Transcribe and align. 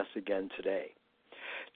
us 0.00 0.06
again 0.16 0.48
today. 0.56 0.90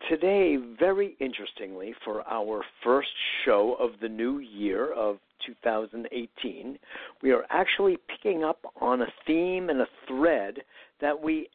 Today, 0.09 0.56
very 0.78 1.16
interestingly, 1.20 1.95
for 2.05 2.27
our 2.28 2.65
first 2.82 3.09
show 3.45 3.77
of 3.78 4.01
the 4.01 4.09
new 4.09 4.38
year 4.38 4.92
of 4.92 5.19
2018, 5.46 6.79
we 7.23 7.30
are 7.32 7.45
actually 7.51 7.98
picking 8.09 8.42
up 8.42 8.65
on 8.80 9.02
a 9.02 9.12
theme 9.27 9.70
and 9.70 9.80
a 9.80 9.88
thread 10.09 10.56
that 11.01 11.20
we 11.20 11.48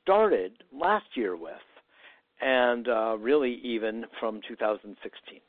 started 0.00 0.52
last 0.72 1.06
year 1.14 1.36
with, 1.36 1.54
and 2.40 2.88
uh, 2.88 3.16
really 3.18 3.60
even 3.64 4.04
from 4.20 4.40
2016. 4.46 5.40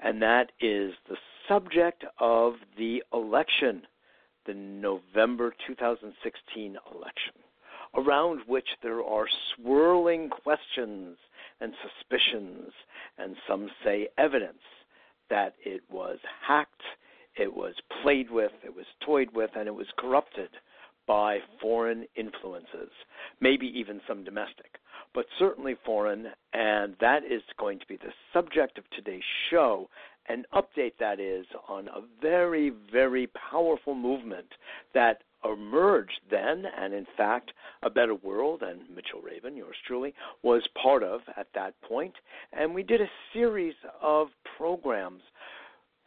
And 0.00 0.20
that 0.20 0.52
is 0.60 0.92
the 1.08 1.16
subject 1.48 2.04
of 2.20 2.54
the 2.76 3.02
election 3.12 3.82
the 4.46 4.54
November 4.54 5.54
2016 5.66 6.76
election, 6.94 7.34
around 7.96 8.40
which 8.46 8.68
there 8.82 9.02
are 9.02 9.26
swirling 9.54 10.28
questions 10.28 11.16
and 11.60 11.72
suspicions, 11.82 12.72
and 13.18 13.36
some 13.48 13.70
say 13.84 14.08
evidence 14.18 14.62
that 15.30 15.54
it 15.64 15.82
was 15.90 16.18
hacked, 16.46 16.82
it 17.36 17.54
was 17.54 17.74
played 18.02 18.30
with, 18.30 18.52
it 18.64 18.74
was 18.74 18.86
toyed 19.04 19.28
with, 19.34 19.50
and 19.56 19.66
it 19.66 19.74
was 19.74 19.86
corrupted 19.98 20.50
by 21.06 21.38
foreign 21.60 22.04
influences, 22.16 22.90
maybe 23.40 23.66
even 23.66 24.00
some 24.08 24.24
domestic, 24.24 24.72
but 25.14 25.24
certainly 25.38 25.76
foreign, 25.84 26.26
and 26.52 26.96
that 27.00 27.20
is 27.24 27.42
going 27.58 27.78
to 27.78 27.86
be 27.86 27.96
the 27.96 28.12
subject 28.32 28.76
of 28.76 28.84
today's 28.90 29.22
show 29.50 29.88
an 30.28 30.44
update 30.52 30.94
that 30.98 31.20
is 31.20 31.46
on 31.68 31.88
a 31.88 32.00
very, 32.20 32.72
very 32.92 33.28
powerful 33.50 33.94
movement 33.94 34.46
that 34.94 35.22
emerged 35.44 36.20
then, 36.30 36.64
and 36.78 36.94
in 36.94 37.06
fact, 37.16 37.52
A 37.82 37.90
Better 37.90 38.14
World 38.14 38.62
and 38.62 38.80
Mitchell 38.94 39.20
Rabin, 39.22 39.56
yours 39.56 39.76
truly, 39.86 40.14
was 40.42 40.66
part 40.82 41.02
of 41.02 41.20
at 41.36 41.48
that 41.54 41.74
point. 41.82 42.14
And 42.52 42.74
we 42.74 42.82
did 42.82 43.00
a 43.00 43.10
series 43.32 43.74
of 44.02 44.28
programs 44.56 45.22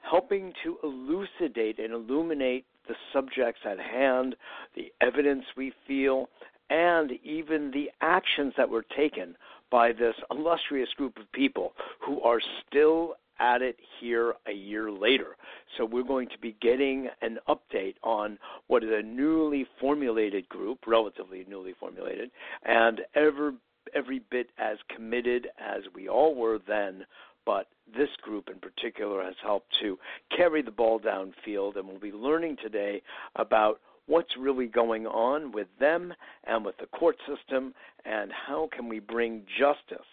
helping 0.02 0.54
to 0.64 0.78
elucidate 0.84 1.80
and 1.80 1.94
illuminate 1.94 2.66
the 2.88 2.96
subjects 3.14 3.62
at 3.66 3.80
hand, 3.80 4.36
the 4.76 4.92
evidence 5.02 5.46
we 5.56 5.74
feel, 5.88 6.30
and 6.70 7.12
even 7.24 7.72
the 7.72 7.90
actions 8.02 8.54
that 8.58 8.70
were 8.70 8.86
taken 8.96 9.36
by 9.72 9.92
this 9.92 10.16
illustrious 10.32 10.90
group 10.98 11.18
of 11.18 11.32
people 11.32 11.74
who 12.00 12.22
are 12.22 12.40
still 12.68 13.16
at 13.40 13.62
it 13.62 13.78
here 14.00 14.34
a 14.48 14.54
year 14.54 14.92
later. 14.92 15.38
So 15.78 15.86
we're 15.86 16.04
going 16.04 16.30
to 16.30 16.38
be 16.40 16.56
getting 16.62 17.10
an 17.22 17.40
update 17.48 17.96
on 18.04 18.38
what 18.68 18.84
is 18.84 18.92
a 18.94 19.02
newly 19.02 19.66
formulated 19.80 20.48
group, 20.50 20.80
relatively 20.88 21.46
newly 21.50 21.74
formulated, 21.80 22.32
and 22.64 23.02
ever 23.16 23.54
every 23.96 24.22
bit 24.30 24.50
as 24.58 24.78
committed 24.96 25.48
as 25.58 25.84
we 25.96 26.08
all 26.08 26.36
were 26.36 26.60
then. 26.68 27.06
But 27.46 27.68
this 27.98 28.10
group 28.22 28.50
in 28.50 28.60
particular 28.60 29.24
has 29.24 29.36
helped 29.42 29.74
to 29.82 29.98
carry 30.36 30.62
the 30.62 30.72
ball 30.72 31.00
downfield, 31.00 31.78
and 31.78 31.88
we'll 31.88 32.00
be 32.00 32.12
learning 32.12 32.58
today 32.62 33.02
about 33.36 33.80
what's 34.06 34.36
really 34.38 34.68
going 34.68 35.08
on 35.08 35.52
with 35.52 35.68
them 35.80 36.14
and 36.46 36.66
with 36.66 36.76
the 36.78 36.88
court 36.88 37.16
system, 37.28 37.74
and 38.06 38.32
how 38.32 38.70
can 38.76 38.90
we 38.90 39.00
bring 39.00 39.44
justice 39.58 40.06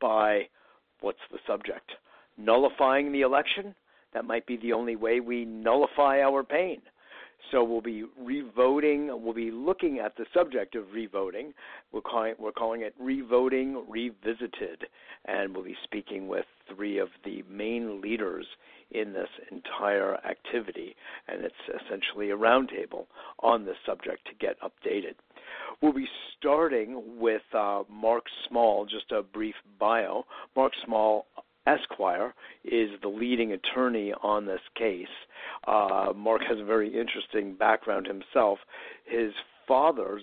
by 0.00 0.42
what's 1.00 1.18
the 1.32 1.38
subject? 1.46 1.90
Nullifying 2.44 3.12
the 3.12 3.20
election. 3.22 3.74
That 4.12 4.24
might 4.24 4.46
be 4.46 4.56
the 4.56 4.72
only 4.72 4.96
way 4.96 5.20
we 5.20 5.44
nullify 5.44 6.20
our 6.20 6.42
pain. 6.42 6.80
So 7.50 7.64
we'll 7.64 7.80
be 7.80 8.04
revoting. 8.18 9.08
We'll 9.08 9.34
be 9.34 9.50
looking 9.50 9.98
at 9.98 10.16
the 10.16 10.26
subject 10.32 10.74
of 10.74 10.92
revoting. 10.92 11.52
We're 11.92 12.02
calling, 12.02 12.34
we're 12.38 12.52
calling 12.52 12.82
it 12.82 12.94
revoting 13.00 13.84
revisited, 13.88 14.84
and 15.24 15.54
we'll 15.54 15.64
be 15.64 15.76
speaking 15.84 16.28
with 16.28 16.44
three 16.74 16.98
of 16.98 17.08
the 17.24 17.42
main 17.50 18.00
leaders 18.00 18.46
in 18.90 19.12
this 19.12 19.28
entire 19.50 20.16
activity. 20.26 20.94
And 21.28 21.44
it's 21.44 21.82
essentially 21.84 22.30
a 22.30 22.36
roundtable 22.36 23.06
on 23.40 23.64
this 23.64 23.76
subject 23.86 24.26
to 24.26 24.34
get 24.38 24.56
updated. 24.60 25.14
We'll 25.80 25.92
be 25.92 26.08
starting 26.38 27.18
with 27.18 27.42
uh, 27.54 27.82
Mark 27.88 28.24
Small. 28.48 28.84
Just 28.84 29.10
a 29.12 29.22
brief 29.22 29.54
bio. 29.78 30.24
Mark 30.54 30.72
Small 30.84 31.26
Esquire 31.70 32.34
is 32.64 32.90
the 33.02 33.08
leading 33.08 33.52
attorney 33.52 34.12
on 34.22 34.46
this 34.46 34.60
case. 34.76 35.06
Uh, 35.66 36.12
Mark 36.14 36.42
has 36.48 36.58
a 36.58 36.64
very 36.64 36.88
interesting 36.88 37.54
background 37.54 38.06
himself. 38.06 38.58
His 39.04 39.32
father's 39.68 40.22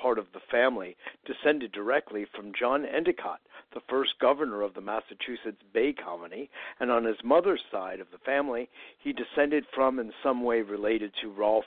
part 0.00 0.18
of 0.18 0.26
the 0.34 0.40
family 0.50 0.96
descended 1.26 1.70
directly 1.72 2.26
from 2.34 2.52
John 2.58 2.84
Endicott, 2.84 3.40
the 3.72 3.80
first 3.88 4.12
governor 4.20 4.62
of 4.62 4.74
the 4.74 4.80
Massachusetts 4.80 5.62
Bay 5.72 5.92
Colony, 5.92 6.50
and 6.80 6.90
on 6.90 7.04
his 7.04 7.16
mother's 7.22 7.62
side 7.70 8.00
of 8.00 8.08
the 8.10 8.18
family, 8.18 8.68
he 8.98 9.12
descended 9.12 9.64
from 9.74 9.98
in 9.98 10.12
some 10.22 10.42
way 10.42 10.62
related 10.62 11.12
to 11.22 11.30
Ralph 11.30 11.64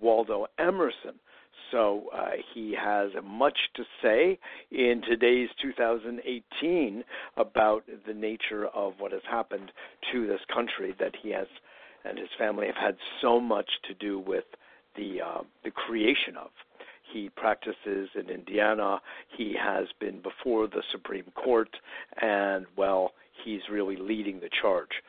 Waldo 0.00 0.46
Emerson, 0.58 1.18
so 1.70 2.04
uh, 2.14 2.30
he 2.54 2.74
has 2.78 3.10
much 3.24 3.58
to 3.74 3.84
say 4.02 4.38
in 4.70 5.02
today's 5.08 5.48
2018 5.60 7.04
about 7.36 7.84
the 8.06 8.14
nature 8.14 8.66
of 8.68 8.94
what 8.98 9.12
has 9.12 9.22
happened 9.28 9.72
to 10.12 10.26
this 10.26 10.40
country 10.52 10.94
that 10.98 11.14
he 11.22 11.30
has 11.30 11.46
and 12.04 12.18
his 12.18 12.28
family 12.38 12.66
have 12.66 12.76
had 12.76 12.96
so 13.20 13.40
much 13.40 13.68
to 13.88 13.94
do 13.94 14.18
with 14.18 14.44
the 14.96 15.20
uh, 15.24 15.42
the 15.64 15.70
creation 15.70 16.36
of. 16.36 16.50
He 17.12 17.28
practices 17.28 18.08
in 18.14 18.28
Indiana. 18.28 19.00
He 19.36 19.54
has 19.60 19.86
been 20.00 20.20
before 20.20 20.66
the 20.66 20.82
Supreme 20.90 21.30
Court, 21.34 21.68
and 22.20 22.66
well, 22.76 23.12
he's 23.44 23.60
really 23.70 23.96
leading 23.96 24.40
the 24.40 24.50
charge. 24.60 25.02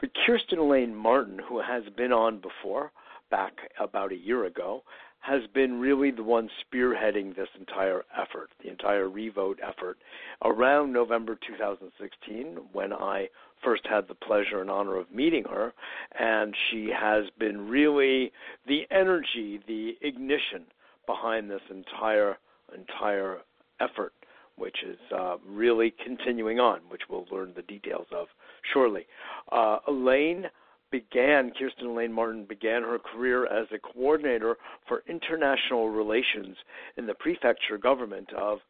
But 0.00 0.10
Kirstin 0.14 0.58
Elaine 0.58 0.94
Martin, 0.94 1.40
who 1.48 1.60
has 1.60 1.82
been 1.96 2.12
on 2.12 2.40
before, 2.40 2.92
back 3.30 3.54
about 3.80 4.12
a 4.12 4.16
year 4.16 4.44
ago, 4.44 4.82
has 5.28 5.42
been 5.54 5.78
really 5.78 6.10
the 6.10 6.22
one 6.22 6.48
spearheading 6.64 7.36
this 7.36 7.48
entire 7.58 8.04
effort, 8.16 8.50
the 8.62 8.70
entire 8.70 9.08
revote 9.08 9.58
effort, 9.62 9.98
around 10.44 10.92
November 10.92 11.38
2016 11.46 12.58
when 12.72 12.92
I 12.92 13.28
first 13.62 13.82
had 13.86 14.08
the 14.08 14.14
pleasure 14.14 14.60
and 14.60 14.70
honor 14.70 14.96
of 14.96 15.12
meeting 15.12 15.44
her. 15.44 15.74
And 16.18 16.54
she 16.70 16.90
has 16.98 17.24
been 17.38 17.68
really 17.68 18.32
the 18.66 18.82
energy, 18.90 19.60
the 19.66 19.96
ignition 20.00 20.64
behind 21.06 21.50
this 21.50 21.62
entire 21.70 22.38
entire 22.76 23.38
effort, 23.80 24.12
which 24.56 24.76
is 24.86 24.98
uh, 25.16 25.36
really 25.46 25.94
continuing 26.04 26.58
on, 26.60 26.80
which 26.88 27.02
we'll 27.08 27.26
learn 27.30 27.52
the 27.54 27.62
details 27.62 28.06
of 28.12 28.26
shortly. 28.72 29.06
Uh, 29.50 29.78
Elaine 29.88 30.46
began, 30.90 31.50
Kirstin 31.50 31.90
Elaine 31.90 32.12
Martin 32.12 32.44
began 32.44 32.82
her 32.82 32.98
career 32.98 33.46
as 33.46 33.66
a 33.72 33.78
coordinator 33.78 34.56
for 34.86 35.02
international 35.08 35.88
relations 35.90 36.56
in 36.96 37.06
the 37.06 37.14
prefecture 37.14 37.78
government 37.78 38.32
of 38.32 38.60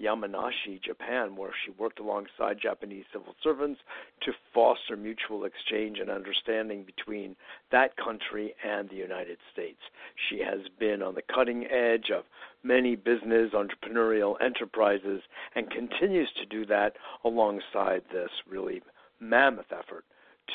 Yamanashi, 0.00 0.80
Japan, 0.82 1.36
where 1.36 1.54
she 1.64 1.70
worked 1.72 2.00
alongside 2.00 2.60
Japanese 2.60 3.06
civil 3.12 3.34
servants 3.42 3.80
to 4.20 4.32
foster 4.52 4.96
mutual 4.96 5.44
exchange 5.44 5.98
and 5.98 6.10
understanding 6.10 6.84
between 6.84 7.34
that 7.72 7.96
country 7.96 8.54
and 8.62 8.88
the 8.90 8.96
United 8.96 9.38
States. 9.52 9.80
She 10.28 10.40
has 10.40 10.60
been 10.78 11.02
on 11.02 11.14
the 11.14 11.22
cutting 11.22 11.66
edge 11.66 12.10
of 12.10 12.24
many 12.62 12.94
business 12.94 13.52
entrepreneurial 13.54 14.40
enterprises 14.40 15.22
and 15.54 15.70
continues 15.70 16.30
to 16.38 16.46
do 16.46 16.66
that 16.66 16.96
alongside 17.24 18.02
this 18.12 18.30
really 18.46 18.82
mammoth 19.18 19.72
effort 19.72 20.04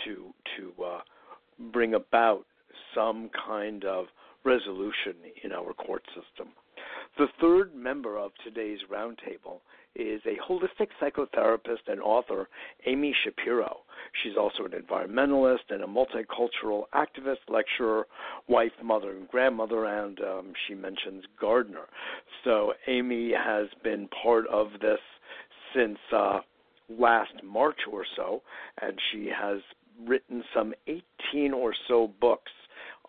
to 0.05 0.33
to 0.57 0.83
uh, 0.83 0.99
bring 1.71 1.93
about 1.93 2.45
some 2.95 3.29
kind 3.47 3.85
of 3.85 4.05
resolution 4.43 5.15
in 5.43 5.51
our 5.51 5.73
court 5.73 6.03
system. 6.07 6.53
The 7.17 7.27
third 7.39 7.75
member 7.75 8.17
of 8.17 8.31
today's 8.43 8.79
roundtable 8.91 9.59
is 9.95 10.21
a 10.25 10.37
holistic 10.41 10.87
psychotherapist 11.01 11.87
and 11.87 12.01
author, 12.01 12.47
Amy 12.85 13.13
Shapiro. 13.23 13.79
She's 14.23 14.37
also 14.37 14.63
an 14.63 14.71
environmentalist 14.71 15.69
and 15.69 15.83
a 15.83 15.87
multicultural 15.87 16.83
activist, 16.95 17.49
lecturer, 17.49 18.07
wife, 18.47 18.71
mother, 18.81 19.11
and 19.11 19.27
grandmother, 19.27 19.85
and 19.85 20.19
um, 20.21 20.53
she 20.67 20.73
mentions 20.73 21.25
gardener. 21.39 21.87
So 22.45 22.73
Amy 22.87 23.33
has 23.33 23.67
been 23.83 24.07
part 24.23 24.47
of 24.47 24.67
this 24.81 24.99
since 25.75 25.99
uh, 26.15 26.39
last 26.89 27.33
March 27.43 27.79
or 27.91 28.05
so, 28.15 28.41
and 28.81 28.97
she 29.11 29.29
has 29.37 29.59
written 30.05 30.43
some 30.53 30.73
18 30.87 31.53
or 31.53 31.73
so 31.87 32.11
books 32.19 32.51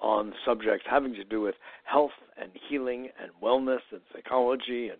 on 0.00 0.33
subjects 0.44 0.85
having 0.91 1.15
to 1.15 1.25
do 1.25 1.41
with 1.41 1.55
health 1.85 2.11
and 2.41 2.50
healing 2.69 3.09
and 3.23 3.31
wellness 3.43 3.81
and 3.93 4.00
psychology 4.12 4.89
and 4.89 4.99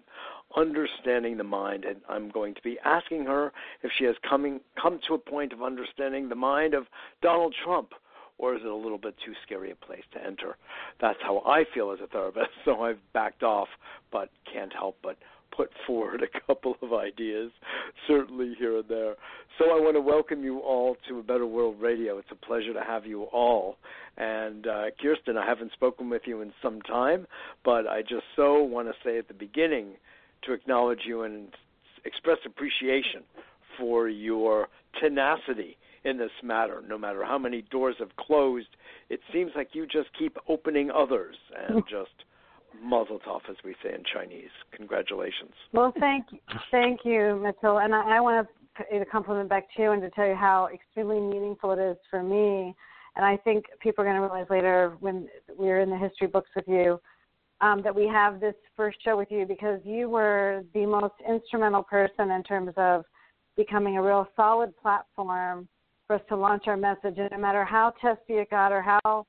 understanding 0.57 1.37
the 1.37 1.45
mind 1.45 1.85
and 1.85 2.01
I'm 2.09 2.31
going 2.31 2.55
to 2.55 2.63
be 2.63 2.79
asking 2.85 3.25
her 3.25 3.53
if 3.83 3.91
she 3.99 4.05
has 4.05 4.15
coming 4.29 4.61
come 4.81 5.01
to 5.09 5.15
a 5.15 5.19
point 5.19 5.53
of 5.53 5.63
understanding 5.63 6.29
the 6.29 6.35
mind 6.35 6.75
of 6.75 6.85
Donald 7.21 7.55
Trump 7.65 7.93
or 8.39 8.55
is 8.55 8.61
it 8.63 8.69
a 8.69 8.75
little 8.75 8.99
bit 8.99 9.15
too 9.25 9.33
scary 9.45 9.71
a 9.71 9.77
place 9.77 10.03
to 10.13 10.25
enter? 10.25 10.57
That's 11.01 11.19
how 11.23 11.43
I 11.47 11.65
feel 11.73 11.93
as 11.93 12.01
a 12.03 12.07
therapist, 12.09 12.51
so 12.65 12.83
I've 12.83 12.99
backed 13.13 13.43
off, 13.43 13.69
but 14.11 14.31
can't 14.53 14.73
help 14.73 14.97
but 15.03 15.17
put 15.57 15.71
forward 15.87 16.23
a 16.23 16.41
couple 16.47 16.77
of 16.83 16.93
ideas, 16.93 17.51
certainly 18.07 18.55
here 18.59 18.79
and 18.79 18.89
there. 18.89 19.15
So 19.59 19.67
I 19.67 19.81
want 19.81 19.97
to 19.97 20.01
welcome 20.01 20.43
you 20.43 20.59
all 20.61 20.97
to 21.09 21.19
A 21.19 21.23
Better 21.23 21.47
World 21.47 21.77
Radio. 21.81 22.19
It's 22.19 22.31
a 22.31 22.47
pleasure 22.47 22.73
to 22.73 22.83
have 22.83 23.07
you 23.07 23.25
all. 23.25 23.77
And 24.17 24.67
uh, 24.67 24.85
Kirstin, 25.03 25.37
I 25.37 25.47
haven't 25.47 25.73
spoken 25.73 26.11
with 26.11 26.23
you 26.27 26.41
in 26.41 26.53
some 26.63 26.81
time, 26.83 27.27
but 27.65 27.87
I 27.87 28.03
just 28.03 28.25
so 28.37 28.63
want 28.63 28.89
to 28.89 28.95
say 29.05 29.19
at 29.19 29.29
the 29.29 29.35
beginning 29.35 29.95
to 30.45 30.53
acknowledge 30.53 31.01
you 31.07 31.23
and 31.23 31.49
express 32.05 32.39
appreciation 32.45 33.23
for 33.79 34.09
your 34.09 34.69
tenacity 35.01 35.77
in 36.05 36.19
this 36.19 36.31
matter. 36.43 36.83
No 36.87 36.99
matter 36.99 37.25
how 37.25 37.39
many 37.39 37.63
doors 37.71 37.97
have 37.99 38.15
closed, 38.17 38.69
it 39.09 39.21
seems 39.33 39.53
like 39.55 39.69
you 39.73 39.87
just 39.87 40.09
keep 40.19 40.37
opening 40.49 40.91
others 40.91 41.37
and 41.57 41.83
just 41.91 42.11
Mazel 42.83 43.19
tov, 43.27 43.41
as 43.51 43.57
we 43.65 43.75
say 43.83 43.95
in 43.95 44.03
Chinese. 44.13 44.51
Congratulations. 44.77 45.53
Well, 45.73 45.93
thank 45.99 46.27
you, 46.31 46.39
thank 46.71 47.01
you, 47.05 47.41
Mitchell. 47.43 47.79
And 47.79 47.95
I, 47.95 48.17
I 48.17 48.21
want 48.21 48.47
to 48.79 49.05
compliment 49.07 49.49
back 49.49 49.65
to 49.77 49.83
you 49.83 49.91
and 49.93 50.03
to 50.03 50.11
tell 50.11 50.27
you 50.27 50.35
how 50.35 50.69
extremely 50.73 51.21
meaningful 51.21 51.73
it 51.73 51.79
is 51.79 51.97
for 52.11 52.23
me. 52.23 52.75
And 53.17 53.25
I 53.25 53.37
think 53.37 53.67
people 53.81 54.03
are 54.03 54.07
going 54.07 54.17
to 54.17 54.23
realize 54.23 54.47
later 54.49 54.97
when 55.01 55.29
we're 55.57 55.81
in 55.81 55.91
the 55.91 55.99
history 55.99 56.27
books 56.27 56.49
with 56.57 56.67
you 56.67 56.99
um, 57.61 57.83
that 57.83 57.95
we 57.95 58.09
have 58.09 58.41
this 58.41 58.55
first 58.77 58.99
show 59.05 59.17
with 59.17 59.31
you 59.31 59.47
because 59.47 59.81
you 59.85 60.09
were 60.09 60.65
the 60.75 60.87
most 60.87 61.15
instrumental 61.29 61.83
person 61.83 62.31
in 62.31 62.43
terms 62.43 62.73
of 62.77 63.05
becoming 63.57 63.99
a 63.99 64.03
real 64.03 64.27
solid 64.35 64.77
platform 64.79 65.69
for 66.07 66.17
us 66.17 66.23
to 66.29 66.37
launch 66.37 66.65
our 66.67 66.77
message. 66.77 67.15
And 67.19 67.31
no 67.31 67.39
matter 67.39 67.65
how 67.65 67.93
testy 68.01 68.35
it 68.35 68.51
got 68.51 68.73
or 68.73 68.83
how 68.83 69.27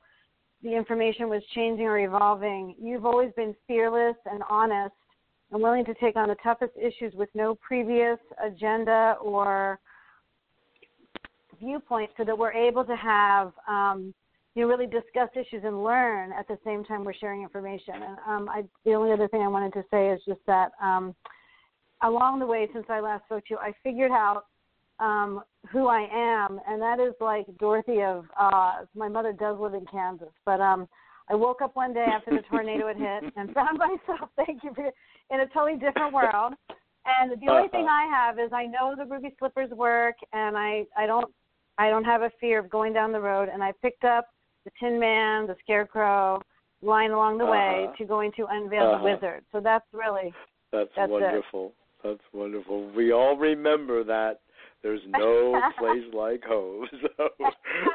the 0.63 0.75
information 0.75 1.29
was 1.29 1.43
changing 1.53 1.85
or 1.85 1.99
evolving, 1.99 2.75
you've 2.81 3.05
always 3.05 3.31
been 3.35 3.53
fearless 3.67 4.15
and 4.25 4.41
honest 4.49 4.95
and 5.51 5.61
willing 5.61 5.85
to 5.85 5.93
take 5.95 6.15
on 6.15 6.29
the 6.29 6.37
toughest 6.41 6.71
issues 6.81 7.13
with 7.13 7.29
no 7.35 7.55
previous 7.55 8.17
agenda 8.43 9.15
or 9.21 9.79
viewpoint 11.59 12.09
so 12.17 12.23
that 12.23 12.37
we're 12.37 12.53
able 12.53 12.83
to 12.83 12.95
have 12.95 13.51
um, 13.67 14.13
you 14.55 14.63
know, 14.63 14.67
really 14.67 14.85
discuss 14.85 15.29
issues 15.35 15.63
and 15.63 15.83
learn 15.83 16.31
at 16.31 16.47
the 16.47 16.57
same 16.63 16.83
time 16.83 17.03
we're 17.03 17.13
sharing 17.13 17.41
information. 17.41 17.95
And 17.95 18.17
um, 18.27 18.49
I, 18.49 18.63
the 18.85 18.93
only 18.93 19.11
other 19.11 19.27
thing 19.27 19.41
I 19.41 19.47
wanted 19.47 19.73
to 19.73 19.83
say 19.91 20.09
is 20.09 20.21
just 20.27 20.41
that 20.47 20.71
um, 20.81 21.15
along 22.03 22.39
the 22.39 22.45
way 22.45 22.67
since 22.73 22.85
I 22.89 22.99
last 22.99 23.25
spoke 23.25 23.45
to 23.47 23.55
you, 23.55 23.57
I 23.57 23.73
figured 23.83 24.11
out 24.11 24.45
um, 25.03 25.43
who 25.71 25.87
I 25.87 26.07
am, 26.13 26.59
and 26.67 26.81
that 26.81 26.99
is 26.99 27.13
like 27.19 27.45
Dorothy 27.59 28.01
of 28.01 28.25
Oz. 28.39 28.87
My 28.95 29.09
mother 29.09 29.33
does 29.33 29.57
live 29.59 29.73
in 29.73 29.85
Kansas, 29.85 30.33
but 30.45 30.61
um, 30.61 30.87
I 31.29 31.35
woke 31.35 31.61
up 31.61 31.75
one 31.75 31.93
day 31.93 32.05
after 32.05 32.31
the 32.31 32.41
tornado 32.49 32.87
had 32.87 32.97
hit 32.97 33.33
and 33.35 33.53
found 33.53 33.77
myself, 34.07 34.29
thank 34.35 34.63
you, 34.63 34.71
for, 34.73 34.85
in 34.85 35.41
a 35.41 35.47
totally 35.47 35.77
different 35.77 36.13
world. 36.13 36.53
And 37.05 37.31
the 37.31 37.51
only 37.51 37.67
thing 37.67 37.85
I 37.89 38.07
have 38.09 38.39
is 38.39 38.51
I 38.53 38.65
know 38.65 38.95
the 38.97 39.05
ruby 39.05 39.35
slippers 39.37 39.69
work, 39.71 40.15
and 40.31 40.57
I 40.57 40.85
I 40.97 41.05
don't 41.05 41.29
I 41.77 41.89
don't 41.89 42.05
have 42.05 42.21
a 42.21 42.31
fear 42.39 42.59
of 42.59 42.69
going 42.69 42.93
down 42.93 43.11
the 43.11 43.19
road. 43.19 43.49
And 43.51 43.61
I 43.61 43.73
picked 43.81 44.05
up 44.05 44.27
the 44.63 44.71
Tin 44.79 45.01
Man, 45.01 45.47
the 45.47 45.55
Scarecrow, 45.63 46.41
line 46.81 47.11
along 47.11 47.39
the 47.39 47.45
way 47.45 47.85
uh-huh. 47.87 47.95
to 47.97 48.05
going 48.05 48.31
to 48.37 48.45
unveil 48.49 48.83
uh-huh. 48.83 48.97
the 48.99 49.03
wizard. 49.03 49.43
So 49.51 49.59
that's 49.59 49.85
really 49.91 50.33
that's, 50.71 50.89
that's 50.95 51.11
wonderful. 51.11 51.67
It. 51.67 51.73
That's 52.07 52.33
wonderful. 52.33 52.89
We 52.93 53.11
all 53.11 53.37
remember 53.37 54.03
that 54.05 54.39
there's 54.83 55.01
no 55.07 55.59
place 55.79 56.03
like 56.13 56.43
home. 56.43 56.87
So 57.17 57.29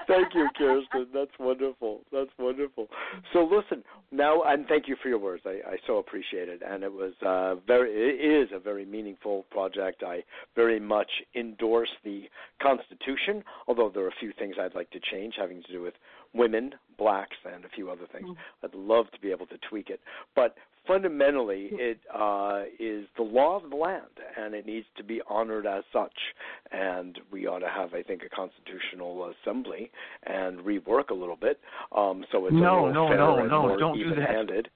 thank 0.06 0.34
you, 0.34 0.48
Kirstin. 0.58 1.06
That's 1.12 1.30
wonderful. 1.38 2.00
That's 2.12 2.30
wonderful. 2.38 2.88
So 3.32 3.44
listen 3.44 3.84
now, 4.10 4.42
and 4.42 4.66
thank 4.66 4.88
you 4.88 4.96
for 5.02 5.08
your 5.08 5.18
words. 5.18 5.42
I, 5.46 5.60
I 5.66 5.76
so 5.86 5.98
appreciate 5.98 6.48
it, 6.48 6.62
and 6.66 6.82
it 6.82 6.92
was 6.92 7.12
uh, 7.24 7.56
very. 7.66 7.90
It 7.90 8.42
is 8.42 8.48
a 8.54 8.58
very 8.58 8.84
meaningful 8.84 9.44
project. 9.50 10.02
I 10.02 10.24
very 10.56 10.80
much 10.80 11.10
endorse 11.34 11.90
the 12.04 12.24
Constitution, 12.62 13.44
although 13.66 13.90
there 13.92 14.04
are 14.04 14.08
a 14.08 14.20
few 14.20 14.32
things 14.38 14.56
I'd 14.60 14.74
like 14.74 14.90
to 14.90 15.00
change, 15.12 15.34
having 15.36 15.62
to 15.62 15.72
do 15.72 15.82
with 15.82 15.94
women, 16.34 16.74
blacks, 16.96 17.36
and 17.44 17.64
a 17.64 17.68
few 17.68 17.90
other 17.90 18.06
things. 18.12 18.28
Mm-hmm. 18.28 18.66
I'd 18.66 18.74
love 18.74 19.10
to 19.12 19.20
be 19.20 19.30
able 19.30 19.46
to 19.46 19.58
tweak 19.68 19.90
it, 19.90 20.00
but 20.34 20.56
fundamentally, 20.88 21.68
it 21.72 22.00
uh, 22.12 22.62
is 22.80 23.06
the 23.16 23.22
law 23.22 23.62
of 23.62 23.70
the 23.70 23.76
land, 23.76 24.06
and 24.36 24.54
it 24.54 24.66
needs 24.66 24.86
to 24.96 25.04
be 25.04 25.20
honored 25.28 25.66
as 25.66 25.84
such. 25.92 26.14
And 26.72 27.18
we 27.30 27.46
ought 27.46 27.60
to 27.60 27.68
have, 27.68 27.94
I 27.94 28.02
think, 28.02 28.22
a 28.24 28.34
constitutional 28.34 29.32
assembly 29.44 29.90
and 30.26 30.58
rework 30.60 31.10
a 31.10 31.14
little 31.14 31.36
bit, 31.36 31.60
um, 31.94 32.24
so 32.32 32.46
it's 32.46 32.54
no, 32.54 32.90
no, 32.90 33.08
no, 33.08 33.46
no, 33.46 33.76
don't 33.76 33.98
do 33.98 34.08
that. 34.08 34.12
even-handed. 34.12 34.68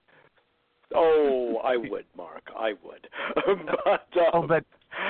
Oh, 0.95 1.57
I 1.65 1.77
would, 1.91 2.05
Mark. 2.17 2.43
I 2.57 2.75
would. 2.85 3.09
but, 3.85 4.21
um, 4.21 4.31
oh, 4.35 4.47
but 4.47 4.65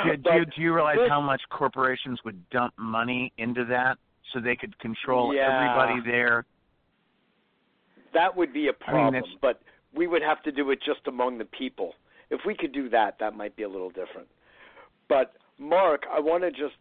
do, 0.05 0.17
do, 0.17 0.31
you, 0.31 0.45
do 0.47 0.63
you 0.63 0.75
realize 0.75 0.97
this, 0.97 1.09
how 1.09 1.21
much 1.21 1.43
corporations 1.51 2.21
would 2.25 2.49
dump 2.51 2.73
money 2.79 3.33
into 3.39 3.65
that 3.67 3.99
so 4.33 4.41
they 4.41 4.57
could 4.57 4.79
control 4.79 5.35
yeah, 5.35 5.49
everybody 5.51 6.09
there? 6.09 6.45
That 8.15 8.37
would 8.37 8.53
be 8.53 8.69
a 8.69 8.73
problem, 8.73 9.15
I 9.15 9.21
mean, 9.21 9.39
but 9.41 9.61
we 9.95 10.07
would 10.07 10.23
have 10.23 10.43
to 10.45 10.53
do 10.53 10.71
it 10.71 10.81
just 10.85 11.07
among 11.07 11.39
the 11.39 11.45
people. 11.45 11.95
If 12.31 12.41
we 12.47 12.55
could 12.55 12.73
do 12.73 12.89
that, 12.91 13.17
that 13.21 13.35
might 13.35 13.57
be 13.57 13.63
a 13.63 13.69
little 13.69 13.91
different. 13.91 14.29
But 15.09 15.35
Mark, 15.59 16.05
I 16.11 16.21
want 16.21 16.43
to 16.45 16.51
just 16.51 16.75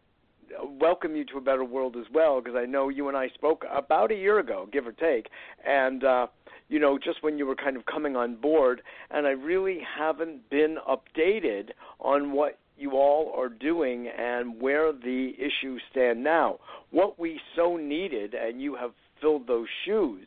welcome 0.80 1.16
you 1.16 1.24
to 1.26 1.38
a 1.38 1.40
better 1.40 1.64
world 1.64 1.96
as 1.96 2.06
well 2.12 2.40
because 2.40 2.56
I 2.56 2.66
know 2.66 2.88
you 2.88 3.08
and 3.08 3.16
I 3.16 3.28
spoke 3.28 3.64
about 3.70 4.10
a 4.10 4.14
year 4.14 4.38
ago, 4.38 4.68
give 4.72 4.86
or 4.86 4.92
take, 4.92 5.28
and 5.66 6.04
uh, 6.04 6.26
you 6.68 6.78
know 6.78 6.98
just 6.98 7.22
when 7.22 7.38
you 7.38 7.46
were 7.46 7.54
kind 7.54 7.76
of 7.76 7.86
coming 7.86 8.16
on 8.16 8.36
board, 8.36 8.82
and 9.10 9.26
I 9.26 9.30
really 9.30 9.80
haven't 9.98 10.48
been 10.50 10.78
updated 10.88 11.70
on 12.00 12.32
what 12.32 12.58
you 12.78 12.92
all 12.92 13.32
are 13.36 13.48
doing 13.48 14.08
and 14.08 14.60
where 14.60 14.92
the 14.92 15.32
issues 15.38 15.82
stand 15.90 16.22
now. 16.22 16.58
What 16.90 17.18
we 17.18 17.40
so 17.54 17.76
needed, 17.76 18.34
and 18.34 18.60
you 18.60 18.74
have 18.76 18.92
filled 19.20 19.46
those 19.46 19.68
shoes, 19.84 20.26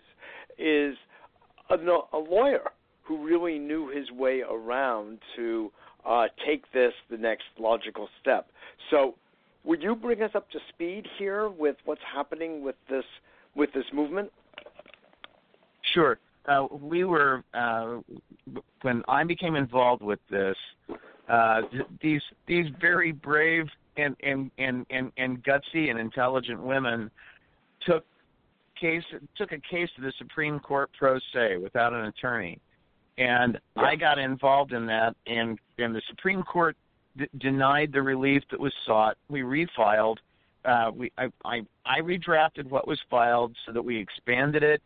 is 0.57 0.95
a, 1.69 1.75
a 1.75 2.17
lawyer 2.17 2.71
who 3.05 3.23
really 3.23 3.59
knew 3.59 3.89
his 3.89 4.09
way 4.11 4.41
around 4.41 5.19
to 5.35 5.71
uh, 6.05 6.25
take 6.45 6.71
this 6.71 6.93
the 7.09 7.17
next 7.17 7.45
logical 7.59 8.07
step. 8.21 8.47
So, 8.89 9.15
would 9.63 9.81
you 9.81 9.95
bring 9.95 10.21
us 10.21 10.31
up 10.35 10.49
to 10.51 10.59
speed 10.69 11.07
here 11.17 11.49
with 11.49 11.75
what's 11.85 12.01
happening 12.13 12.63
with 12.63 12.75
this 12.89 13.05
with 13.55 13.71
this 13.73 13.85
movement? 13.93 14.31
Sure. 15.93 16.19
Uh, 16.47 16.67
we 16.71 17.03
were 17.03 17.43
uh, 17.53 17.97
when 18.81 19.03
I 19.07 19.23
became 19.23 19.55
involved 19.55 20.03
with 20.03 20.19
this. 20.29 20.55
Uh, 21.27 21.61
these 22.01 22.21
these 22.47 22.65
very 22.79 23.11
brave 23.11 23.65
and, 23.97 24.15
and 24.21 24.51
and 24.59 24.85
and 24.91 25.11
and 25.17 25.43
gutsy 25.43 25.89
and 25.89 25.99
intelligent 25.99 26.61
women 26.61 27.09
took 27.85 28.05
case 28.79 29.03
took 29.35 29.51
a 29.51 29.59
case 29.59 29.89
to 29.95 30.01
the 30.01 30.13
Supreme 30.19 30.59
Court 30.59 30.91
pro 30.97 31.17
se 31.33 31.57
without 31.57 31.93
an 31.93 32.05
attorney, 32.05 32.59
and 33.17 33.59
yeah. 33.75 33.83
I 33.83 33.95
got 33.95 34.19
involved 34.19 34.73
in 34.73 34.85
that, 34.87 35.15
and 35.27 35.59
and 35.77 35.95
the 35.95 36.01
Supreme 36.09 36.43
Court 36.43 36.75
d- 37.17 37.27
denied 37.37 37.91
the 37.91 38.01
relief 38.01 38.43
that 38.51 38.59
was 38.59 38.73
sought. 38.85 39.17
We 39.29 39.41
refiled. 39.41 40.17
Uh, 40.63 40.91
we 40.93 41.11
I, 41.17 41.27
I 41.43 41.61
I 41.85 41.99
redrafted 42.01 42.69
what 42.69 42.87
was 42.87 42.99
filed 43.09 43.55
so 43.65 43.71
that 43.71 43.81
we 43.81 43.97
expanded 43.97 44.63
it, 44.63 44.81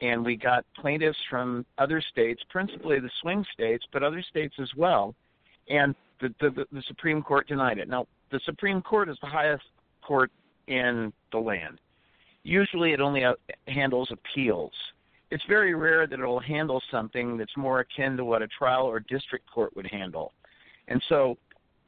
and 0.00 0.24
we 0.24 0.36
got 0.36 0.64
plaintiffs 0.76 1.18
from 1.28 1.66
other 1.78 2.00
states, 2.00 2.42
principally 2.50 3.00
the 3.00 3.10
swing 3.20 3.44
states, 3.52 3.84
but 3.92 4.02
other 4.02 4.22
states 4.22 4.54
as 4.60 4.70
well, 4.76 5.14
and 5.68 5.94
the 6.20 6.34
the, 6.40 6.66
the 6.72 6.82
Supreme 6.86 7.22
Court 7.22 7.46
denied 7.48 7.78
it. 7.78 7.88
Now 7.88 8.06
the 8.30 8.40
Supreme 8.44 8.80
Court 8.82 9.08
is 9.08 9.18
the 9.20 9.28
highest 9.28 9.64
court 10.02 10.30
in 10.66 11.12
the 11.32 11.38
land 11.38 11.78
usually 12.44 12.92
it 12.92 13.00
only 13.00 13.24
uh, 13.24 13.32
handles 13.66 14.12
appeals. 14.12 14.72
It's 15.34 15.42
very 15.48 15.74
rare 15.74 16.06
that 16.06 16.20
it 16.20 16.24
will 16.24 16.38
handle 16.38 16.80
something 16.92 17.36
that's 17.36 17.56
more 17.56 17.80
akin 17.80 18.16
to 18.18 18.24
what 18.24 18.40
a 18.40 18.46
trial 18.46 18.86
or 18.86 19.00
district 19.00 19.50
court 19.52 19.74
would 19.74 19.88
handle. 19.88 20.32
And 20.86 21.02
so 21.08 21.36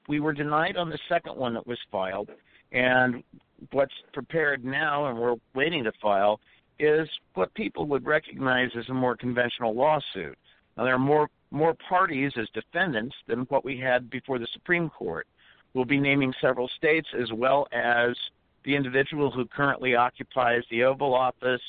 we 0.09 0.19
were 0.19 0.33
denied 0.33 0.77
on 0.77 0.91
the 0.91 0.99
second 1.09 1.37
one 1.37 1.55
that 1.55 1.65
was 1.65 1.79
filed, 1.93 2.29
and 2.73 3.23
what's 3.71 3.95
prepared 4.13 4.65
now 4.65 5.07
and 5.07 5.17
we're 5.17 5.37
waiting 5.55 5.85
to 5.85 5.93
file 6.03 6.41
is 6.81 7.09
what 7.35 7.55
people 7.55 7.87
would 7.87 8.05
recognize 8.05 8.71
as 8.77 8.89
a 8.89 8.93
more 8.93 9.17
conventional 9.17 9.73
lawsuit. 9.73 10.37
Now 10.77 10.83
there 10.83 10.95
are 10.95 10.99
more 10.99 11.29
more 11.53 11.77
parties 11.89 12.33
as 12.37 12.49
defendants 12.53 13.15
than 13.29 13.43
what 13.43 13.65
we 13.65 13.79
had 13.79 14.11
before 14.11 14.41
the 14.41 14.49
Supreme 14.55 14.91
Court. 14.91 15.29
We'll 15.73 15.85
be 15.85 16.01
naming 16.01 16.35
several 16.41 16.69
states 16.77 17.07
as 17.17 17.33
well 17.33 17.69
as 17.71 18.17
the 18.65 18.75
individual 18.75 19.31
who 19.31 19.47
currently 19.47 19.95
occupies 19.95 20.65
the 20.69 20.83
Oval 20.83 21.15
Office, 21.15 21.63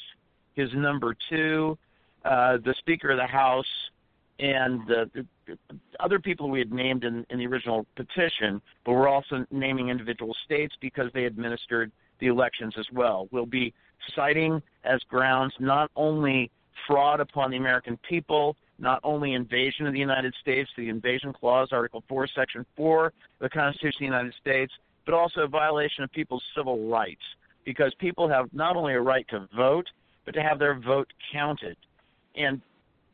his 0.57 0.73
number 0.73 1.15
two, 1.29 1.77
uh, 2.25 2.57
the 2.65 2.73
Speaker 2.79 3.11
of 3.11 3.17
the 3.17 3.27
House, 3.27 3.65
and 4.39 4.81
the, 4.87 5.09
the 5.45 5.57
other 5.99 6.19
people 6.19 6.49
we 6.49 6.59
had 6.59 6.71
named 6.71 7.03
in, 7.03 7.25
in 7.29 7.37
the 7.37 7.45
original 7.45 7.85
petition, 7.95 8.61
but 8.83 8.93
we're 8.93 9.07
also 9.07 9.45
naming 9.51 9.89
individual 9.89 10.35
states 10.45 10.75
because 10.81 11.11
they 11.13 11.25
administered 11.25 11.91
the 12.19 12.27
elections 12.27 12.73
as 12.77 12.85
well. 12.91 13.27
We'll 13.31 13.45
be 13.45 13.73
citing 14.15 14.61
as 14.83 14.99
grounds 15.09 15.53
not 15.59 15.91
only 15.95 16.51
fraud 16.87 17.19
upon 17.19 17.51
the 17.51 17.57
American 17.57 17.97
people, 18.07 18.55
not 18.79 18.99
only 19.03 19.33
invasion 19.33 19.85
of 19.85 19.93
the 19.93 19.99
United 19.99 20.33
States, 20.41 20.69
the 20.75 20.89
Invasion 20.89 21.33
Clause, 21.33 21.69
Article 21.71 22.03
4, 22.09 22.27
Section 22.35 22.65
4 22.75 23.05
of 23.07 23.13
the 23.41 23.49
Constitution 23.49 23.95
of 23.95 23.99
the 23.99 24.05
United 24.05 24.33
States, 24.39 24.73
but 25.05 25.13
also 25.13 25.41
a 25.41 25.47
violation 25.47 26.03
of 26.03 26.11
people's 26.11 26.43
civil 26.55 26.89
rights 26.89 27.21
because 27.63 27.93
people 27.99 28.29
have 28.29 28.45
not 28.53 28.75
only 28.75 28.93
a 28.93 29.01
right 29.01 29.27
to 29.29 29.47
vote, 29.55 29.87
but 30.27 30.35
to 30.35 30.43
have 30.43 30.59
their 30.59 30.77
vote 30.77 31.07
counted. 31.31 31.77
And 32.35 32.61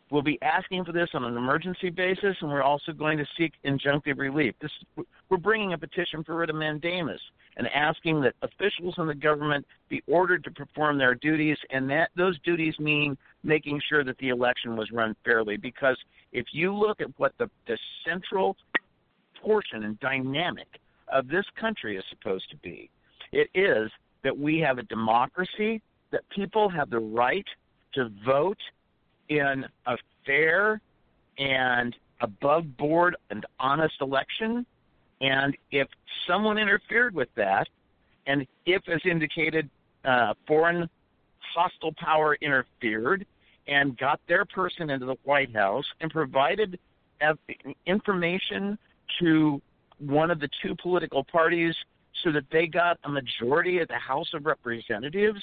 we'll 0.10 0.24
be 0.24 0.39
asking 0.41 0.84
for 0.84 0.91
this 0.91 1.10
on 1.13 1.24
an 1.24 1.38
emergency 1.38 1.91
basis, 1.91 2.36
and 2.41 2.50
we're 2.50 2.63
also 2.63 2.91
going 2.91 3.20
to 3.20 3.25
seek 3.38 3.53
injunctive 3.63 4.17
relief. 4.17 4.55
This, 4.60 4.72
we're 5.29 5.38
bringing 5.38 5.74
a 5.74 5.77
petition 5.77 6.24
for 6.24 6.36
writ 6.36 6.50
of 6.50 6.55
mandamus 6.55 7.22
and 7.55 7.67
asking 7.67 8.20
that 8.22 8.34
officials 8.41 8.96
in 8.98 9.05
the 9.05 9.13
government 9.13 9.63
be 9.89 10.01
ordered 10.08 10.43
to 10.46 10.50
perform 10.50 10.98
their 10.98 11.13
duties, 11.13 11.55
and 11.70 11.88
that 11.91 12.10
those 12.17 12.38
duties 12.39 12.74
mean 12.79 13.15
making 13.43 13.79
sure 13.88 14.03
that 14.03 14.17
the 14.17 14.29
election 14.29 14.75
was 14.75 14.89
run 14.91 15.15
fairly. 15.24 15.55
Because 15.55 15.98
if 16.32 16.48
you 16.51 16.74
look 16.74 17.00
at 17.00 17.08
what 17.17 17.34
the, 17.38 17.48
the 17.67 17.77
central 18.03 18.58
portion 19.39 19.84
and 19.84 20.00
dynamic 20.00 20.79
of 21.10 21.27
this 21.27 21.46
country 21.62 21.96
is 21.96 22.03
supposed 22.10 22.50
to 22.50 22.58
be, 22.58 22.89
it 23.32 23.50
is 23.53 23.91
that 24.24 24.36
we 24.36 24.58
have 24.58 24.79
a 24.79 24.84
democracy, 24.84 25.79
that 26.13 26.22
people 26.29 26.70
have 26.70 26.89
the 26.89 27.00
right 27.00 27.46
to 27.96 28.10
vote 28.25 28.58
in 29.27 29.65
a 29.86 29.98
fair 30.25 30.79
and 31.38 31.93
above 32.22 32.77
board 32.77 33.17
and 33.29 33.46
honest 33.60 33.96
election. 34.00 34.65
And 35.20 35.58
if 35.72 35.88
someone 36.27 36.58
interfered 36.58 37.13
with 37.13 37.29
that, 37.36 37.67
and 38.25 38.48
if, 38.65 38.82
as 38.88 39.01
indicated, 39.03 39.70
uh, 40.05 40.34
foreign 40.48 40.89
hostile 41.53 41.93
power 41.98 42.38
interfered 42.41 43.25
and 43.67 43.98
got 43.98 44.20
their 44.27 44.46
person 44.46 44.89
into 44.89 45.05
the 45.05 45.15
White 45.24 45.53
House 45.53 45.86
and 46.00 46.12
provided 46.12 46.79
information 47.86 48.77
to 49.20 49.62
one 50.00 50.32
of 50.32 50.39
the 50.39 50.50
two 50.62 50.75
political 50.82 51.24
parties 51.24 51.75
so 52.24 52.32
that 52.32 52.43
they 52.51 52.67
got 52.67 52.98
a 53.05 53.10
majority 53.10 53.79
at 53.79 53.88
the 53.88 53.96
House 53.96 54.27
of 54.34 54.46
Representatives, 54.46 55.41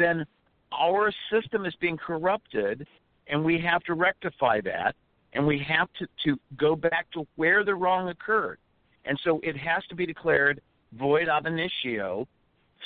then 0.00 0.24
our 0.72 1.12
system 1.30 1.66
is 1.66 1.74
being 1.80 1.96
corrupted 1.96 2.86
and 3.26 3.44
we 3.44 3.60
have 3.60 3.82
to 3.84 3.94
rectify 3.94 4.60
that 4.62 4.94
and 5.32 5.46
we 5.46 5.58
have 5.58 5.88
to, 5.98 6.06
to 6.24 6.38
go 6.56 6.74
back 6.74 7.06
to 7.12 7.26
where 7.36 7.64
the 7.64 7.74
wrong 7.74 8.08
occurred. 8.08 8.58
And 9.04 9.18
so 9.24 9.40
it 9.42 9.56
has 9.56 9.84
to 9.88 9.94
be 9.94 10.06
declared 10.06 10.60
void 10.98 11.28
ab 11.28 11.46
initio 11.46 12.26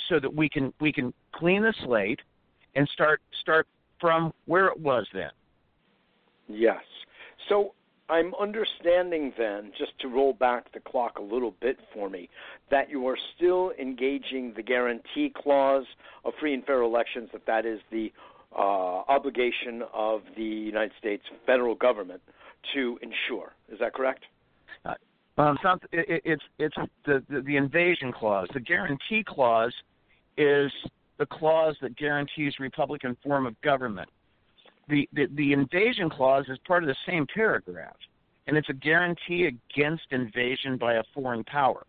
so 0.09 0.19
that 0.19 0.33
we 0.33 0.47
can 0.47 0.73
we 0.79 0.91
can 0.93 1.13
clean 1.33 1.63
the 1.63 1.73
slate 1.83 2.19
and 2.75 2.87
start 2.89 3.21
start 3.41 3.67
from 3.99 4.31
where 4.45 4.67
it 4.67 4.79
was 4.79 5.07
then. 5.13 5.31
Yes. 6.47 6.83
So 7.49 7.73
I'm 8.07 8.33
understanding 8.35 9.33
then, 9.37 9.71
just 9.77 9.97
to 10.01 10.07
roll 10.07 10.33
back 10.33 10.71
the 10.73 10.79
clock 10.79 11.17
a 11.17 11.21
little 11.21 11.55
bit 11.59 11.77
for 11.93 12.09
me, 12.09 12.29
that 12.69 12.89
you 12.89 13.07
are 13.07 13.17
still 13.35 13.71
engaging 13.79 14.53
the 14.55 14.61
guarantee 14.61 15.33
clause 15.35 15.85
of 16.23 16.33
free 16.39 16.53
and 16.53 16.63
fair 16.65 16.81
elections, 16.81 17.29
that 17.33 17.45
that 17.47 17.65
is 17.65 17.79
the 17.91 18.11
uh, 18.55 18.61
obligation 18.61 19.83
of 19.93 20.21
the 20.37 20.43
United 20.43 20.91
States 20.99 21.23
federal 21.45 21.75
government 21.75 22.21
to 22.73 22.99
ensure. 23.01 23.53
Is 23.71 23.79
that 23.79 23.93
correct? 23.93 24.23
Uh, 24.85 24.93
it's, 25.37 25.63
not, 25.63 25.83
it, 25.91 26.21
it's 26.23 26.43
it's 26.59 26.75
the, 27.05 27.23
the 27.29 27.41
the 27.41 27.57
invasion 27.57 28.13
clause. 28.13 28.47
The 28.53 28.59
guarantee 28.59 29.23
clause 29.27 29.73
is 30.37 30.71
the 31.17 31.25
clause 31.25 31.75
that 31.81 31.97
guarantees 31.97 32.53
Republican 32.59 33.17
form 33.23 33.45
of 33.45 33.59
government 33.61 34.09
the, 34.87 35.07
the, 35.13 35.25
the 35.35 35.53
invasion 35.53 36.09
clause 36.09 36.45
is 36.49 36.57
part 36.67 36.83
of 36.83 36.87
the 36.87 36.95
same 37.07 37.25
paragraph, 37.33 37.95
and 38.47 38.57
it's 38.57 38.69
a 38.69 38.73
guarantee 38.73 39.47
against 39.47 40.03
invasion 40.11 40.77
by 40.77 40.95
a 40.95 41.03
foreign 41.13 41.43
power. 41.43 41.85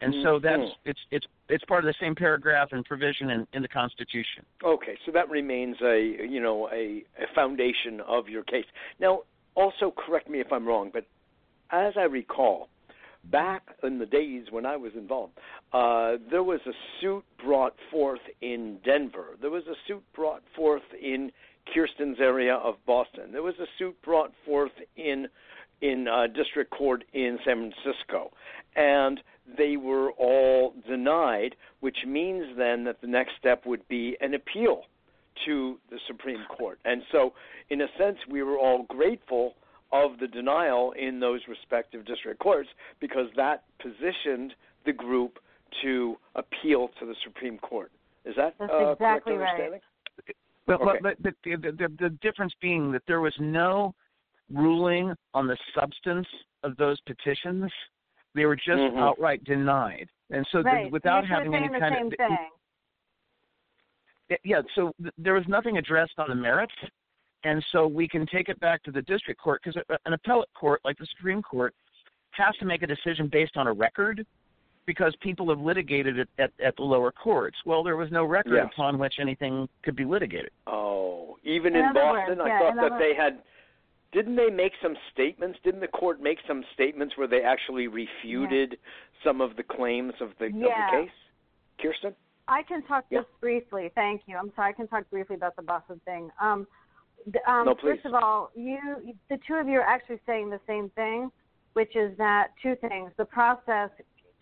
And 0.00 0.14
so 0.22 0.38
mm-hmm. 0.38 0.44
that's 0.44 0.72
it's 0.84 1.00
it's 1.10 1.26
it's 1.48 1.64
part 1.64 1.84
of 1.84 1.88
the 1.88 1.94
same 2.00 2.14
paragraph 2.14 2.68
and 2.70 2.84
provision 2.84 3.30
in, 3.30 3.46
in 3.52 3.62
the 3.62 3.68
Constitution. 3.68 4.44
Okay, 4.64 4.96
so 5.04 5.10
that 5.10 5.28
remains 5.28 5.76
a 5.82 6.24
you 6.28 6.40
know 6.40 6.68
a, 6.68 7.04
a 7.18 7.26
foundation 7.34 8.00
of 8.06 8.28
your 8.28 8.44
case. 8.44 8.64
Now, 9.00 9.22
also 9.56 9.92
correct 9.96 10.30
me 10.30 10.40
if 10.40 10.52
I'm 10.52 10.66
wrong, 10.66 10.90
but 10.92 11.04
as 11.70 11.94
I 11.96 12.02
recall, 12.02 12.68
back 13.24 13.62
in 13.82 13.98
the 13.98 14.06
days 14.06 14.46
when 14.50 14.64
I 14.64 14.76
was 14.76 14.92
involved, 14.96 15.32
uh, 15.72 16.12
there 16.30 16.44
was 16.44 16.60
a 16.66 16.72
suit 17.00 17.24
brought 17.44 17.74
forth 17.90 18.20
in 18.40 18.78
Denver. 18.84 19.36
There 19.40 19.50
was 19.50 19.64
a 19.66 19.74
suit 19.86 20.02
brought 20.14 20.42
forth 20.54 20.82
in 21.02 21.32
Kirstin's 21.74 22.18
area 22.20 22.54
of 22.54 22.74
Boston. 22.86 23.32
There 23.32 23.42
was 23.42 23.54
a 23.60 23.66
suit 23.78 24.00
brought 24.02 24.32
forth 24.44 24.72
in 24.96 25.28
in 25.80 26.08
uh, 26.08 26.26
district 26.26 26.72
court 26.72 27.04
in 27.12 27.38
San 27.44 27.72
Francisco, 27.72 28.32
and 28.74 29.20
they 29.56 29.76
were 29.76 30.10
all 30.12 30.74
denied, 30.88 31.54
which 31.80 31.98
means 32.06 32.44
then 32.56 32.84
that 32.84 33.00
the 33.00 33.06
next 33.06 33.32
step 33.38 33.64
would 33.64 33.86
be 33.88 34.16
an 34.20 34.34
appeal 34.34 34.82
to 35.46 35.78
the 35.90 35.98
Supreme 36.08 36.44
Court. 36.56 36.80
And 36.84 37.02
so, 37.12 37.32
in 37.70 37.80
a 37.80 37.86
sense, 37.96 38.18
we 38.28 38.42
were 38.42 38.58
all 38.58 38.86
grateful 38.88 39.54
of 39.92 40.18
the 40.18 40.26
denial 40.26 40.92
in 40.98 41.20
those 41.20 41.40
respective 41.48 42.04
district 42.04 42.40
courts 42.40 42.68
because 43.00 43.26
that 43.36 43.64
positioned 43.80 44.54
the 44.84 44.92
group 44.92 45.38
to 45.82 46.16
appeal 46.34 46.88
to 46.98 47.06
the 47.06 47.14
Supreme 47.24 47.58
Court. 47.58 47.90
Is 48.24 48.34
that 48.36 48.54
uh, 48.60 48.92
exactly 48.92 49.34
correct 49.34 49.50
understanding? 49.50 49.80
Right. 50.26 50.36
But, 50.68 50.82
okay. 50.82 50.98
but, 51.02 51.22
but 51.22 51.34
the, 51.44 51.56
the, 51.56 51.88
the 51.98 52.10
difference 52.20 52.52
being 52.60 52.92
that 52.92 53.02
there 53.08 53.22
was 53.22 53.34
no 53.40 53.94
ruling 54.52 55.14
on 55.32 55.46
the 55.46 55.56
substance 55.74 56.26
of 56.62 56.76
those 56.76 57.00
petitions. 57.00 57.72
They 58.34 58.44
were 58.44 58.54
just 58.54 58.68
mm-hmm. 58.68 58.98
outright 58.98 59.42
denied, 59.44 60.08
and 60.30 60.46
so 60.52 60.60
right. 60.60 60.84
the, 60.84 60.90
without 60.90 61.24
so 61.24 61.28
having 61.28 61.54
any 61.54 61.68
kind 61.68 62.12
of 62.12 62.18
thing. 62.18 62.38
yeah, 64.44 64.60
so 64.74 64.92
th- 65.00 65.14
there 65.16 65.32
was 65.32 65.44
nothing 65.48 65.78
addressed 65.78 66.12
on 66.18 66.28
the 66.28 66.34
merits, 66.34 66.74
and 67.44 67.64
so 67.72 67.86
we 67.86 68.06
can 68.06 68.26
take 68.26 68.50
it 68.50 68.60
back 68.60 68.82
to 68.82 68.92
the 68.92 69.00
district 69.02 69.40
court 69.40 69.62
because 69.64 69.82
an 70.04 70.12
appellate 70.12 70.50
court 70.54 70.82
like 70.84 70.98
the 70.98 71.06
Supreme 71.16 71.40
Court 71.40 71.74
has 72.32 72.54
to 72.60 72.66
make 72.66 72.82
a 72.82 72.86
decision 72.86 73.28
based 73.32 73.56
on 73.56 73.66
a 73.66 73.72
record 73.72 74.26
because 74.88 75.14
people 75.20 75.50
have 75.50 75.60
litigated 75.60 76.18
it 76.18 76.28
at, 76.38 76.50
at 76.64 76.74
the 76.76 76.82
lower 76.82 77.12
courts. 77.12 77.58
Well, 77.66 77.84
there 77.84 77.98
was 77.98 78.10
no 78.10 78.24
record 78.24 78.54
yes. 78.54 78.70
upon 78.72 78.98
which 78.98 79.16
anything 79.20 79.68
could 79.82 79.94
be 79.94 80.06
litigated. 80.06 80.50
Oh, 80.66 81.36
even 81.44 81.76
in, 81.76 81.84
in 81.84 81.92
Boston, 81.92 82.38
words, 82.38 82.40
I 82.42 82.48
yeah, 82.48 82.58
thought 82.58 82.76
that 82.76 82.92
other... 82.92 82.98
they 82.98 83.14
had. 83.14 83.42
Didn't 84.12 84.36
they 84.36 84.48
make 84.48 84.72
some 84.82 84.96
statements? 85.12 85.58
Didn't 85.62 85.80
the 85.80 85.88
court 85.88 86.22
make 86.22 86.38
some 86.48 86.64
statements 86.72 87.18
where 87.18 87.28
they 87.28 87.42
actually 87.42 87.86
refuted 87.86 88.70
yeah. 88.70 88.78
some 89.22 89.42
of 89.42 89.56
the 89.56 89.62
claims 89.62 90.14
of 90.22 90.30
the, 90.40 90.46
yeah. 90.46 90.64
of 90.64 91.06
the 91.06 91.06
case? 91.06 91.16
Kirstin? 91.78 92.14
I 92.48 92.62
can 92.62 92.82
talk 92.84 93.04
yeah. 93.10 93.18
just 93.18 93.28
briefly. 93.42 93.90
Thank 93.94 94.22
you. 94.24 94.38
I'm 94.38 94.50
sorry. 94.56 94.70
I 94.70 94.72
can 94.72 94.88
talk 94.88 95.04
briefly 95.10 95.36
about 95.36 95.54
the 95.54 95.62
Boston 95.62 96.00
thing. 96.06 96.30
Um, 96.40 96.66
um, 97.46 97.66
no, 97.66 97.74
please. 97.74 97.98
First 98.02 98.06
of 98.06 98.14
all, 98.14 98.50
you, 98.54 98.78
the 99.28 99.38
two 99.46 99.54
of 99.56 99.68
you 99.68 99.80
are 99.80 99.86
actually 99.86 100.20
saying 100.24 100.48
the 100.48 100.60
same 100.66 100.88
thing, 100.94 101.30
which 101.74 101.94
is 101.94 102.16
that 102.16 102.52
two 102.62 102.74
things: 102.88 103.12
the 103.18 103.26
process 103.26 103.90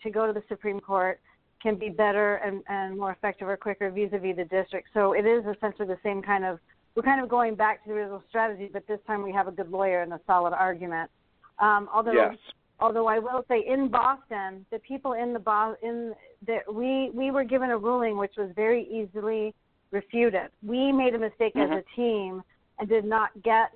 to 0.03 0.11
go 0.11 0.27
to 0.27 0.33
the 0.33 0.43
Supreme 0.49 0.81
Court 0.81 1.21
can 1.63 1.77
be 1.77 1.89
better 1.89 2.37
and, 2.37 2.63
and 2.69 2.99
more 2.99 3.13
effective 3.13 3.49
or 3.49 3.57
quicker 3.57 3.91
vis-a-vis 3.91 4.37
the 4.37 4.45
district. 4.45 4.89
So 4.95 5.13
it 5.13 5.27
is 5.27 5.45
essentially 5.45 5.89
the 5.89 5.99
same 6.03 6.23
kind 6.23 6.45
of. 6.45 6.59
We're 6.95 7.03
kind 7.03 7.23
of 7.23 7.29
going 7.29 7.57
back 7.57 7.83
to 7.85 7.91
the 7.91 7.95
original 7.95 8.23
strategy, 8.29 8.71
but 8.73 8.87
this 8.87 9.01
time 9.07 9.23
we 9.23 9.33
have 9.33 9.49
a 9.49 9.53
good 9.53 9.71
lawyer 9.71 10.01
and 10.03 10.13
a 10.15 10.21
solid 10.27 10.55
argument. 10.55 11.11
Um, 11.59 11.89
although, 11.95 12.13
yes. 12.13 12.37
although 12.81 13.07
I 13.07 13.19
will 13.19 13.45
say, 13.49 13.65
in 13.67 13.89
Boston, 13.89 14.65
the 14.71 14.79
people 14.79 15.13
in 15.13 15.35
the 15.35 15.39
Bo- 15.39 15.77
in 15.83 16.15
that 16.47 16.73
we 16.73 17.11
we 17.13 17.31
were 17.31 17.45
given 17.45 17.71
a 17.71 17.77
ruling 17.77 18.17
which 18.17 18.35
was 18.39 18.51
very 18.57 18.85
easily 18.85 19.55
refuted. 19.91 20.51
We 20.63 20.93
made 20.93 21.15
a 21.15 21.19
mistake 21.19 21.55
mm-hmm. 21.55 21.73
as 21.73 21.83
a 21.83 21.97
team 21.97 22.43
and 22.79 22.89
did 22.89 23.05
not 23.05 23.31
get 23.43 23.73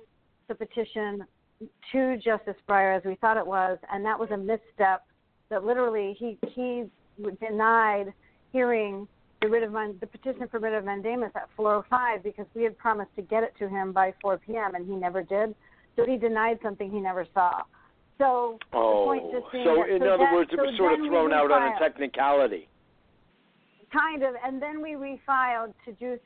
the 0.47 0.55
petition 0.55 1.25
to 1.91 2.17
Justice 2.17 2.55
Breyer 2.67 2.97
as 2.97 3.03
we 3.03 3.15
thought 3.15 3.37
it 3.37 3.45
was, 3.45 3.77
and 3.91 4.03
that 4.05 4.19
was 4.19 4.29
a 4.31 4.37
misstep 4.37 5.05
that 5.51 5.63
literally 5.63 6.15
he 6.17 6.39
he 6.55 6.85
denied 7.39 8.11
hearing 8.51 9.07
the 9.41 9.47
writ 9.47 9.63
of 9.63 9.73
the 9.99 10.07
petition 10.07 10.47
for 10.49 10.59
writ 10.59 10.73
of 10.73 10.83
mandamus 10.85 11.31
at 11.35 11.49
4:05 11.57 12.23
because 12.23 12.47
we 12.55 12.63
had 12.63 12.75
promised 12.77 13.15
to 13.15 13.21
get 13.21 13.43
it 13.43 13.53
to 13.59 13.69
him 13.69 13.91
by 13.91 14.13
4 14.21 14.39
p.m. 14.39 14.73
and 14.73 14.87
he 14.87 14.95
never 14.95 15.21
did. 15.21 15.53
So 15.95 16.05
he 16.05 16.17
denied 16.17 16.57
something 16.63 16.89
he 16.89 16.99
never 16.99 17.27
saw. 17.33 17.61
So 18.17 18.57
oh, 18.73 18.99
the 18.99 19.05
point 19.05 19.23
oh, 19.25 19.39
just 19.39 19.51
being 19.51 19.65
so 19.65 19.83
in 19.83 19.99
so 19.99 20.13
other 20.13 20.23
that, 20.23 20.33
words, 20.33 20.49
it 20.53 20.57
so 20.57 20.63
was 20.63 20.77
sort 20.77 20.93
of 20.93 20.99
thrown 20.99 21.33
out 21.33 21.51
on 21.51 21.75
a 21.75 21.79
technicality. 21.79 22.67
Kind 23.91 24.23
of, 24.23 24.35
and 24.45 24.61
then 24.61 24.81
we 24.81 24.91
refiled 24.91 25.73
to 25.83 25.91
Juice. 25.93 26.19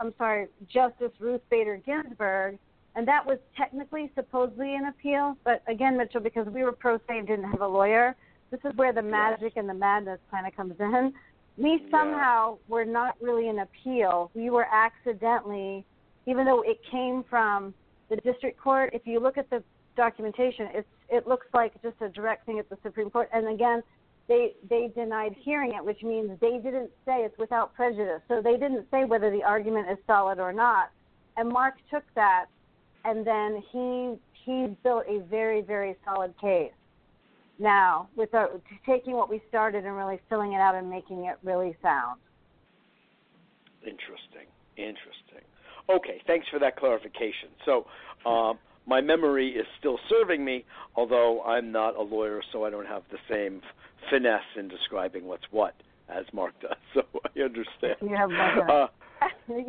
I'm 0.00 0.14
sorry, 0.16 0.46
Justice 0.72 1.12
Ruth 1.18 1.42
Bader 1.50 1.82
Ginsburg, 1.84 2.58
and 2.94 3.06
that 3.06 3.26
was 3.26 3.38
technically 3.56 4.10
supposedly 4.14 4.74
an 4.76 4.86
appeal, 4.86 5.36
but 5.44 5.62
again, 5.66 5.98
Mitchell, 5.98 6.20
because 6.20 6.46
we 6.46 6.62
were 6.62 6.72
pro 6.72 6.96
se 6.98 7.18
and 7.18 7.26
didn't 7.26 7.50
have 7.50 7.60
a 7.60 7.66
lawyer, 7.66 8.16
this 8.52 8.60
is 8.70 8.76
where 8.76 8.92
the 8.92 9.02
magic 9.02 9.54
and 9.56 9.68
the 9.68 9.74
madness 9.74 10.20
kind 10.30 10.46
of 10.46 10.54
comes 10.54 10.74
in. 10.78 11.12
we 11.56 11.82
somehow 11.90 12.52
yeah. 12.52 12.56
were 12.68 12.84
not 12.84 13.16
really 13.20 13.48
an 13.48 13.60
appeal. 13.60 14.30
We 14.34 14.50
were 14.50 14.66
accidentally, 14.70 15.84
even 16.26 16.44
though 16.44 16.60
it 16.60 16.78
came 16.88 17.24
from 17.28 17.74
the 18.10 18.16
district 18.16 18.60
court. 18.60 18.90
If 18.92 19.06
you 19.06 19.18
look 19.20 19.38
at 19.38 19.48
the 19.48 19.64
documentation, 19.96 20.68
it's 20.74 20.88
it 21.08 21.26
looks 21.26 21.46
like 21.52 21.72
just 21.82 21.96
a 22.00 22.08
direct 22.10 22.46
thing 22.46 22.58
at 22.58 22.68
the 22.68 22.78
Supreme 22.82 23.10
Court. 23.10 23.30
And 23.32 23.48
again, 23.48 23.82
they 24.28 24.52
they 24.68 24.92
denied 24.94 25.34
hearing 25.38 25.72
it, 25.72 25.84
which 25.84 26.02
means 26.02 26.30
they 26.40 26.58
didn't 26.58 26.90
say 27.06 27.22
it's 27.24 27.36
without 27.38 27.74
prejudice. 27.74 28.20
So 28.28 28.42
they 28.42 28.58
didn't 28.58 28.86
say 28.90 29.04
whether 29.04 29.30
the 29.30 29.42
argument 29.42 29.90
is 29.90 29.98
solid 30.06 30.38
or 30.38 30.52
not. 30.52 30.90
And 31.38 31.48
Mark 31.48 31.74
took 31.90 32.04
that, 32.14 32.46
and 33.06 33.26
then 33.26 33.62
he 33.72 34.14
he 34.44 34.76
built 34.84 35.04
a 35.08 35.20
very 35.30 35.62
very 35.62 35.96
solid 36.04 36.34
case. 36.38 36.72
Now, 37.62 38.08
with 38.16 38.34
our, 38.34 38.50
taking 38.84 39.12
what 39.12 39.30
we 39.30 39.40
started 39.48 39.84
and 39.84 39.96
really 39.96 40.20
filling 40.28 40.52
it 40.52 40.60
out 40.60 40.74
and 40.74 40.90
making 40.90 41.26
it 41.26 41.38
really 41.44 41.76
sound. 41.80 42.20
Interesting. 43.82 44.50
Interesting. 44.76 45.46
Okay, 45.88 46.20
thanks 46.26 46.48
for 46.50 46.58
that 46.58 46.76
clarification. 46.76 47.50
So, 47.64 47.86
um, 48.28 48.58
my 48.84 49.00
memory 49.00 49.50
is 49.50 49.64
still 49.78 49.96
serving 50.08 50.44
me, 50.44 50.64
although 50.96 51.40
I'm 51.42 51.70
not 51.70 51.96
a 51.96 52.02
lawyer, 52.02 52.42
so 52.50 52.64
I 52.64 52.70
don't 52.70 52.86
have 52.86 53.02
the 53.12 53.18
same 53.30 53.62
finesse 54.10 54.40
in 54.58 54.66
describing 54.66 55.24
what's 55.26 55.44
what 55.52 55.74
as 56.08 56.24
Mark 56.32 56.54
does. 56.60 56.72
So 56.94 57.02
I 57.24 57.40
understand. 57.40 57.96
You 58.02 58.16
have 58.16 58.30
uh, 58.68 58.86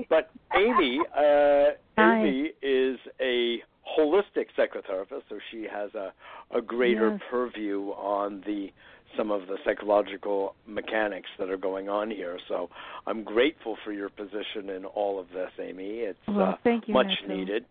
but 0.09 0.31
Amy, 0.57 0.99
uh, 1.15 2.01
Amy 2.01 2.51
is 2.61 2.97
a 3.21 3.59
holistic 3.97 4.47
psychotherapist, 4.57 5.23
so 5.29 5.37
she 5.51 5.67
has 5.71 5.93
a, 5.93 6.13
a 6.55 6.61
greater 6.61 7.11
yes. 7.11 7.21
purview 7.29 7.89
on 7.91 8.41
the 8.45 8.71
some 9.17 9.29
of 9.29 9.41
the 9.47 9.57
psychological 9.63 10.55
mechanics 10.65 11.29
that 11.37 11.49
are 11.49 11.57
going 11.57 11.87
on 11.87 12.09
here. 12.09 12.39
So 12.47 12.69
I'm 13.05 13.23
grateful 13.23 13.77
for 13.83 13.91
your 13.91 14.09
position 14.09 14.69
in 14.69 14.85
all 14.85 15.19
of 15.19 15.27
this, 15.29 15.51
Amy. 15.61 15.99
It's 15.99 16.17
well, 16.27 16.57
uh, 16.65 16.69
you, 16.69 16.93
much 16.93 17.07
Matthew. 17.21 17.37
needed. 17.37 17.65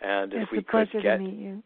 And 0.00 0.32
it's 0.32 0.44
if 0.44 0.48
we 0.52 0.62
could 0.62 0.88
get 0.92 1.02
to 1.02 1.18
meet 1.18 1.34
you. 1.34 1.62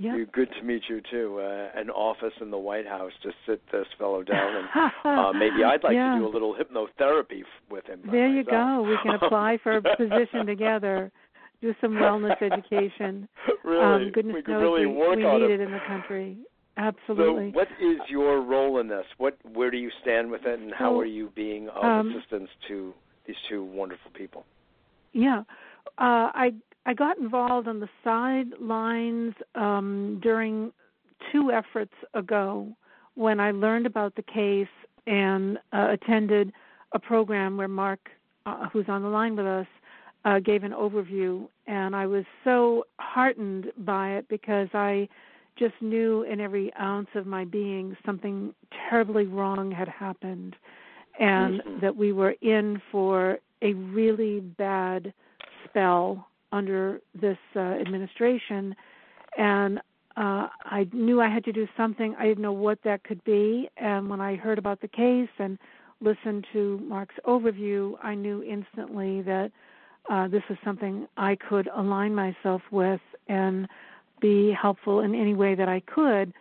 Yeah. 0.00 0.16
Good 0.32 0.50
to 0.52 0.62
meet 0.62 0.82
you 0.88 1.02
too. 1.10 1.40
Uh, 1.40 1.70
an 1.74 1.90
office 1.90 2.32
in 2.40 2.52
the 2.52 2.58
White 2.58 2.86
House 2.86 3.10
to 3.24 3.30
sit 3.46 3.60
this 3.72 3.86
fellow 3.98 4.22
down, 4.22 4.56
and 4.56 4.92
uh, 5.04 5.32
maybe 5.32 5.64
I'd 5.64 5.82
like 5.82 5.94
yeah. 5.94 6.14
to 6.14 6.20
do 6.20 6.28
a 6.28 6.30
little 6.32 6.54
hypnotherapy 6.54 7.40
f- 7.40 7.46
with 7.68 7.84
him. 7.86 8.02
There 8.08 8.28
you 8.28 8.44
go. 8.44 8.82
We 8.88 8.96
can 9.02 9.16
apply 9.20 9.58
for 9.60 9.78
a 9.78 9.82
position 9.82 10.46
together. 10.46 11.10
Do 11.60 11.74
some 11.80 11.92
wellness 11.92 12.40
education. 12.40 13.28
really, 13.64 14.06
um, 14.06 14.12
goodness 14.12 14.34
we 14.34 14.42
could 14.42 14.52
really 14.52 14.86
we, 14.86 14.92
work 14.92 15.16
we 15.16 15.24
on 15.24 15.40
need 15.40 15.50
it. 15.50 15.60
it 15.60 15.64
in 15.64 15.72
the 15.72 15.80
country. 15.86 16.36
Absolutely. 16.76 17.50
So, 17.50 17.58
what 17.58 17.68
is 17.80 17.98
your 18.08 18.40
role 18.40 18.78
in 18.78 18.86
this? 18.86 19.04
What, 19.18 19.36
where 19.52 19.70
do 19.70 19.76
you 19.76 19.90
stand 20.00 20.30
with 20.30 20.42
it, 20.46 20.60
and 20.60 20.72
how 20.72 20.92
So, 20.92 21.00
are 21.00 21.06
you 21.06 21.32
being 21.34 21.68
of 21.70 21.82
um, 21.82 22.10
assistance 22.14 22.48
to 22.68 22.94
these 23.26 23.36
two 23.48 23.64
wonderful 23.64 24.12
people? 24.14 24.44
Yeah, 25.12 25.42
uh, 25.98 26.30
I 26.32 26.52
I 26.86 26.94
got 26.94 27.18
involved 27.18 27.66
on 27.68 27.80
the 27.80 27.88
sidelines 28.04 29.34
um, 29.54 30.20
during 30.22 30.72
two 31.32 31.50
efforts 31.50 31.92
ago 32.14 32.68
when 33.14 33.40
I 33.40 33.50
learned 33.50 33.86
about 33.86 34.14
the 34.14 34.22
case 34.22 34.68
and 35.06 35.58
uh, 35.72 35.88
attended 35.90 36.52
a 36.92 36.98
program 36.98 37.56
where 37.56 37.68
Mark, 37.68 38.08
uh, 38.46 38.68
who's 38.72 38.86
on 38.88 39.02
the 39.02 39.08
line 39.08 39.36
with 39.36 39.46
us, 39.46 39.66
uh, 40.24 40.38
gave 40.40 40.64
an 40.64 40.72
overview, 40.72 41.48
and 41.66 41.94
I 41.94 42.06
was 42.06 42.24
so 42.44 42.84
heartened 42.98 43.72
by 43.78 44.10
it 44.16 44.28
because 44.28 44.68
I 44.74 45.08
just 45.56 45.74
knew 45.80 46.22
in 46.22 46.40
every 46.40 46.72
ounce 46.74 47.08
of 47.14 47.26
my 47.26 47.44
being 47.44 47.96
something 48.06 48.54
terribly 48.88 49.26
wrong 49.26 49.70
had 49.70 49.88
happened, 49.88 50.56
and 51.18 51.60
Mhm. 51.60 51.80
that 51.80 51.96
we 51.96 52.12
were 52.12 52.34
in 52.42 52.80
for 52.90 53.38
a 53.62 53.74
really 53.74 54.40
bad 54.40 55.12
spell 55.64 56.28
under 56.52 57.00
this 57.14 57.38
uh, 57.56 57.60
administration, 57.60 58.74
and 59.36 59.78
uh, 60.16 60.48
I 60.64 60.88
knew 60.92 61.20
I 61.20 61.28
had 61.28 61.44
to 61.44 61.52
do 61.52 61.68
something. 61.76 62.14
I 62.16 62.24
didn't 62.26 62.42
know 62.42 62.52
what 62.52 62.82
that 62.82 63.04
could 63.04 63.22
be, 63.24 63.68
and 63.76 64.08
when 64.08 64.20
I 64.20 64.36
heard 64.36 64.58
about 64.58 64.80
the 64.80 64.88
case 64.88 65.28
and 65.38 65.58
listened 66.00 66.46
to 66.52 66.78
Mark's 66.78 67.14
overview, 67.24 67.94
I 68.02 68.14
knew 68.14 68.42
instantly 68.42 69.22
that 69.22 69.52
uh, 70.08 70.28
this 70.28 70.42
was 70.48 70.58
something 70.64 71.06
I 71.16 71.36
could 71.36 71.68
align 71.74 72.14
myself 72.14 72.62
with 72.70 73.00
and 73.28 73.68
be 74.20 74.52
helpful 74.52 75.00
in 75.00 75.14
any 75.14 75.34
way 75.34 75.54
that 75.54 75.68
I 75.68 75.80
could. 75.80 76.32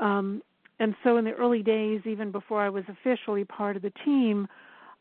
Um, 0.00 0.42
and 0.80 0.94
so, 1.04 1.16
in 1.16 1.24
the 1.24 1.32
early 1.32 1.62
days, 1.62 2.00
even 2.04 2.32
before 2.32 2.60
I 2.60 2.68
was 2.68 2.84
officially 2.88 3.44
part 3.44 3.76
of 3.76 3.82
the 3.82 3.92
team, 4.04 4.48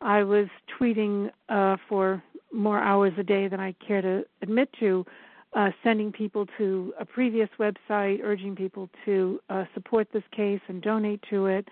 I 0.02 0.24
was 0.24 0.48
tweeting 0.80 1.32
uh, 1.50 1.78
for 1.90 2.22
more 2.52 2.80
hours 2.80 3.14
a 3.18 3.24
day 3.24 3.48
than 3.48 3.60
I 3.60 3.74
care 3.86 4.02
to 4.02 4.24
admit 4.42 4.70
to, 4.80 5.06
uh, 5.54 5.72
sending 5.84 6.12
people 6.12 6.46
to 6.58 6.94
a 7.00 7.06
previous 7.06 7.50
website, 7.60 8.20
urging 8.24 8.56
people 8.56 8.90
to 9.06 9.40
uh, 9.50 9.66
support 9.74 10.08
this 10.14 10.24
case 10.36 10.62
and 10.68 10.82
donate 10.82 11.24
to 11.30 11.48
it. 11.48 11.68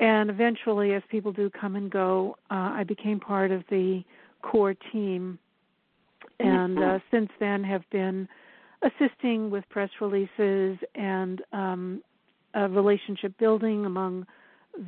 And 0.00 0.30
eventually, 0.30 0.94
as 0.94 1.02
people 1.10 1.32
do 1.32 1.50
come 1.50 1.76
and 1.76 1.90
go, 1.90 2.36
uh, 2.50 2.72
I 2.74 2.84
became 2.84 3.20
part 3.20 3.50
of 3.50 3.64
the 3.70 4.02
core 4.42 4.74
team, 4.92 5.38
and 6.42 6.78
uh, 6.78 6.98
since 7.10 7.30
then 7.40 7.64
have 7.64 7.82
been 7.90 8.28
assisting 8.82 9.50
with 9.50 9.68
press 9.68 9.90
releases 10.00 10.78
and 10.94 11.42
um, 11.52 12.02
uh, 12.56 12.68
relationship 12.68 13.36
building 13.38 13.86
among 13.86 14.26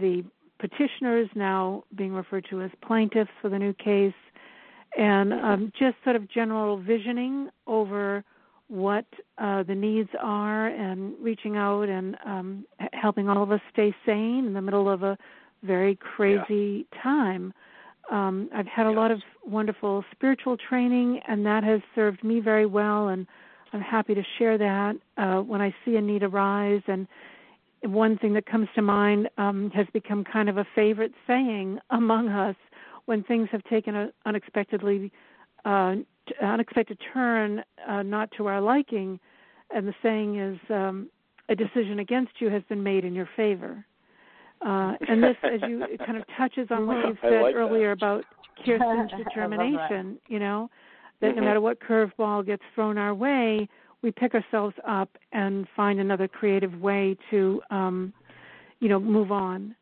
the 0.01 0.25
petitioners, 0.59 1.29
now 1.35 1.85
being 1.97 2.13
referred 2.13 2.47
to 2.51 2.63
as 2.63 2.71
plaintiffs 2.87 3.31
for 3.41 3.49
the 3.49 3.59
new 3.59 3.73
case, 3.75 4.15
and 4.97 5.33
um, 5.33 5.73
just 5.79 5.97
sort 6.05 6.17
of 6.17 6.29
general 6.31 6.79
visioning 6.79 7.49
over 7.67 8.25
what 8.69 9.05
uh, 9.39 9.63
the 9.63 9.75
needs 9.75 10.09
are 10.21 10.69
and 10.69 11.15
reaching 11.21 11.57
out 11.57 11.89
and 11.89 12.17
um, 12.25 12.65
helping 12.93 13.29
all 13.29 13.43
of 13.43 13.53
us 13.53 13.61
stay 13.73 13.95
sane 14.07 14.45
in 14.47 14.53
the 14.55 14.63
middle 14.63 14.89
of 14.89 15.03
a 15.03 15.19
very 15.63 15.97
crazy 15.97 16.87
time. 17.03 17.53
Um, 18.11 18.49
I've 18.55 18.67
had 18.67 18.87
a 18.87 18.91
lot 18.91 19.11
of 19.11 19.23
wonderful 19.47 20.05
spiritual 20.13 20.57
training, 20.57 21.21
and 21.27 21.45
that 21.47 21.65
has 21.65 21.81
served 21.95 22.23
me 22.23 22.41
very 22.41 22.67
well. 22.67 23.09
And 23.09 23.27
I'm 23.73 23.81
happy 23.81 24.15
to 24.15 24.23
share 24.39 24.59
that 24.59 24.97
uh, 25.17 25.41
when 25.41 25.61
I 25.61 25.75
see 25.85 25.97
a 25.97 26.01
need 26.01 26.23
arise. 26.23 26.83
And 26.87 27.07
one 27.83 28.19
thing 28.19 28.35
that 28.35 28.47
comes 28.47 28.69
to 28.75 28.83
mind 28.83 29.29
um, 29.39 29.71
has 29.75 29.87
become 29.93 30.25
kind 30.25 30.49
of 30.49 30.59
a 30.59 30.67
favorite 30.75 31.13
saying 31.27 31.79
among 31.91 32.29
us 32.29 32.57
when 33.07 33.23
things 33.23 33.49
have 33.53 33.63
taken 33.65 33.95
an 33.95 34.13
unexpectedly 34.25 35.13
uh, 35.65 35.97
unexpected 36.43 36.99
turn, 37.13 37.63
uh, 37.87 38.03
not 38.03 38.31
to 38.37 38.47
our 38.47 38.61
liking. 38.61 39.21
And 39.71 39.87
the 39.87 39.95
saying 40.03 40.39
is, 40.39 40.59
um, 40.71 41.09
"A 41.49 41.55
decision 41.55 41.99
against 41.99 42.41
you 42.41 42.49
has 42.51 42.63
been 42.69 42.83
made 42.83 43.05
in 43.05 43.15
your 43.15 43.29
favor." 43.37 43.85
Uh, 44.63 44.95
and 45.09 45.23
this, 45.23 45.37
as 45.43 45.61
you, 45.69 45.83
it 45.85 45.99
kind 46.05 46.17
of 46.17 46.25
touches 46.37 46.69
on 46.71 46.87
what 46.87 46.97
you've 47.07 47.19
said 47.23 47.43
like 47.43 47.55
that. 47.55 47.59
earlier 47.61 47.91
about 47.93 48.25
Kirstin's 48.65 48.81
I 48.83 48.97
love 48.97 49.11
that. 49.11 49.25
determination. 49.25 50.19
You 50.29 50.39
know, 50.39 50.71
that 51.21 51.33
Mhm. 51.33 51.37
no 51.37 51.43
matter 51.43 51.61
what 51.61 51.81
curveball 51.81 52.47
gets 52.47 52.63
thrown 52.75 52.99
our 52.99 53.15
way, 53.15 53.69
we 54.03 54.11
pick 54.11 54.35
ourselves 54.35 54.75
up 54.87 55.09
and 55.33 55.67
find 55.75 55.99
another 56.01 56.29
creative 56.29 56.81
way 56.81 57.17
to, 57.31 57.63
um, 57.71 58.13
you 58.81 58.89
know, 58.89 59.01
move 59.01 59.33
on. 59.33 59.75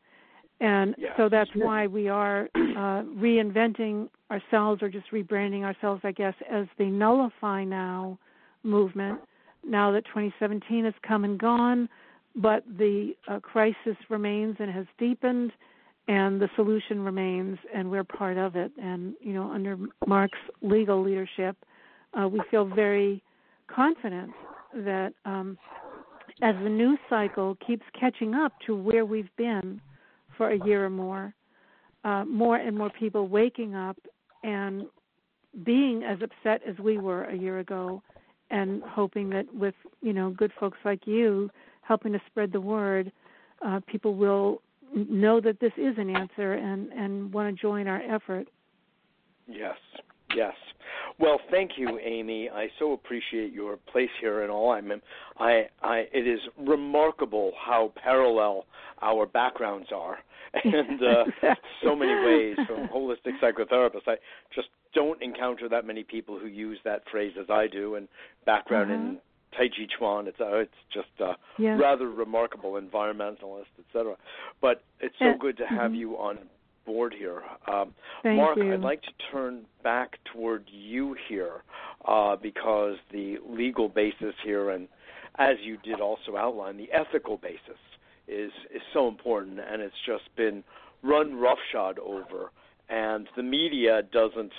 And 0.60 0.94
Yes. 0.96 1.12
so 1.16 1.28
that's 1.28 1.50
why 1.56 1.88
we 1.88 2.08
are 2.08 2.48
uh, 2.54 3.02
reinventing 3.18 4.08
ourselves 4.30 4.80
or 4.82 4.88
just 4.88 5.10
rebranding 5.10 5.64
ourselves, 5.64 6.02
I 6.04 6.12
guess, 6.12 6.34
as 6.48 6.66
the 6.78 6.86
Nullify 6.86 7.64
Now 7.64 8.16
movement. 8.62 9.20
Now 9.64 9.90
that 9.92 10.04
2017 10.06 10.84
has 10.84 10.94
come 11.02 11.24
and 11.24 11.38
gone, 11.38 11.88
but 12.34 12.64
the 12.78 13.14
uh, 13.28 13.40
crisis 13.40 13.96
remains 14.08 14.56
and 14.58 14.70
has 14.70 14.86
deepened, 14.98 15.52
and 16.08 16.40
the 16.40 16.48
solution 16.56 17.00
remains, 17.04 17.58
and 17.74 17.90
we're 17.90 18.04
part 18.04 18.38
of 18.38 18.56
it. 18.56 18.72
And 18.80 19.14
you 19.20 19.32
know, 19.32 19.50
under 19.50 19.76
Mark's 20.06 20.38
legal 20.62 21.02
leadership, 21.02 21.56
uh, 22.18 22.28
we 22.28 22.40
feel 22.50 22.64
very 22.64 23.22
confident 23.68 24.30
that 24.74 25.12
um, 25.24 25.58
as 26.42 26.54
the 26.62 26.68
news 26.68 26.98
cycle 27.08 27.56
keeps 27.66 27.84
catching 27.98 28.34
up 28.34 28.52
to 28.66 28.74
where 28.74 29.04
we've 29.04 29.34
been 29.36 29.80
for 30.36 30.50
a 30.50 30.66
year 30.66 30.86
or 30.86 30.90
more, 30.90 31.34
uh, 32.04 32.24
more 32.24 32.56
and 32.56 32.76
more 32.76 32.90
people 32.90 33.28
waking 33.28 33.74
up 33.74 33.96
and 34.42 34.86
being 35.64 36.02
as 36.02 36.18
upset 36.22 36.62
as 36.66 36.76
we 36.78 36.98
were 36.98 37.24
a 37.24 37.36
year 37.36 37.58
ago, 37.58 38.02
and 38.50 38.82
hoping 38.82 39.30
that 39.30 39.46
with 39.54 39.74
you 40.00 40.12
know 40.12 40.30
good 40.30 40.52
folks 40.58 40.78
like 40.84 41.06
you 41.06 41.50
helping 41.82 42.12
to 42.12 42.20
spread 42.26 42.52
the 42.52 42.60
word, 42.60 43.12
uh, 43.64 43.80
people 43.86 44.14
will 44.14 44.62
know 44.94 45.40
that 45.40 45.60
this 45.60 45.72
is 45.76 45.94
an 45.98 46.14
answer 46.14 46.54
and 46.54 46.92
and 46.92 47.32
want 47.32 47.54
to 47.54 47.60
join 47.60 47.86
our 47.86 48.00
effort. 48.02 48.48
Yes, 49.46 49.76
yes. 50.34 50.54
Well, 51.18 51.38
thank 51.50 51.72
you, 51.76 51.98
Amy. 51.98 52.48
I 52.50 52.68
so 52.78 52.92
appreciate 52.92 53.52
your 53.52 53.76
place 53.76 54.10
here 54.20 54.42
and 54.42 54.50
all. 54.50 54.72
I'm, 54.72 54.90
I, 55.38 55.66
I, 55.82 56.06
it 56.12 56.26
is 56.26 56.40
remarkable 56.58 57.52
how 57.64 57.92
parallel 58.02 58.64
our 59.02 59.26
backgrounds 59.26 59.88
are, 59.94 60.18
and 60.64 61.00
uh, 61.02 61.54
so 61.84 61.94
many 61.94 62.14
ways. 62.26 62.56
From 62.66 62.88
holistic 62.88 63.38
psychotherapist, 63.42 64.08
I 64.08 64.16
just 64.54 64.68
don't 64.94 65.20
encounter 65.22 65.68
that 65.68 65.86
many 65.86 66.02
people 66.02 66.38
who 66.38 66.46
use 66.46 66.78
that 66.84 67.02
phrase 67.10 67.32
as 67.38 67.46
I 67.50 67.66
do, 67.66 67.96
and 67.96 68.08
background 68.46 68.90
uh-huh. 68.90 69.00
in 69.00 69.18
Tai 69.56 69.68
Chi 69.68 69.86
Chuan. 69.98 70.26
It's 70.26 70.40
uh, 70.40 70.56
it's 70.56 70.72
just 70.92 71.08
uh, 71.20 71.34
yeah. 71.58 71.76
rather 71.78 72.10
remarkable, 72.10 72.72
environmentalist, 72.80 73.72
etc. 73.78 74.16
But 74.60 74.82
it's 75.00 75.14
so 75.18 75.26
Yeah. 75.26 75.36
good 75.38 75.56
to 75.58 75.66
have 75.66 75.92
Mhm. 75.92 75.96
you 75.96 76.18
on 76.18 76.38
board 76.84 77.14
here. 77.14 77.44
Um, 77.66 77.94
Mark, 78.24 78.56
you. 78.56 78.72
I'd 78.72 78.80
like 78.80 79.02
to 79.02 79.12
turn 79.30 79.64
back 79.82 80.18
toward 80.24 80.64
you 80.68 81.14
here 81.28 81.62
uh, 82.06 82.36
because 82.36 82.96
the 83.10 83.38
legal 83.46 83.88
basis 83.88 84.34
here, 84.42 84.70
and 84.70 84.88
as 85.36 85.56
you 85.60 85.76
did 85.78 86.00
also 86.00 86.36
outline, 86.36 86.76
the 86.76 86.90
ethical 86.92 87.36
basis 87.36 87.78
is 88.26 88.52
is 88.74 88.82
so 88.92 89.08
important, 89.08 89.60
and 89.60 89.80
it's 89.82 90.00
just 90.06 90.24
been 90.36 90.64
run 91.02 91.34
roughshod 91.38 91.98
over, 91.98 92.50
and 92.88 93.28
the 93.36 93.42
media 93.42 94.02
doesn't 94.02 94.52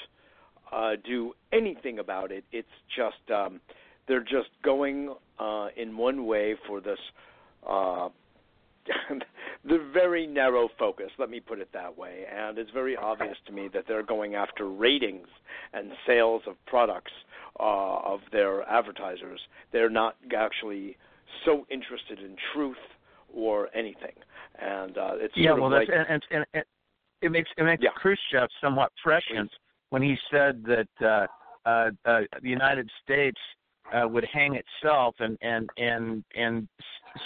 uh, 0.71 0.95
do 1.03 1.33
anything 1.51 1.99
about 1.99 2.31
it. 2.31 2.43
It's 2.51 2.67
just 2.95 3.29
um, 3.31 3.61
they're 4.07 4.21
just 4.23 4.49
going 4.63 5.13
uh, 5.39 5.67
in 5.75 5.97
one 5.97 6.25
way 6.25 6.55
for 6.67 6.81
this. 6.81 6.99
Uh, 7.67 8.09
the 9.65 9.89
very 9.93 10.27
narrow 10.27 10.67
focus, 10.77 11.09
let 11.17 11.29
me 11.29 11.39
put 11.39 11.59
it 11.59 11.69
that 11.73 11.97
way. 11.97 12.25
And 12.29 12.57
it's 12.57 12.71
very 12.71 12.97
obvious 12.97 13.37
to 13.47 13.53
me 13.53 13.69
that 13.73 13.85
they're 13.87 14.03
going 14.03 14.35
after 14.35 14.67
ratings 14.67 15.27
and 15.73 15.91
sales 16.05 16.41
of 16.47 16.55
products 16.65 17.11
uh, 17.59 17.99
of 17.99 18.19
their 18.31 18.63
advertisers. 18.63 19.39
They're 19.71 19.89
not 19.89 20.17
actually 20.35 20.97
so 21.45 21.65
interested 21.69 22.19
in 22.19 22.35
truth 22.53 22.75
or 23.33 23.69
anything. 23.75 24.15
And 24.59 24.97
uh, 24.97 25.11
it's 25.15 25.33
yeah, 25.35 25.53
well, 25.53 25.65
of 25.65 25.71
that's 25.71 25.89
and, 26.09 26.23
and, 26.31 26.45
and 26.53 26.63
it 27.21 27.31
makes 27.31 27.49
it 27.57 27.63
makes 27.63 27.81
Yeah. 27.81 27.89
Khrushchev 27.95 28.49
somewhat 28.61 28.91
prescient 29.01 29.51
when 29.89 30.01
he 30.01 30.15
said 30.29 30.63
that 30.65 30.87
uh, 31.01 31.27
uh, 31.67 31.91
uh, 32.05 32.21
the 32.41 32.49
United 32.49 32.89
States 33.03 33.39
uh, 33.91 34.07
would 34.07 34.25
hang 34.25 34.55
itself 34.55 35.15
and 35.19 35.37
and 35.41 35.69
and 35.77 36.23
and 36.35 36.67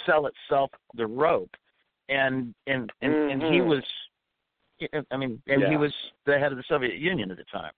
sell 0.04 0.26
itself 0.26 0.70
the 0.94 1.06
rope, 1.06 1.54
and 2.08 2.54
and 2.66 2.90
and, 3.02 3.14
and 3.14 3.42
he 3.42 3.60
Mhm. 3.60 3.66
was, 3.66 3.84
I 5.10 5.16
mean, 5.16 5.40
and 5.46 5.62
he 5.64 5.76
was 5.76 5.94
the 6.24 6.38
head 6.38 6.52
of 6.52 6.58
the 6.58 6.64
Soviet 6.68 6.96
Union 6.96 7.30
at 7.30 7.36
the 7.36 7.44
time. 7.44 7.72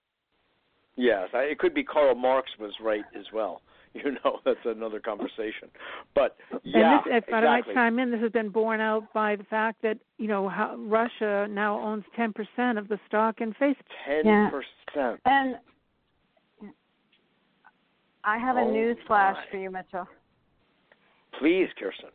Yes, 0.97 1.29
I, 1.33 1.43
it 1.45 1.59
could 1.59 1.73
be 1.73 1.83
Karl 1.83 2.15
Marx 2.15 2.51
was 2.59 2.73
right 2.81 3.05
as 3.19 3.27
well. 3.33 3.63
You 3.93 4.13
know, 4.25 4.39
that's 4.45 4.65
another 4.65 5.01
conversation. 5.01 5.69
But 6.15 6.37
yeah, 6.63 7.01
and 7.01 7.01
this, 7.01 7.13
if 7.17 7.25
exactly. 7.25 7.35
I 7.35 7.41
might 7.41 7.75
chime 7.75 7.99
in, 7.99 8.13
this 8.13 8.21
has 8.21 8.31
been 8.31 8.49
borne 8.49 8.81
out 8.81 9.13
by 9.13 9.35
the 9.35 9.43
fact 9.43 9.83
that 9.83 9.99
you 10.17 10.29
know 10.29 10.49
how 10.49 10.77
Russia 10.77 11.49
now 11.51 11.81
owns 11.81 12.05
10% 12.17 12.79
of 12.79 12.87
the 12.87 13.01
stock 13.09 13.41
in 13.41 13.53
Facebook. 13.55 13.83
Ten 14.07 14.27
Yeah. 14.27 14.49
percent. 14.49 15.21
And 15.25 15.57
I 18.25 18.39
have 18.39 18.57
a 18.57 18.61
Oh, 18.61 18.71
news 18.71 18.97
flash 19.07 19.37
my. 19.37 19.51
for 19.51 19.57
you, 19.57 19.71
Mitchell. 19.71 20.07
Please, 21.39 21.69
Kirstin. 21.81 22.11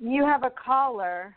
You 0.00 0.24
have 0.26 0.42
a 0.42 0.50
caller, 0.50 1.36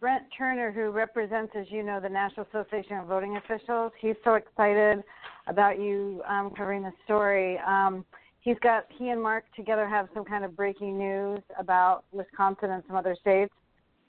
Brent 0.00 0.24
Turner, 0.36 0.70
who 0.70 0.90
represents, 0.90 1.52
as 1.56 1.70
you 1.70 1.82
know, 1.82 2.00
the 2.00 2.08
National 2.08 2.46
Association 2.46 2.96
of 2.98 3.06
Voting 3.06 3.36
Officials. 3.36 3.92
He's 4.00 4.16
so 4.24 4.34
excited 4.34 5.02
about 5.46 5.78
you 5.80 6.22
um, 6.26 6.50
covering 6.56 6.82
the 6.82 6.92
story. 7.04 7.58
Um, 7.66 8.04
he's 8.40 8.58
got 8.60 8.86
he 8.88 9.10
and 9.10 9.22
Mark 9.22 9.44
together 9.56 9.86
have 9.88 10.08
some 10.14 10.24
kind 10.24 10.44
of 10.44 10.56
breaking 10.56 10.96
news 10.96 11.40
about 11.58 12.04
Wisconsin 12.12 12.70
and 12.70 12.82
some 12.86 12.96
other 12.96 13.16
states. 13.20 13.52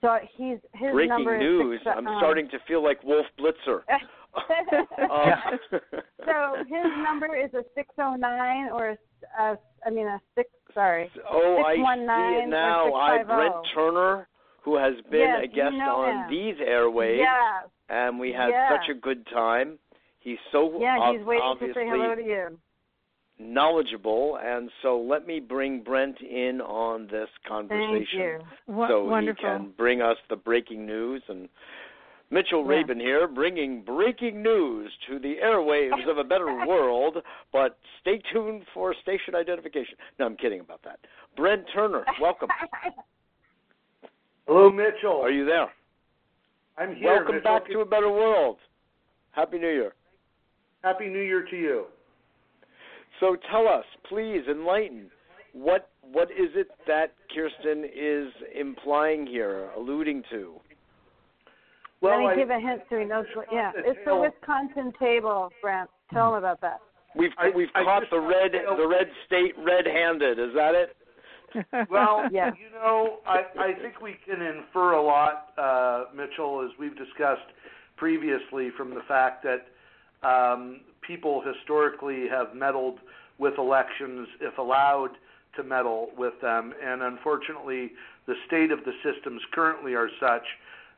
So 0.01 0.17
he's 0.37 0.57
his 0.73 0.91
Breaking 0.91 1.09
number 1.09 1.37
news. 1.37 1.79
six, 1.83 1.95
I'm 1.97 2.07
um, 2.07 2.15
starting 2.19 2.47
to 2.49 2.59
feel 2.67 2.83
like 2.83 3.03
Wolf 3.03 3.25
Blitzer. 3.39 3.81
Um, 4.99 5.31
so 6.25 6.55
his 6.67 6.85
number 7.01 7.37
is 7.37 7.53
a 7.53 7.63
six 7.73 7.87
oh 7.97 8.15
nine 8.15 8.67
or 8.69 8.89
a, 8.89 8.97
I 9.85 9.89
mean 9.89 10.07
a 10.07 10.19
six 10.35 10.49
sorry 10.73 11.09
oh, 11.31 11.63
I 11.65 11.75
see 11.75 11.81
619 11.81 12.47
it 12.47 12.49
now. 12.49 12.93
I 12.93 13.17
650. 13.19 13.35
Brent 13.35 13.53
oh. 13.55 13.63
Turner, 13.73 14.27
who 14.63 14.77
has 14.77 14.93
been 15.11 15.21
Yes, 15.21 15.39
a 15.43 15.47
you 15.47 15.55
guest 15.55 15.75
know 15.77 16.01
on 16.01 16.23
him. 16.25 16.29
these 16.29 16.55
airwaves, 16.67 17.19
yeah 17.19 17.61
and 17.89 18.19
we 18.19 18.31
had 18.31 18.49
Yeah. 18.49 18.69
such 18.77 18.89
a 18.89 18.93
good 18.99 19.25
time. 19.27 19.77
He's 20.19 20.39
so 20.51 20.79
yeah 20.81 20.97
ob- 20.99 21.15
he's 21.17 21.25
waiting 21.25 21.41
to 21.41 21.45
obviously 21.47 21.83
say 21.83 21.87
hello 21.87 22.15
to 22.15 22.21
you. 22.23 22.57
knowledgeable, 23.37 24.37
and 24.41 24.69
so 24.81 24.97
let 24.99 25.27
me 25.27 25.39
bring 25.39 25.81
Brent 25.83 26.19
in 26.21 26.61
on 26.61 27.07
this 27.07 27.29
Thank 27.47 27.69
conversation. 27.69 28.19
you. 28.19 28.39
Wo- 28.67 28.87
so 28.87 29.03
wonderful. 29.05 29.49
he 29.49 29.57
can 29.59 29.71
bring 29.77 30.01
us 30.01 30.17
the 30.29 30.35
breaking 30.35 30.85
news 30.85 31.21
and 31.27 31.47
Mitchell 32.31 32.63
Yeah. 32.63 32.69
Rabin 32.77 32.99
here 32.99 33.27
bringing 33.27 33.81
breaking 33.83 34.41
news 34.41 34.91
to 35.07 35.19
the 35.19 35.35
airwaves 35.43 36.09
of 36.09 36.17
a 36.17 36.23
better 36.23 36.65
world 36.67 37.17
but 37.53 37.77
stay 38.01 38.21
tuned 38.33 38.63
for 38.73 38.93
station 39.01 39.35
identification 39.35 39.95
no 40.19 40.25
I'm 40.25 40.35
kidding 40.37 40.59
about 40.59 40.81
that 40.83 40.99
Brent 41.37 41.63
Turner 41.73 42.03
welcome 42.21 42.49
Hello, 44.47 44.69
Mitchell. 44.71 45.21
are 45.21 45.31
you 45.31 45.45
there 45.45 45.71
I'm 46.77 46.95
here. 46.95 47.15
welcome 47.15 47.35
Mitchell. 47.35 47.59
back 47.59 47.67
to 47.71 47.79
a 47.79 47.85
better 47.85 48.09
world 48.09 48.57
happy 49.31 49.57
new 49.59 49.69
year 49.69 49.93
Happy 50.83 51.07
New 51.07 51.21
Year 51.21 51.43
to 51.49 51.55
you. 51.55 51.85
so 53.19 53.35
tell 53.49 53.67
us 53.67 53.85
please 54.09 54.41
enlighten 54.49 55.09
what 55.53 55.89
what 56.11 56.29
is 56.31 56.49
it 56.53 56.67
that 56.85 57.13
Kirstin 57.35 57.85
is 57.85 58.31
implying 58.53 59.25
here 59.25 59.69
alluding 59.75 60.21
to 60.31 60.55
Well, 62.05 62.23
Let 62.23 62.27
me 62.27 62.33
I, 62.33 62.35
give 62.35 62.49
a 62.51 62.59
hint 62.59 62.81
so 62.89 62.99
he 62.99 63.05
knows 63.05 63.25
what. 63.35 63.47
Yeah, 63.51 63.71
it's 63.75 63.99
the 64.05 64.15
Wisconsin 64.15 64.93
table, 64.99 65.49
Brent. 65.61 65.89
Tell 66.13 66.29
him 66.29 66.35
about 66.35 66.61
that. 66.61 66.79
we've 67.15 67.31
I- 67.37 67.49
we've 67.49 67.69
I 67.73 67.83
caught 67.83 68.01
just 68.01 68.11
the 68.11 68.19
red 68.19 68.51
felt- 68.51 68.77
the 68.77 68.87
red 68.87 69.09
state 69.25 69.55
red-handed 69.57 70.37
is 70.37 70.53
that 70.55 70.75
it 70.75 70.95
well, 71.89 72.25
Yeah. 72.31 72.51
you 72.59 72.69
know, 72.73 73.19
I, 73.25 73.43
I 73.57 73.73
think 73.81 74.01
we 74.01 74.17
can 74.25 74.41
infer 74.41 74.93
a 74.93 75.01
lot, 75.01 75.47
uh, 75.57 76.05
Mitchell, 76.13 76.61
as 76.63 76.77
we've 76.77 76.95
discussed 76.97 77.47
previously, 77.95 78.69
from 78.77 78.89
the 78.93 79.01
fact 79.07 79.43
that 79.45 79.65
um, 80.27 80.81
people 81.01 81.41
historically 81.41 82.27
have 82.29 82.53
meddled 82.53 82.99
with 83.37 83.57
elections 83.57 84.27
if 84.41 84.57
allowed 84.57 85.11
to 85.55 85.63
meddle 85.63 86.09
with 86.17 86.33
them, 86.41 86.73
and 86.83 87.01
unfortunately, 87.01 87.91
the 88.27 88.35
state 88.47 88.71
of 88.71 88.79
the 88.83 88.91
systems 89.03 89.41
currently 89.53 89.93
are 89.93 90.09
such 90.19 90.43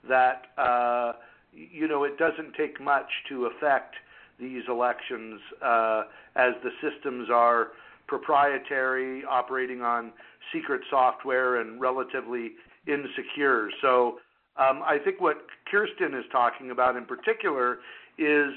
that 0.07 0.47
uh, 0.57 1.13
you 1.53 1.88
know 1.88 2.03
it 2.03 2.17
doesn't 2.17 2.53
take 2.55 2.81
much 2.81 3.10
to 3.29 3.45
affect 3.45 3.95
these 4.39 4.63
elections, 4.69 5.39
uh, 5.63 6.03
as 6.36 6.53
the 6.63 6.69
systems 6.81 7.27
are 7.31 7.69
proprietary, 8.07 9.23
operating 9.25 9.81
on 9.81 10.12
secret 10.53 10.81
software, 10.89 11.60
and 11.60 11.81
relatively 11.81 12.51
insecure. 12.88 13.69
So 13.81 14.19
um, 14.57 14.81
I 14.83 14.97
think 15.03 15.19
what 15.19 15.38
Kirstin 15.71 16.17
is 16.17 16.25
talking 16.31 16.71
about 16.71 16.95
in 16.95 17.05
particular 17.05 17.79
is 18.17 18.53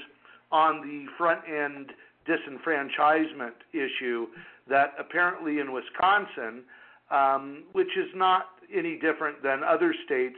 on 0.51 0.81
the 0.81 1.05
front 1.17 1.41
end 1.47 1.91
disenfranchisement 2.27 3.53
issue 3.73 4.27
that 4.69 4.93
apparently 4.99 5.59
in 5.59 5.71
Wisconsin, 5.71 6.63
um, 7.09 7.63
which 7.73 7.97
is 7.97 8.07
not 8.15 8.45
any 8.73 8.95
different 8.95 9.43
than 9.43 9.63
other 9.63 9.93
states, 10.05 10.37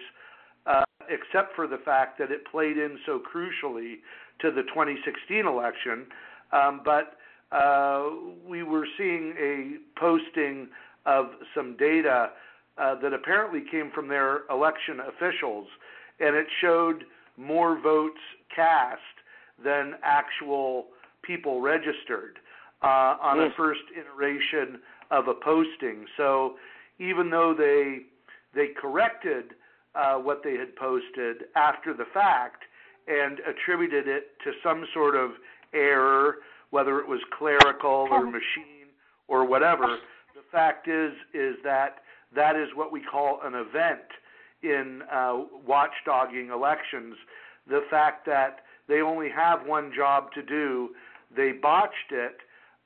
except 1.09 1.55
for 1.55 1.67
the 1.67 1.77
fact 1.77 2.17
that 2.19 2.31
it 2.31 2.45
played 2.49 2.77
in 2.77 2.97
so 3.05 3.19
crucially 3.19 3.95
to 4.39 4.51
the 4.51 4.63
2016 4.63 5.45
election. 5.45 6.05
Um, 6.51 6.81
but 6.83 7.17
uh, 7.51 8.09
we 8.47 8.63
were 8.63 8.87
seeing 8.97 9.33
a 9.39 9.99
posting 9.99 10.67
of 11.05 11.27
some 11.55 11.75
data 11.77 12.29
uh, 12.77 12.95
that 13.01 13.13
apparently 13.13 13.61
came 13.69 13.91
from 13.93 14.07
their 14.07 14.41
election 14.49 14.99
officials, 15.07 15.67
and 16.19 16.35
it 16.35 16.47
showed 16.61 17.03
more 17.37 17.79
votes 17.79 18.19
cast 18.55 19.01
than 19.63 19.93
actual 20.03 20.87
people 21.21 21.61
registered 21.61 22.39
uh, 22.81 23.15
on 23.21 23.39
a 23.39 23.49
Mm. 23.49 23.55
first 23.55 23.81
iteration 23.95 24.79
of 25.11 25.27
a 25.27 25.33
posting. 25.33 26.05
So 26.17 26.57
even 26.99 27.29
though 27.29 27.53
they 27.53 28.05
they 28.53 28.67
corrected 28.67 29.55
uh, 29.95 30.15
what 30.15 30.41
they 30.43 30.55
had 30.55 30.75
posted 30.75 31.45
after 31.55 31.93
the 31.93 32.05
fact 32.13 32.63
and 33.07 33.39
attributed 33.41 34.07
it 34.07 34.31
to 34.43 34.51
some 34.63 34.85
sort 34.93 35.15
of 35.15 35.31
error, 35.73 36.37
whether 36.71 36.99
it 36.99 37.07
was 37.07 37.19
clerical 37.37 38.07
or 38.11 38.25
machine 38.25 38.87
or 39.27 39.45
whatever, 39.45 39.97
the 40.35 40.41
fact 40.51 40.87
is 40.87 41.11
is 41.33 41.55
that 41.63 41.97
that 42.35 42.55
is 42.55 42.69
what 42.75 42.91
we 42.91 43.01
call 43.01 43.39
an 43.43 43.53
event 43.53 44.07
in 44.63 45.01
uh, 45.11 45.43
watchdogging 45.67 46.49
elections. 46.51 47.15
The 47.67 47.81
fact 47.89 48.25
that 48.25 48.61
they 48.87 49.01
only 49.01 49.29
have 49.29 49.65
one 49.65 49.91
job 49.95 50.31
to 50.33 50.41
do, 50.41 50.89
they 51.35 51.51
botched 51.51 52.11
it, 52.11 52.37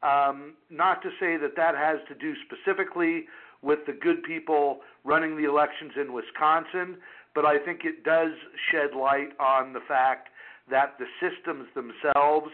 Um, 0.03 0.53
not 0.69 1.01
to 1.01 1.09
say 1.19 1.37
that 1.37 1.55
that 1.55 1.73
has 1.75 1.97
to 2.09 2.15
do 2.15 2.35
specifically 2.45 3.25
with 3.67 3.79
the 3.85 3.91
good 3.91 4.23
people 4.23 4.79
running 5.03 5.35
the 5.35 5.43
elections 5.43 5.91
in 5.99 6.13
Wisconsin, 6.13 6.95
but 7.35 7.45
I 7.45 7.59
think 7.59 7.81
it 7.83 8.05
does 8.05 8.31
shed 8.71 8.95
light 8.97 9.29
on 9.41 9.73
the 9.73 9.81
fact 9.85 10.29
that 10.71 10.97
the 10.97 11.05
systems 11.19 11.67
themselves 11.75 12.49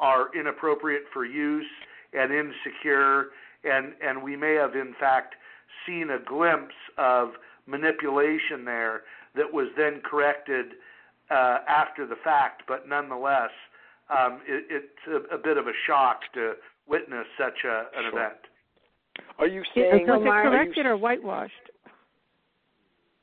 are 0.00 0.28
inappropriate 0.38 1.04
for 1.12 1.24
use 1.24 1.70
and 2.12 2.32
insecure, 2.32 3.28
and, 3.62 3.94
and 4.04 4.22
we 4.22 4.34
may 4.34 4.54
have, 4.54 4.74
in 4.74 4.92
fact, 4.98 5.36
seen 5.86 6.10
a 6.10 6.18
glimpse 6.18 6.74
of 6.98 7.30
manipulation 7.66 8.64
there 8.64 9.02
that 9.36 9.52
was 9.52 9.68
then 9.76 10.00
corrected 10.04 10.66
uh, 11.30 11.58
after 11.68 12.06
the 12.06 12.16
fact, 12.24 12.62
but 12.66 12.88
nonetheless, 12.88 13.50
um, 14.10 14.40
it, 14.48 14.64
it's 14.68 15.30
a, 15.30 15.34
a, 15.34 15.38
bit 15.38 15.58
of 15.58 15.66
a 15.66 15.72
shock 15.86 16.20
to 16.34 16.54
witness 16.88 17.26
such 17.38 17.64
a, 17.64 17.86
an 17.96 18.10
sure. 18.10 18.20
event. 18.20 18.38
Are 19.38 19.46
you 19.46 19.62
saying? 19.74 20.06
Was 20.06 20.22
it 20.22 20.48
corrected 20.48 20.84
you, 20.84 20.90
or 20.90 20.96
whitewashed? 20.96 21.52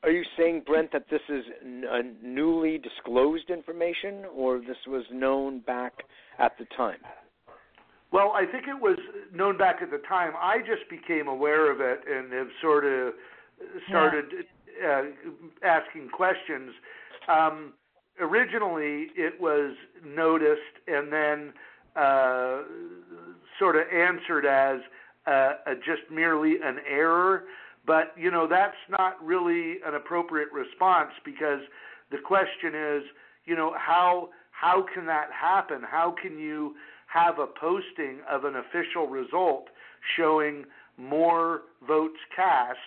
Are 0.04 0.10
you 0.10 0.22
saying, 0.36 0.64
Brent, 0.66 0.92
that 0.92 1.06
this 1.10 1.22
is 1.30 1.44
n- 1.64 2.16
newly 2.22 2.78
disclosed 2.78 3.48
information, 3.48 4.24
or 4.34 4.58
this 4.58 4.76
was 4.86 5.04
known 5.10 5.60
back 5.60 5.94
at 6.38 6.52
the 6.58 6.66
time? 6.76 6.98
Well, 8.12 8.32
I 8.34 8.44
think 8.44 8.68
it 8.68 8.80
was 8.80 8.98
known 9.34 9.56
back 9.56 9.78
at 9.82 9.90
the 9.90 10.02
time. 10.06 10.34
I 10.38 10.58
just 10.58 10.88
became 10.90 11.26
aware 11.26 11.72
of 11.72 11.80
it 11.80 12.00
and 12.08 12.32
have 12.32 12.48
sort 12.60 12.84
of 12.84 13.14
started 13.88 14.26
yeah. 14.80 15.00
uh, 15.00 15.66
asking 15.66 16.10
questions. 16.10 16.72
Um, 17.26 17.72
originally, 18.20 19.08
it 19.16 19.40
was 19.40 19.74
noticed 20.04 20.60
and 20.86 21.12
then 21.12 21.52
uh, 21.96 22.62
sort 23.58 23.76
of 23.76 23.82
answered 23.92 24.46
as 24.46 24.80
uh, 25.26 25.52
a 25.66 25.74
just 25.76 26.10
merely 26.10 26.56
an 26.62 26.78
error. 26.88 27.44
But 27.86 28.14
you 28.16 28.30
know 28.30 28.46
that's 28.48 28.76
not 28.88 29.22
really 29.22 29.76
an 29.86 29.94
appropriate 29.94 30.48
response 30.52 31.10
because 31.24 31.60
the 32.10 32.18
question 32.18 32.74
is, 32.74 33.02
you 33.44 33.56
know, 33.56 33.74
how 33.76 34.30
how 34.52 34.84
can 34.94 35.06
that 35.06 35.28
happen? 35.32 35.82
How 35.82 36.14
can 36.20 36.38
you 36.38 36.74
have 37.06 37.38
a 37.38 37.46
posting 37.46 38.20
of 38.30 38.44
an 38.44 38.54
official 38.56 39.06
result 39.06 39.66
showing 40.16 40.64
more 40.96 41.62
votes 41.86 42.18
cast 42.34 42.78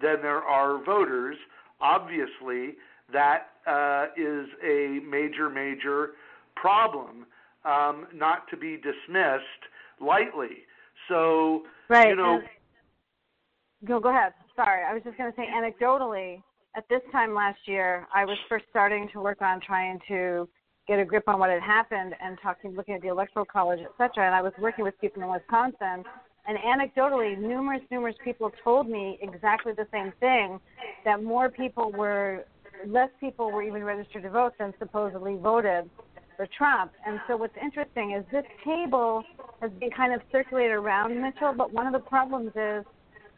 than 0.00 0.16
there 0.22 0.42
are 0.42 0.84
voters? 0.84 1.36
Obviously, 1.80 2.76
that 3.12 3.48
uh, 3.66 4.06
is 4.16 4.46
a 4.64 5.00
major, 5.08 5.48
major 5.48 6.10
problem, 6.56 7.26
um, 7.64 8.06
not 8.14 8.48
to 8.50 8.56
be 8.56 8.76
dismissed 8.76 9.62
lightly. 10.00 10.64
So, 11.08 11.62
right. 11.92 12.08
you 12.08 12.16
know. 12.16 12.34
And, 12.34 13.88
go, 13.88 14.00
go 14.00 14.10
ahead. 14.10 14.32
Sorry, 14.56 14.84
I 14.84 14.92
was 14.92 15.02
just 15.02 15.16
going 15.16 15.30
to 15.30 15.36
say 15.36 15.46
anecdotally, 15.46 16.42
at 16.76 16.88
this 16.88 17.00
time 17.10 17.34
last 17.34 17.58
year, 17.66 18.06
I 18.14 18.24
was 18.24 18.36
first 18.48 18.64
starting 18.70 19.08
to 19.12 19.20
work 19.20 19.42
on 19.42 19.60
trying 19.60 19.98
to 20.08 20.48
get 20.88 20.98
a 20.98 21.04
grip 21.04 21.24
on 21.28 21.38
what 21.38 21.50
had 21.50 21.62
happened 21.62 22.14
and 22.22 22.38
talking, 22.42 22.74
looking 22.74 22.94
at 22.94 23.02
the 23.02 23.08
electoral 23.08 23.44
college, 23.44 23.80
et 23.80 23.90
cetera. 23.98 24.26
And 24.26 24.34
I 24.34 24.42
was 24.42 24.52
working 24.58 24.84
with 24.84 24.98
people 25.00 25.22
in 25.22 25.30
Wisconsin, 25.30 26.04
and 26.46 26.58
anecdotally, 26.58 27.38
numerous, 27.38 27.82
numerous 27.90 28.16
people 28.24 28.50
told 28.64 28.88
me 28.88 29.18
exactly 29.22 29.72
the 29.72 29.86
same 29.92 30.12
thing: 30.18 30.58
that 31.04 31.22
more 31.22 31.48
people 31.48 31.92
were, 31.92 32.44
less 32.86 33.10
people 33.20 33.52
were 33.52 33.62
even 33.62 33.84
registered 33.84 34.24
to 34.24 34.30
vote 34.30 34.54
than 34.58 34.74
supposedly 34.78 35.36
voted 35.36 35.88
for 36.36 36.48
Trump. 36.58 36.92
And 37.06 37.20
so, 37.28 37.36
what's 37.36 37.56
interesting 37.62 38.12
is 38.12 38.24
this 38.32 38.44
table 38.64 39.22
has 39.62 39.70
been 39.78 39.90
kind 39.90 40.12
of 40.12 40.20
circulated 40.30 40.72
around 40.72 41.20
Mitchell, 41.22 41.54
but 41.56 41.72
one 41.72 41.86
of 41.86 41.92
the 41.92 42.00
problems 42.00 42.50
is 42.56 42.84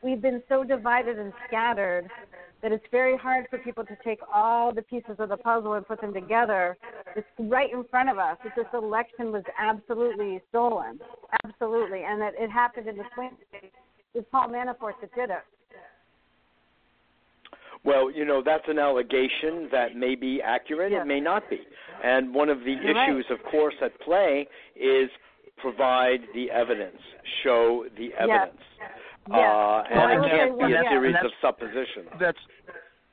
we've 0.03 0.23
been 0.23 0.43
so 0.49 0.65
divided 0.65 1.19
and 1.19 1.33
scattered 1.47 2.09
that 2.63 2.73
it's 2.73 2.85
very 2.91 3.15
hard 3.17 3.45
for 3.51 3.59
people 3.59 3.85
to 3.85 3.95
take 4.03 4.19
all 4.33 4.73
the 4.73 4.81
pieces 4.81 5.17
of 5.19 5.29
the 5.29 5.37
puzzle 5.37 5.75
and 5.75 5.87
put 5.87 6.01
them 6.01 6.15
together. 6.15 6.79
It's 7.15 7.27
right 7.39 7.71
in 7.71 7.85
front 7.91 8.09
of 8.09 8.17
us 8.17 8.39
that 8.43 8.55
this 8.57 8.65
election 8.73 9.33
was 9.33 9.43
absolutely 9.59 10.41
stolen, 10.49 10.99
absolutely, 11.45 12.05
and 12.05 12.19
that 12.23 12.33
it 12.39 12.51
happened 12.51 12.89
in 12.89 12.97
the 12.97 13.05
swing 13.15 13.33
state. 13.51 13.73
It's 14.15 14.27
Paul 14.33 14.49
Manafort 14.49 14.95
that 15.03 15.15
did 15.15 15.29
it. 15.29 15.45
Well, 17.85 18.11
you 18.11 18.25
know, 18.25 18.43
that's 18.43 18.65
an 18.67 18.79
allegation 18.79 19.69
that 19.71 19.95
may 19.95 20.15
be 20.15 20.41
accurate, 20.43 20.91
yes. 20.93 21.03
it 21.03 21.07
may 21.07 21.21
not 21.21 21.51
be. 21.51 21.61
And 22.03 22.35
one 22.35 22.49
of 22.49 22.61
the 22.61 22.73
You're 22.73 22.93
issues, 22.93 23.27
right. 23.29 23.39
of 23.39 23.45
course, 23.51 23.75
at 23.83 24.01
play 24.01 24.49
is 24.75 25.11
provide 25.59 26.21
the 26.35 26.51
evidence, 26.51 26.99
show 27.43 27.87
the 27.97 28.13
evidence. 28.15 28.61
Yes. 28.79 28.91
Uh, 29.31 29.83
and 29.91 30.25
it 30.25 30.31
can't 30.31 30.59
be 30.59 30.65
a 30.65 30.69
yeah. 30.69 30.91
series 30.91 31.17
of 31.25 31.31
suppositions. 31.41 32.09
That's 32.21 32.39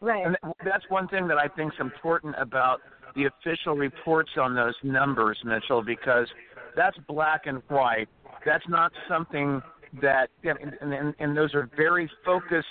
right. 0.02 0.26
And 0.26 0.38
that's 0.66 0.84
one 0.90 1.08
thing 1.08 1.28
that 1.28 1.38
I 1.38 1.48
think 1.48 1.74
is 1.74 1.80
important 1.80 2.36
about 2.38 2.80
the 3.16 3.26
official 3.26 3.76
reports 3.76 4.32
on 4.40 4.54
those 4.56 4.74
numbers, 4.84 5.38
Mitchell, 5.46 5.82
because 5.82 6.28
that's 6.76 6.98
black 7.08 7.46
and 7.46 7.62
white. 7.70 8.10
That's 8.46 8.68
not 8.68 8.92
something 9.08 9.62
that, 10.02 10.28
and, 10.44 10.74
and, 10.82 11.14
and 11.20 11.38
those 11.38 11.54
are 11.54 11.70
very 11.76 12.10
focused 12.26 12.68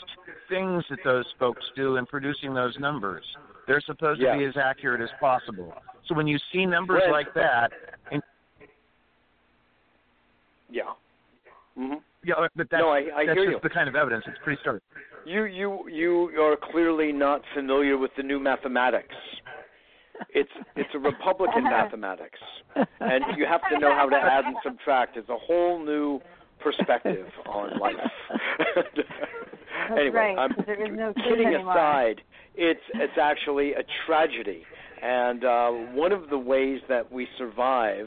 things 0.49 0.85
that 0.91 0.99
those 1.05 1.27
folks 1.39 1.63
do 1.77 1.97
in 1.97 2.07
producing 2.07 2.55
those 2.55 2.77
numbers. 2.79 3.25
They're 3.67 3.83
supposed 3.87 4.21
yeah. 4.21 4.33
to 4.33 4.39
be 4.39 4.45
as 4.45 4.55
accurate 4.63 5.01
as 5.01 5.11
possible. 5.21 5.73
So 6.09 6.15
when 6.15 6.27
you 6.27 6.39
see 6.53 6.67
numbers 6.67 7.03
Brent, 7.07 7.13
like 7.13 7.35
that, 7.35 7.71
and 8.11 8.23
yeah. 10.71 10.83
Mm-hmm. 11.79 11.95
Yeah, 12.25 12.35
but 12.57 12.69
that's, 12.71 12.81
no, 12.81 12.91
I, 12.91 12.99
I 13.15 13.27
that's 13.27 13.39
hear 13.39 13.51
just 13.51 13.63
you. 13.63 13.69
the 13.69 13.75
kind 13.75 13.89
of 13.89 13.95
evidence. 13.95 14.25
It's 14.27 14.39
pretty 14.45 14.61
stark. 14.61 14.83
You 15.25 15.45
you 15.45 15.89
you 15.89 16.43
are 16.43 16.57
clearly 16.71 17.13
not 17.13 17.43
familiar 17.55 17.97
with 17.97 18.11
the 18.17 18.23
new 18.23 18.39
mathematics. 18.39 19.15
It's 20.35 20.51
it's 20.77 20.91
a 20.95 20.99
Republican 20.99 21.65
mathematics, 21.79 22.39
and 23.01 23.25
you 23.37 23.47
have 23.47 23.61
to 23.73 23.79
know 23.79 23.95
how 23.95 24.09
to 24.09 24.17
add 24.17 24.45
and 24.45 24.57
subtract. 24.63 25.17
It's 25.17 25.29
a 25.29 25.37
whole 25.37 25.85
new 25.85 26.21
perspective 26.63 27.27
on 27.47 27.79
life. 27.79 27.95
anyway, 29.91 30.11
right, 30.11 30.39
I'm 30.39 30.51
there 30.67 30.85
is 30.87 30.97
no 30.97 31.15
kidding 31.15 31.47
anymore. 31.55 31.73
aside. 31.73 32.21
It's 32.55 32.81
it's 32.95 33.19
actually 33.21 33.73
a 33.73 33.83
tragedy, 34.07 34.65
and 35.03 35.45
uh, 35.45 35.71
one 35.95 36.13
of 36.13 36.29
the 36.29 36.39
ways 36.39 36.81
that 36.89 37.11
we 37.11 37.27
survive, 37.39 38.07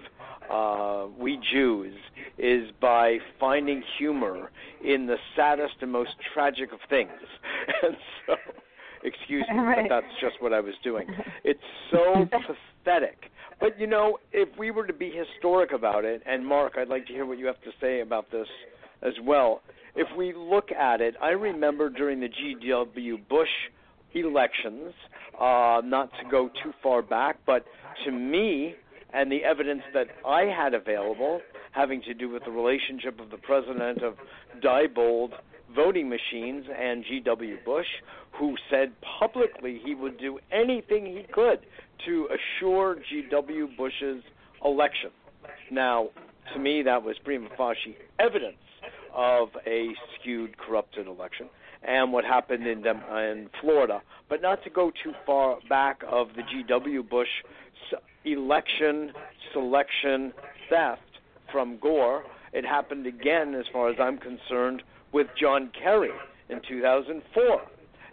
uh, 0.52 1.08
we 1.18 1.40
Jews, 1.52 1.94
is 2.38 2.70
by 2.82 3.18
finding 3.40 3.84
humor 3.98 4.52
in 4.84 5.06
the 5.08 5.18
saddest 5.36 5.76
and 5.82 5.92
most 5.92 6.12
tragic 6.34 6.72
of 6.74 6.80
things. 6.90 7.12
And 7.84 7.96
so, 8.26 8.36
excuse 9.04 9.46
me, 9.50 9.58
Right. 9.58 9.88
but 9.90 10.02
that's 10.02 10.14
just 10.20 10.42
what 10.42 10.54
I 10.54 10.60
was 10.60 10.74
doing. 10.84 11.08
It's 11.44 11.60
so 11.92 12.26
pathetic. 12.32 13.32
But 13.60 13.80
you 13.80 13.88
know, 13.88 14.18
if 14.32 14.50
we 14.58 14.72
were 14.72 14.86
to 14.88 14.94
be 14.94 15.12
historic 15.12 15.72
about 15.72 16.04
it, 16.04 16.22
and 16.26 16.46
Mark, 16.46 16.74
I'd 16.78 16.90
like 16.90 17.06
to 17.08 17.14
hear 17.14 17.26
what 17.26 17.38
you 17.38 17.46
have 17.46 17.62
to 17.62 17.72
say 17.80 18.02
about 18.02 18.32
this 18.32 18.48
as 19.02 19.14
well. 19.24 19.62
If 19.96 20.08
we 20.18 20.34
look 20.34 20.72
at 20.72 21.00
it, 21.02 21.16
I 21.22 21.30
remember 21.30 21.90
during 21.90 22.20
the 22.20 22.28
G.W. 22.28 23.18
Bush 23.30 23.48
elections, 24.14 24.94
uh, 25.40 25.82
not 25.84 26.10
to 26.22 26.30
go 26.30 26.50
too 26.64 26.74
far 26.82 27.02
back, 27.02 27.38
but 27.46 27.66
to 28.06 28.12
me, 28.12 28.76
and 29.14 29.32
the 29.32 29.44
evidence 29.44 29.84
that 29.94 30.08
I 30.26 30.44
had 30.44 30.74
available, 30.74 31.42
having 31.72 32.02
to 32.04 32.14
do 32.14 32.30
with 32.30 32.44
the 32.46 32.52
relationship 32.52 33.20
of 33.20 33.30
the 33.30 33.38
president 33.38 34.02
of 34.02 34.16
Diebold 34.62 35.34
voting 35.76 36.10
machines 36.10 36.66
and 36.78 37.04
G.W. 37.04 37.58
Bush, 37.66 37.88
who 38.34 38.56
said 38.70 38.94
publicly 39.20 39.82
he 39.84 39.96
would 39.96 40.20
do 40.20 40.40
anything 40.52 41.06
he 41.06 41.26
could 41.32 41.60
to 42.06 42.28
assure 42.28 42.98
G.W. 43.10 43.70
Bush's 43.78 44.24
election. 44.64 45.12
Now, 45.72 46.10
to 46.54 46.60
me, 46.60 46.84
that 46.84 47.04
was 47.04 47.16
prima 47.24 47.50
facie 47.58 47.96
evidence 48.20 48.58
of 49.16 49.50
a 49.66 49.90
skewed, 50.20 50.58
corrupted 50.58 51.08
election 51.08 51.50
and 51.86 52.14
what 52.14 52.24
happened 52.24 52.66
in 52.66 52.86
in 52.86 53.50
Florida. 53.62 54.02
But 54.30 54.42
not 54.42 54.64
to 54.64 54.70
go 54.70 54.92
too 55.04 55.14
far 55.26 55.58
back 55.70 56.02
of 56.10 56.30
the 56.36 56.44
G.W. 56.44 57.04
Bush 57.04 57.28
election 58.26 59.12
selection 59.52 60.34
theft 60.70 61.02
from 61.52 61.78
Gore. 61.78 62.24
It 62.52 62.66
happened 62.66 63.08
again, 63.08 63.56
as 63.56 63.66
far 63.72 63.90
as 63.90 63.96
I'm 64.00 64.18
concerned, 64.18 64.84
with 65.12 65.28
John 65.40 65.72
Kerry 65.82 66.12
in 66.50 66.62
2004. 66.68 67.62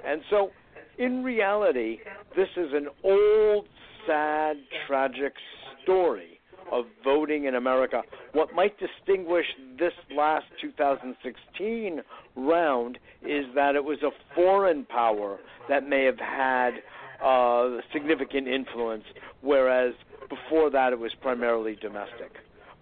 And 0.06 0.22
so, 0.30 0.50
in 0.98 1.22
reality, 1.22 1.98
this 2.36 2.48
is 2.56 2.72
an 2.72 2.88
old, 3.02 3.66
sad, 4.06 4.56
tragic 4.86 5.34
story 5.82 6.40
of 6.70 6.84
voting 7.02 7.44
in 7.44 7.54
America. 7.54 8.02
What 8.32 8.54
might 8.54 8.76
distinguish 8.78 9.46
this 9.78 9.92
last 10.16 10.46
2016 10.60 12.00
round 12.36 12.98
is 13.22 13.46
that 13.54 13.74
it 13.74 13.84
was 13.84 13.98
a 14.02 14.10
foreign 14.34 14.84
power 14.84 15.38
that 15.68 15.88
may 15.88 16.04
have 16.04 16.18
had 16.18 16.74
uh, 17.22 17.80
significant 17.92 18.48
influence, 18.48 19.04
whereas 19.42 19.94
before 20.28 20.70
that 20.70 20.92
it 20.92 20.98
was 20.98 21.12
primarily 21.20 21.76
domestic. 21.76 22.32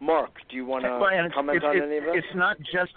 Mark, 0.01 0.31
do 0.49 0.57
you 0.57 0.65
want 0.65 0.85
to 0.85 0.89
comment 1.35 1.57
it's, 1.57 1.65
on 1.65 1.77
it's, 1.77 1.85
any 1.85 1.99
of 1.99 2.05
that? 2.05 2.15
It's 2.15 2.35
not 2.35 2.57
just 2.73 2.93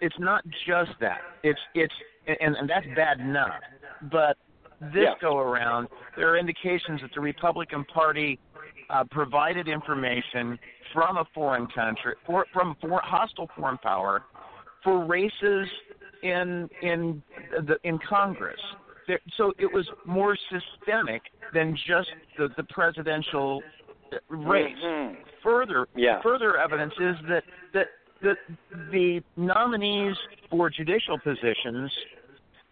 it's 0.00 0.18
not 0.18 0.44
just 0.66 0.92
that. 1.00 1.20
It's 1.42 1.60
it's 1.74 1.94
and, 2.26 2.56
and 2.56 2.68
that's 2.68 2.86
bad 2.94 3.20
enough. 3.20 3.60
But 4.10 4.36
this 4.80 5.04
yeah. 5.04 5.14
go 5.20 5.38
around, 5.38 5.88
there 6.16 6.28
are 6.30 6.38
indications 6.38 7.00
that 7.02 7.10
the 7.14 7.20
Republican 7.20 7.84
Party 7.84 8.38
uh, 8.90 9.04
provided 9.10 9.68
information 9.68 10.58
from 10.92 11.16
a 11.16 11.24
foreign 11.34 11.66
country, 11.68 12.14
for, 12.26 12.46
from 12.52 12.70
a 12.70 12.74
for, 12.80 13.00
hostile 13.02 13.48
foreign 13.56 13.78
power, 13.78 14.24
for 14.84 15.04
races 15.04 15.66
in 16.22 16.68
in 16.82 17.22
the 17.66 17.76
in 17.84 17.98
Congress. 18.08 18.60
There, 19.06 19.20
so 19.36 19.52
it 19.58 19.72
was 19.72 19.88
more 20.04 20.36
systemic 20.50 21.22
than 21.54 21.76
just 21.86 22.08
the, 22.38 22.48
the 22.56 22.64
presidential 22.64 23.62
race. 24.28 24.74
Mm-hmm. 24.84 25.14
Further, 25.42 25.86
yeah. 25.94 26.20
further 26.22 26.58
evidence 26.58 26.94
is 27.00 27.16
that 27.28 27.44
that 27.72 27.86
that 28.22 28.36
the 28.90 29.20
nominees 29.36 30.16
for 30.50 30.70
judicial 30.70 31.18
positions 31.18 31.90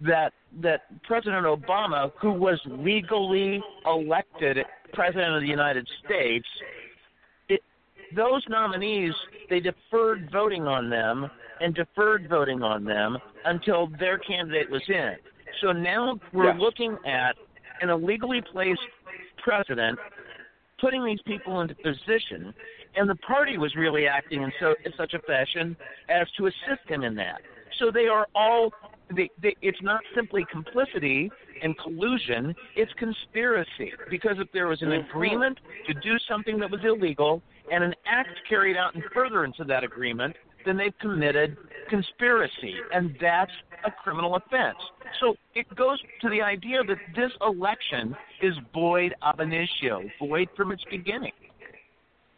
that 0.00 0.32
that 0.60 1.02
President 1.02 1.46
Obama, 1.46 2.10
who 2.20 2.32
was 2.32 2.60
legally 2.66 3.62
elected 3.86 4.58
president 4.92 5.34
of 5.34 5.42
the 5.42 5.48
United 5.48 5.88
States, 6.04 6.46
it, 7.48 7.60
those 8.14 8.44
nominees 8.48 9.12
they 9.50 9.60
deferred 9.60 10.28
voting 10.32 10.66
on 10.66 10.90
them 10.90 11.30
and 11.60 11.74
deferred 11.74 12.28
voting 12.28 12.62
on 12.62 12.84
them 12.84 13.18
until 13.44 13.88
their 13.98 14.18
candidate 14.18 14.70
was 14.70 14.82
in. 14.88 15.14
So 15.60 15.72
now 15.72 16.18
we're 16.32 16.52
yes. 16.52 16.56
looking 16.60 16.96
at 17.06 17.36
an 17.80 17.90
illegally 17.90 18.42
placed 18.52 18.80
president 19.42 19.98
putting 20.80 21.04
these 21.04 21.20
people 21.26 21.60
into 21.60 21.74
position, 21.76 22.52
and 22.96 23.08
the 23.08 23.14
party 23.16 23.58
was 23.58 23.74
really 23.74 24.06
acting 24.06 24.42
in 24.42 24.52
so 24.60 24.74
in 24.84 24.92
such 24.96 25.14
a 25.14 25.18
fashion 25.20 25.76
as 26.08 26.26
to 26.36 26.46
assist 26.46 26.86
him 26.88 27.02
in 27.02 27.14
that. 27.14 27.40
So 27.78 27.90
they 27.90 28.06
are 28.06 28.26
all. 28.34 28.72
They, 29.14 29.30
they, 29.40 29.54
it's 29.62 29.82
not 29.82 30.00
simply 30.14 30.46
complicity 30.50 31.30
and 31.62 31.76
collusion; 31.78 32.54
it's 32.76 32.92
conspiracy. 32.94 33.92
Because 34.10 34.36
if 34.38 34.50
there 34.52 34.66
was 34.68 34.82
an 34.82 34.88
Mm-hmm. 34.88 35.10
agreement 35.10 35.58
to 35.86 35.94
do 35.94 36.16
something 36.28 36.58
that 36.60 36.70
was 36.70 36.80
illegal 36.84 37.42
and 37.72 37.82
an 37.82 37.94
act 38.06 38.30
carried 38.48 38.76
out 38.76 38.94
in 38.94 39.02
furtherance 39.12 39.56
of 39.58 39.66
that 39.68 39.84
agreement, 39.84 40.36
then 40.64 40.76
they've 40.76 40.98
committed 41.00 41.56
conspiracy, 41.88 42.76
and 42.92 43.16
that's 43.20 43.52
a 43.84 43.90
criminal 43.90 44.36
offense. 44.36 44.78
So 45.20 45.36
it 45.54 45.66
goes 45.74 46.00
to 46.20 46.28
the 46.28 46.42
idea 46.42 46.82
that 46.84 46.98
this 47.14 47.30
election 47.40 48.16
is 48.42 48.54
void 48.72 49.14
ab 49.22 49.40
initio, 49.40 50.02
void 50.18 50.48
from 50.56 50.72
its 50.72 50.84
beginning. 50.90 51.32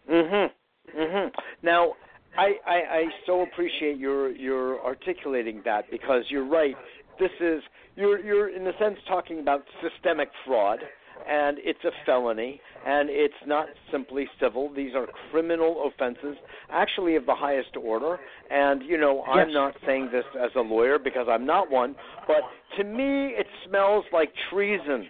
Mhm. 0.08 0.50
Mhm. 0.94 1.34
Now, 1.62 1.96
I, 2.36 2.58
I 2.66 2.98
I 2.98 3.10
so 3.24 3.42
appreciate 3.42 3.96
your 3.96 4.30
your 4.30 4.84
articulating 4.84 5.62
that 5.62 5.90
because 5.90 6.24
you're 6.30 6.44
right. 6.44 6.76
This 7.18 7.32
is 7.40 7.62
you're 7.96 8.18
you're 8.20 8.48
in 8.48 8.66
a 8.66 8.76
sense 8.78 8.98
talking 9.08 9.40
about 9.40 9.66
systemic 9.80 10.30
fraud 10.44 10.80
and 11.28 11.58
it's 11.60 11.82
a 11.84 11.90
felony 12.04 12.60
and 12.86 13.08
it's 13.10 13.34
not 13.46 13.66
simply 13.90 14.26
civil. 14.40 14.72
These 14.74 14.94
are 14.94 15.06
criminal 15.30 15.90
offenses 15.92 16.36
actually 16.70 17.16
of 17.16 17.26
the 17.26 17.34
highest 17.34 17.76
order. 17.76 18.18
And 18.50 18.82
you 18.82 18.98
know 18.98 19.22
i'm 19.24 19.52
not 19.52 19.74
saying 19.84 20.10
this 20.12 20.24
as 20.40 20.50
a 20.56 20.60
lawyer 20.60 20.98
because 20.98 21.26
i'm 21.28 21.46
not 21.46 21.70
one 21.70 21.94
but 22.26 22.42
to 22.76 22.84
me 22.84 23.28
it 23.28 23.46
smells 23.66 24.04
like 24.12 24.32
treason. 24.50 25.06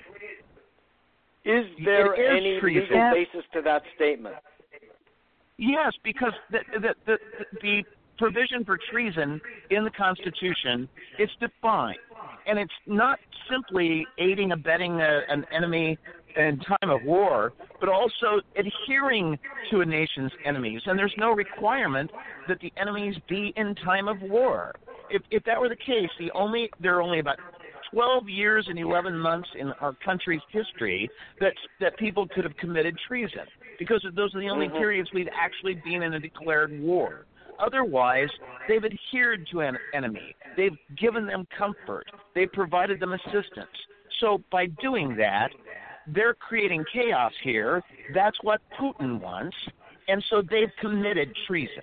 Is 1.44 1.64
there 1.84 2.16
any 2.16 2.58
treason. 2.58 2.82
legal 2.82 3.10
basis 3.12 3.44
to 3.52 3.62
that 3.62 3.82
statement? 3.94 4.34
Yes, 5.58 5.92
because 6.04 6.32
the 6.50 6.58
the 6.80 6.94
the, 7.06 7.18
the 7.62 7.82
provision 8.18 8.64
for 8.64 8.78
treason 8.90 9.40
in 9.70 9.84
the 9.84 9.90
Constitution 9.90 10.88
is 11.18 11.28
defined, 11.40 11.98
and 12.46 12.58
it's 12.58 12.72
not 12.86 13.18
simply 13.50 14.06
aiding 14.18 14.52
abetting 14.52 15.00
a, 15.00 15.20
an 15.28 15.44
enemy 15.52 15.98
in 16.36 16.58
time 16.60 16.90
of 16.90 17.02
war, 17.02 17.52
but 17.80 17.88
also 17.88 18.40
adhering 18.56 19.38
to 19.70 19.80
a 19.80 19.86
nation's 19.86 20.32
enemies. 20.44 20.82
And 20.86 20.98
there's 20.98 21.14
no 21.16 21.32
requirement 21.32 22.10
that 22.48 22.60
the 22.60 22.72
enemies 22.76 23.16
be 23.28 23.52
in 23.56 23.74
time 23.76 24.08
of 24.08 24.20
war. 24.20 24.74
If 25.10 25.22
if 25.30 25.44
that 25.44 25.60
were 25.60 25.68
the 25.68 25.76
case, 25.76 26.10
the 26.18 26.30
only 26.32 26.70
there 26.80 26.96
are 26.96 27.02
only 27.02 27.20
about 27.20 27.38
12 27.92 28.28
years 28.28 28.66
and 28.68 28.78
11 28.78 29.16
months 29.16 29.48
in 29.58 29.68
our 29.80 29.94
country's 30.04 30.40
history 30.50 31.08
that 31.40 31.52
that 31.80 31.96
people 31.98 32.26
could 32.34 32.44
have 32.44 32.56
committed 32.56 32.96
treason 33.06 33.46
because 33.78 34.04
those 34.14 34.34
are 34.34 34.40
the 34.40 34.48
only 34.48 34.68
Mhm. 34.68 34.78
periods 34.78 35.12
we've 35.12 35.28
actually 35.32 35.74
been 35.74 36.02
in 36.02 36.14
a 36.14 36.20
declared 36.20 36.78
war. 36.80 37.26
Otherwise, 37.58 38.28
they've 38.68 38.84
adhered 38.84 39.46
to 39.50 39.60
an 39.60 39.76
enemy. 39.94 40.34
They've 40.56 40.76
given 40.98 41.26
them 41.26 41.46
comfort. 41.56 42.06
They've 42.34 42.52
provided 42.52 43.00
them 43.00 43.12
assistance. 43.12 43.68
So 44.20 44.42
by 44.50 44.66
doing 44.80 45.16
that, 45.16 45.50
they're 46.06 46.34
creating 46.34 46.84
chaos 46.92 47.32
here. 47.42 47.82
That's 48.14 48.36
what 48.42 48.60
Putin 48.80 49.20
wants. 49.20 49.56
And 50.08 50.22
so 50.30 50.40
they've 50.40 50.70
committed 50.80 51.34
treason. 51.46 51.82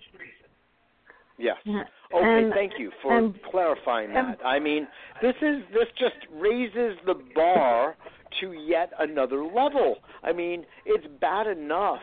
Yes. 1.37 1.57
Yeah. 1.65 1.83
Okay, 2.13 2.43
And- 2.43 2.53
thank 2.53 2.77
you 2.77 2.91
for 3.01 3.17
and- 3.17 3.41
clarifying 3.43 4.15
and- 4.15 4.35
that. 4.35 4.45
I 4.45 4.59
mean, 4.59 4.87
this 5.21 5.35
is 5.41 5.63
this 5.73 5.89
just 5.97 6.15
raises 6.31 6.97
the 7.05 7.15
bar 7.15 7.95
to 8.39 8.53
yet 8.53 8.93
another 8.99 9.43
level. 9.43 9.97
I 10.23 10.31
mean, 10.31 10.65
it's 10.85 11.05
bad 11.19 11.47
enough 11.47 12.01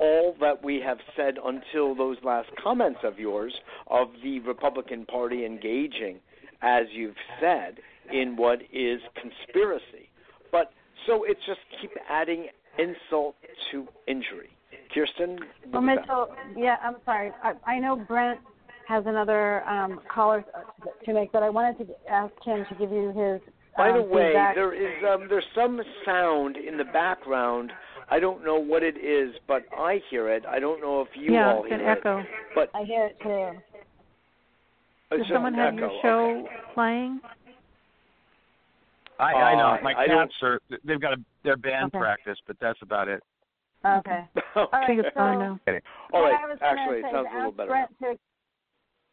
all 0.00 0.36
that 0.40 0.62
we 0.62 0.80
have 0.80 0.98
said 1.16 1.38
until 1.44 1.94
those 1.94 2.16
last 2.22 2.48
comments 2.62 3.00
of 3.02 3.18
yours 3.18 3.52
of 3.88 4.08
the 4.22 4.40
Republican 4.40 5.06
Party 5.06 5.44
engaging, 5.44 6.20
as 6.62 6.86
you've 6.92 7.16
said, 7.40 7.78
in 8.12 8.36
what 8.36 8.60
is 8.72 9.00
conspiracy. 9.14 10.08
But 10.50 10.72
so 11.06 11.24
it's 11.24 11.40
just 11.46 11.60
keep 11.80 11.90
adding 12.08 12.48
insult 12.78 13.34
to 13.70 13.86
injury. 14.06 14.50
Kirstin, 14.94 15.38
Well? 15.72 15.82
Mitchell, 15.82 16.28
yeah, 16.56 16.76
I'm 16.82 16.96
sorry. 17.04 17.32
I, 17.42 17.52
I 17.66 17.78
know 17.78 17.96
Brent 17.96 18.40
has 18.86 19.04
another 19.06 19.66
um, 19.68 20.00
caller 20.12 20.44
to 21.04 21.12
make, 21.12 21.30
but 21.30 21.42
I 21.42 21.50
wanted 21.50 21.86
to 21.86 22.10
ask 22.10 22.32
him 22.44 22.64
to 22.68 22.74
give 22.74 22.90
you 22.90 23.08
his. 23.08 23.40
By 23.76 23.92
the 23.92 23.98
um, 23.98 24.10
way, 24.10 24.28
feedback. 24.28 24.54
there 24.54 24.74
is 24.74 25.04
um, 25.08 25.28
there's 25.28 25.44
some 25.54 25.80
sound 26.04 26.56
in 26.56 26.78
the 26.78 26.84
background. 26.84 27.70
I 28.10 28.18
don't 28.18 28.44
know 28.44 28.56
what 28.58 28.82
it 28.82 28.96
is, 28.96 29.34
but 29.46 29.64
I 29.76 30.00
hear 30.10 30.30
it. 30.32 30.44
I 30.46 30.58
don't 30.58 30.80
know 30.80 31.02
if 31.02 31.08
you 31.14 31.34
yeah, 31.34 31.52
all 31.52 31.64
it's 31.64 31.72
an 31.72 31.80
echo. 31.80 32.20
it. 32.20 32.26
But 32.54 32.70
I 32.74 32.84
hear 32.84 33.06
it 33.06 33.18
too. 33.22 33.58
it's 35.10 35.18
Does 35.18 35.18
just 35.20 35.32
someone 35.32 35.54
an 35.54 35.60
have 35.60 35.74
echo. 35.74 35.90
your 35.90 36.02
show 36.02 36.46
Okay. 36.46 36.74
playing? 36.74 37.20
I, 39.18 39.32
I 39.32 39.54
Uh, 39.54 39.56
know. 39.56 39.78
My 39.82 39.94
I 39.94 40.06
cats 40.06 40.32
are 40.42 40.60
they've 40.84 41.00
got 41.00 41.12
a 41.12 41.16
their 41.44 41.56
band 41.56 41.88
Okay. 41.88 41.98
practice, 41.98 42.38
but 42.46 42.56
that's 42.60 42.80
about 42.82 43.08
it. 43.08 43.22
Okay. 43.84 44.24
All 44.56 44.68
I 44.72 44.86
think 44.86 44.98
right. 44.98 45.06
it's 45.06 45.14
fine 45.14 45.38
So, 45.38 45.40
now. 45.40 45.60
All. 46.12 46.24
I 46.24 46.46
was 46.46 46.58
gonna 46.60 46.80
Actually, 46.80 46.98
it 47.00 47.04
sounds 47.12 47.28
a 47.30 47.36
little 47.36 47.48
ask 47.48 47.56
better. 47.56 47.68
Brent 47.68 47.98
to, 48.00 48.18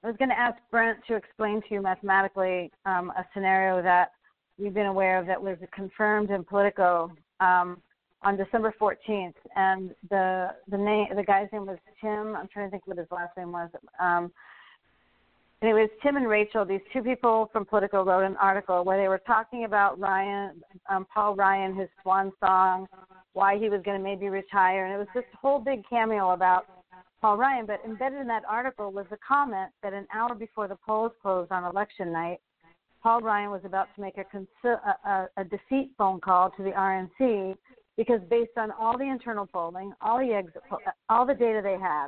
I 0.03 0.07
was 0.07 0.15
going 0.17 0.29
to 0.29 0.39
ask 0.39 0.57
Brent 0.71 0.99
to 1.07 1.15
explain 1.15 1.61
to 1.61 1.67
you 1.73 1.81
mathematically 1.81 2.71
um, 2.85 3.11
a 3.11 3.25
scenario 3.33 3.81
that 3.81 4.11
we've 4.57 4.73
been 4.73 4.85
aware 4.85 5.19
of 5.19 5.27
that 5.27 5.41
was 5.41 5.57
confirmed 5.73 6.29
in 6.29 6.43
Politico 6.43 7.11
um, 7.39 7.81
on 8.25 8.35
December 8.35 8.73
14th, 8.81 9.35
and 9.55 9.91
the 10.09 10.49
the 10.69 10.77
name 10.77 11.07
the 11.15 11.23
guy's 11.23 11.47
name 11.53 11.67
was 11.67 11.77
Tim. 12.01 12.35
I'm 12.35 12.47
trying 12.51 12.67
to 12.67 12.71
think 12.71 12.87
what 12.87 12.97
his 12.97 13.07
last 13.11 13.37
name 13.37 13.51
was. 13.51 13.69
Um, 13.99 14.31
was 15.61 15.89
Tim 16.03 16.15
and 16.17 16.27
Rachel. 16.27 16.65
These 16.65 16.81
two 16.91 17.01
people 17.01 17.49
from 17.51 17.65
Politico 17.65 18.03
wrote 18.03 18.23
an 18.23 18.35
article 18.37 18.83
where 18.83 19.01
they 19.01 19.07
were 19.07 19.21
talking 19.25 19.63
about 19.63 19.99
Ryan, 19.99 20.61
um, 20.89 21.07
Paul 21.11 21.35
Ryan, 21.35 21.75
his 21.75 21.87
swan 22.03 22.31
song, 22.39 22.87
why 23.33 23.57
he 23.57 23.69
was 23.69 23.81
going 23.83 23.97
to 23.97 24.03
maybe 24.03 24.27
retire, 24.27 24.85
and 24.85 24.93
it 24.93 24.97
was 24.97 25.07
this 25.15 25.23
whole 25.39 25.59
big 25.59 25.87
cameo 25.89 26.31
about 26.31 26.65
Paul 27.21 27.37
Ryan. 27.37 27.65
But 27.65 27.81
embedded 27.85 28.19
in 28.19 28.27
that 28.27 28.43
article 28.49 28.91
was 28.91 29.05
a 29.11 29.17
comment 29.27 29.71
that 29.81 29.93
an 29.93 30.07
hour 30.13 30.35
before 30.35 30.67
the 30.67 30.77
polls 30.85 31.11
closed 31.21 31.51
on 31.51 31.63
election 31.63 32.11
night, 32.11 32.39
Paul 33.01 33.21
Ryan 33.21 33.51
was 33.51 33.61
about 33.65 33.87
to 33.95 34.01
make 34.01 34.15
a, 34.17 34.67
a, 34.67 35.09
a, 35.09 35.29
a 35.37 35.43
defeat 35.43 35.91
phone 35.97 36.19
call 36.19 36.51
to 36.51 36.63
the 36.63 36.71
RNC 36.71 37.55
because 37.97 38.19
based 38.29 38.57
on 38.57 38.71
all 38.71 38.97
the 38.97 39.05
internal 39.05 39.45
polling, 39.45 39.93
all 40.01 40.19
the 40.19 40.33
exit, 40.33 40.61
all 41.09 41.25
the 41.25 41.33
data 41.33 41.61
they 41.63 41.77
had, 41.79 42.07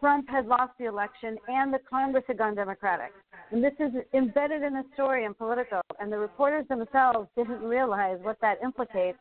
Trump 0.00 0.28
had 0.28 0.46
lost 0.46 0.72
the 0.78 0.86
election 0.86 1.36
and 1.48 1.72
the 1.72 1.78
Congress 1.88 2.24
had 2.26 2.38
gone 2.38 2.54
Democratic. 2.54 3.12
And 3.50 3.62
this 3.62 3.72
is 3.78 3.92
embedded 4.12 4.62
in 4.62 4.74
the 4.74 4.84
story 4.94 5.24
in 5.24 5.34
Politico, 5.34 5.80
and 6.00 6.12
the 6.12 6.18
reporters 6.18 6.66
themselves 6.68 7.28
didn't 7.36 7.62
realize 7.62 8.18
what 8.22 8.38
that 8.40 8.58
implicates. 8.62 9.18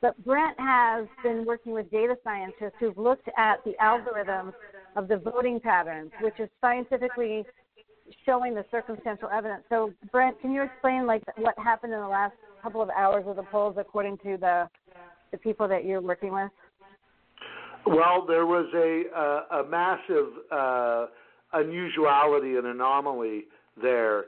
But 0.00 0.22
Brent 0.24 0.58
has 0.60 1.06
been 1.22 1.44
working 1.44 1.72
with 1.72 1.90
data 1.90 2.16
scientists 2.22 2.74
who've 2.78 2.96
looked 2.96 3.28
at 3.36 3.64
the 3.64 3.72
algorithms 3.82 4.52
of 4.94 5.08
the 5.08 5.16
voting 5.16 5.58
patterns, 5.58 6.12
which 6.20 6.38
is 6.38 6.48
scientifically 6.60 7.44
showing 8.24 8.54
the 8.54 8.64
circumstantial 8.70 9.28
evidence. 9.30 9.64
So, 9.68 9.92
Brent, 10.12 10.40
can 10.40 10.52
you 10.52 10.62
explain 10.62 11.06
like 11.06 11.22
what 11.36 11.58
happened 11.58 11.92
in 11.92 12.00
the 12.00 12.08
last 12.08 12.34
couple 12.66 12.82
of 12.82 12.90
hours 12.90 13.24
of 13.28 13.36
the 13.36 13.44
polls 13.44 13.76
according 13.78 14.18
to 14.18 14.36
the 14.40 14.68
the 15.30 15.38
people 15.38 15.68
that 15.68 15.84
you're 15.84 16.00
working 16.00 16.32
with? 16.32 16.50
Well, 17.86 18.26
there 18.26 18.44
was 18.44 18.66
a 18.74 19.04
a, 19.16 19.60
a 19.60 19.68
massive 19.68 20.26
uh, 20.50 21.06
unusuality 21.52 22.56
and 22.56 22.66
anomaly 22.66 23.44
there, 23.80 24.24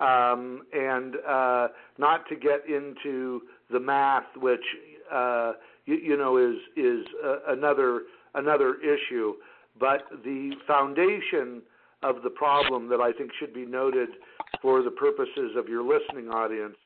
um, 0.00 0.62
and 0.72 1.16
uh, 1.28 1.68
not 1.98 2.26
to 2.30 2.36
get 2.36 2.66
into 2.66 3.42
the 3.70 3.78
math, 3.78 4.24
which 4.36 4.64
uh, 5.12 5.52
you, 5.84 5.96
you 5.96 6.16
know 6.16 6.38
is 6.38 6.56
is 6.74 7.04
uh, 7.22 7.52
another 7.52 8.04
another 8.34 8.76
issue, 8.76 9.34
but 9.78 10.06
the 10.24 10.52
foundation 10.66 11.60
of 12.02 12.22
the 12.24 12.30
problem 12.30 12.88
that 12.88 13.00
I 13.02 13.12
think 13.12 13.32
should 13.38 13.52
be 13.52 13.66
noted 13.66 14.08
for 14.62 14.82
the 14.82 14.90
purposes 14.90 15.52
of 15.58 15.68
your 15.68 15.82
listening 15.82 16.30
audience 16.30 16.76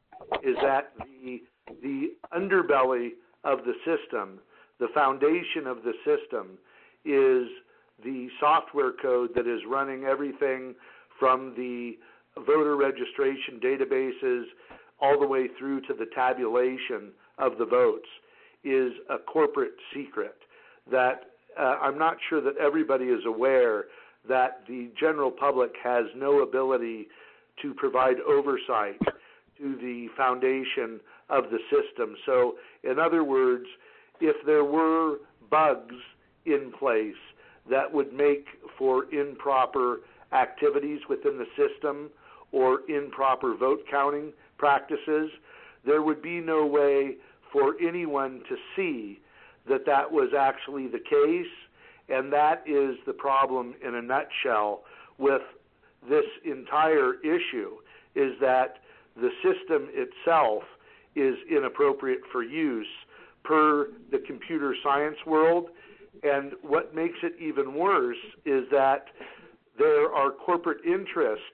is 0.42 0.56
that 0.62 0.92
the 0.98 1.42
the 1.82 2.12
underbelly 2.32 3.10
of 3.44 3.60
the 3.64 3.74
system, 3.84 4.38
the 4.78 4.88
foundation 4.94 5.66
of 5.66 5.78
the 5.82 5.92
system, 6.04 6.58
is 7.04 7.48
the 8.04 8.28
software 8.38 8.92
code 9.00 9.30
that 9.34 9.46
is 9.46 9.60
running 9.68 10.04
everything 10.04 10.74
from 11.18 11.54
the 11.56 11.92
voter 12.46 12.76
registration 12.76 13.58
databases 13.62 14.44
all 15.00 15.18
the 15.18 15.26
way 15.26 15.48
through 15.58 15.80
to 15.82 15.94
the 15.94 16.06
tabulation 16.14 17.10
of 17.38 17.58
the 17.58 17.64
votes 17.64 18.08
is 18.64 18.92
a 19.10 19.18
corporate 19.18 19.74
secret 19.94 20.36
that 20.90 21.22
uh, 21.58 21.76
I'm 21.80 21.98
not 21.98 22.16
sure 22.28 22.40
that 22.42 22.56
everybody 22.58 23.06
is 23.06 23.24
aware 23.26 23.84
that 24.28 24.62
the 24.68 24.90
general 24.98 25.30
public 25.30 25.70
has 25.82 26.04
no 26.14 26.42
ability 26.42 27.08
to 27.62 27.72
provide 27.74 28.16
oversight 28.28 28.98
to 29.58 29.76
the 29.76 30.08
foundation 30.16 31.00
of 31.28 31.44
the 31.50 31.58
system. 31.70 32.16
So, 32.24 32.54
in 32.82 32.98
other 32.98 33.24
words, 33.24 33.66
if 34.20 34.36
there 34.46 34.64
were 34.64 35.18
bugs 35.50 35.94
in 36.44 36.72
place 36.78 37.14
that 37.70 37.92
would 37.92 38.12
make 38.12 38.46
for 38.78 39.12
improper 39.12 40.00
activities 40.32 41.00
within 41.08 41.38
the 41.38 41.46
system 41.56 42.10
or 42.52 42.80
improper 42.88 43.56
vote 43.56 43.80
counting 43.90 44.32
practices, 44.58 45.30
there 45.84 46.02
would 46.02 46.22
be 46.22 46.40
no 46.40 46.64
way 46.64 47.16
for 47.52 47.74
anyone 47.80 48.42
to 48.48 48.56
see 48.74 49.20
that 49.68 49.86
that 49.86 50.10
was 50.10 50.30
actually 50.38 50.86
the 50.86 50.98
case. 50.98 51.52
And 52.08 52.32
that 52.32 52.62
is 52.66 52.96
the 53.06 53.12
problem 53.12 53.74
in 53.86 53.96
a 53.96 54.02
nutshell 54.02 54.82
with 55.18 55.42
this 56.08 56.24
entire 56.44 57.14
issue 57.14 57.72
is 58.14 58.32
that 58.40 58.78
the 59.16 59.30
system 59.42 59.88
itself 59.92 60.62
is 61.14 61.34
inappropriate 61.50 62.20
for 62.30 62.42
use 62.42 62.86
per 63.44 63.88
the 64.10 64.18
computer 64.18 64.74
science 64.82 65.16
world. 65.26 65.68
And 66.22 66.52
what 66.62 66.94
makes 66.94 67.18
it 67.22 67.34
even 67.40 67.74
worse 67.74 68.16
is 68.44 68.64
that 68.70 69.06
there 69.78 70.12
are 70.12 70.30
corporate 70.30 70.84
interests 70.84 71.44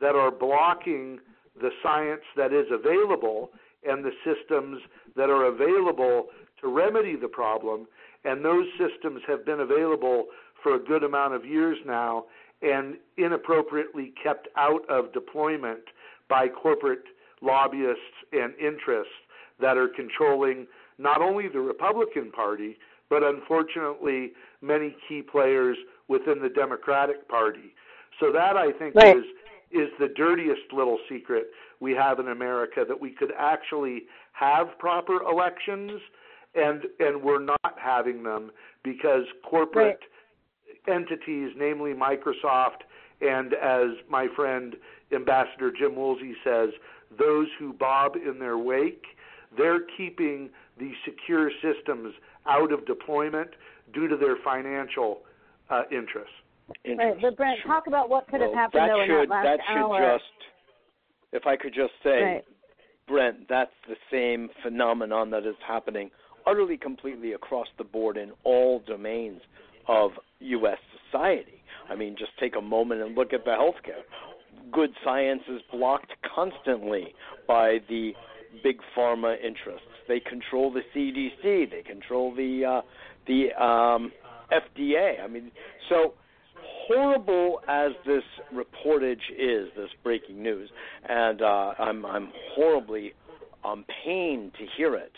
that 0.00 0.14
are 0.14 0.30
blocking 0.30 1.18
the 1.60 1.70
science 1.82 2.22
that 2.36 2.52
is 2.52 2.66
available 2.70 3.50
and 3.84 4.04
the 4.04 4.12
systems 4.24 4.80
that 5.16 5.30
are 5.30 5.46
available 5.46 6.26
to 6.60 6.68
remedy 6.68 7.16
the 7.16 7.28
problem. 7.28 7.86
And 8.24 8.44
those 8.44 8.66
systems 8.78 9.22
have 9.26 9.46
been 9.46 9.60
available 9.60 10.26
for 10.62 10.74
a 10.74 10.78
good 10.78 11.04
amount 11.04 11.34
of 11.34 11.44
years 11.44 11.78
now 11.86 12.24
and 12.62 12.96
inappropriately 13.16 14.12
kept 14.22 14.48
out 14.56 14.88
of 14.88 15.12
deployment 15.12 15.80
by 16.28 16.48
corporate 16.48 17.04
lobbyists 17.42 18.00
and 18.32 18.54
interests 18.58 19.12
that 19.60 19.76
are 19.76 19.88
controlling 19.88 20.66
not 20.98 21.20
only 21.20 21.48
the 21.48 21.60
Republican 21.60 22.30
Party, 22.30 22.76
but 23.08 23.22
unfortunately 23.22 24.32
many 24.60 24.96
key 25.08 25.22
players 25.22 25.76
within 26.08 26.40
the 26.40 26.48
Democratic 26.48 27.28
Party. 27.28 27.74
So 28.20 28.32
that 28.32 28.56
I 28.56 28.72
think 28.72 28.94
right. 28.94 29.16
is 29.16 29.24
is 29.72 29.88
the 29.98 30.08
dirtiest 30.16 30.72
little 30.72 30.98
secret 31.08 31.48
we 31.80 31.92
have 31.92 32.20
in 32.20 32.28
America 32.28 32.84
that 32.86 32.98
we 32.98 33.10
could 33.10 33.32
actually 33.36 34.04
have 34.32 34.78
proper 34.78 35.22
elections 35.22 36.00
and 36.54 36.84
and 37.00 37.22
we're 37.22 37.42
not 37.42 37.74
having 37.76 38.22
them 38.22 38.50
because 38.82 39.24
corporate 39.48 40.00
right. 40.88 40.96
entities, 40.96 41.50
namely 41.56 41.92
Microsoft 41.92 42.84
and 43.20 43.54
as 43.54 43.96
my 44.08 44.26
friend 44.34 44.76
Ambassador 45.14 45.72
Jim 45.76 45.94
Woolsey 45.96 46.34
says, 46.44 46.70
those 47.18 47.46
who 47.58 47.72
bob 47.72 48.16
in 48.16 48.38
their 48.38 48.58
wake, 48.58 49.04
they're 49.56 49.82
keeping 49.96 50.50
the 50.78 50.92
secure 51.04 51.50
systems 51.62 52.14
out 52.46 52.72
of 52.72 52.86
deployment 52.86 53.50
due 53.94 54.08
to 54.08 54.16
their 54.16 54.36
financial 54.44 55.20
uh, 55.70 55.82
interests. 55.90 56.34
Right, 56.84 57.14
but 57.20 57.36
Brent, 57.36 57.60
talk 57.66 57.86
about 57.86 58.08
what 58.08 58.26
could 58.28 58.40
well, 58.40 58.50
have 58.50 58.72
happened 58.72 58.82
that 58.82 58.88
though 58.88 59.04
should, 59.06 59.22
in 59.22 59.28
that 59.28 59.34
last 59.34 59.44
that 59.44 59.58
should 59.68 59.78
hour. 59.78 60.18
just, 60.18 60.24
if 61.32 61.46
I 61.46 61.56
could 61.56 61.72
just 61.72 61.92
say, 62.02 62.22
right. 62.22 62.44
Brent, 63.06 63.48
that's 63.48 63.70
the 63.88 63.94
same 64.10 64.48
phenomenon 64.62 65.30
that 65.30 65.46
is 65.46 65.54
happening 65.66 66.10
utterly, 66.44 66.76
completely 66.76 67.32
across 67.32 67.66
the 67.78 67.84
board 67.84 68.16
in 68.16 68.32
all 68.44 68.82
domains 68.86 69.40
of 69.88 70.12
U.S. 70.40 70.78
society. 71.10 71.62
I 71.88 71.94
mean, 71.94 72.16
just 72.18 72.32
take 72.40 72.56
a 72.56 72.60
moment 72.60 73.02
and 73.02 73.14
look 73.14 73.32
at 73.32 73.44
the 73.44 73.50
healthcare. 73.50 74.02
Good 74.72 74.90
science 75.04 75.42
is 75.48 75.60
blocked 75.70 76.12
constantly 76.34 77.14
by 77.46 77.78
the 77.88 78.12
big 78.62 78.78
pharma 78.96 79.36
interests. 79.42 79.86
They 80.08 80.20
control 80.20 80.72
the 80.72 80.82
CDC. 80.94 81.70
They 81.70 81.82
control 81.82 82.34
the 82.34 82.64
uh, 82.64 82.80
the 83.26 83.52
um, 83.62 84.12
FDA. 84.50 85.22
I 85.22 85.26
mean, 85.26 85.50
so 85.88 86.14
horrible 86.88 87.60
as 87.68 87.92
this 88.06 88.22
reportage 88.54 89.30
is, 89.36 89.68
this 89.76 89.90
breaking 90.02 90.42
news, 90.42 90.70
and 91.08 91.42
uh, 91.42 91.74
I'm 91.78 92.06
I'm 92.06 92.32
horribly 92.54 93.12
um, 93.64 93.84
pained 94.04 94.52
to 94.54 94.66
hear 94.76 94.94
it. 94.94 95.12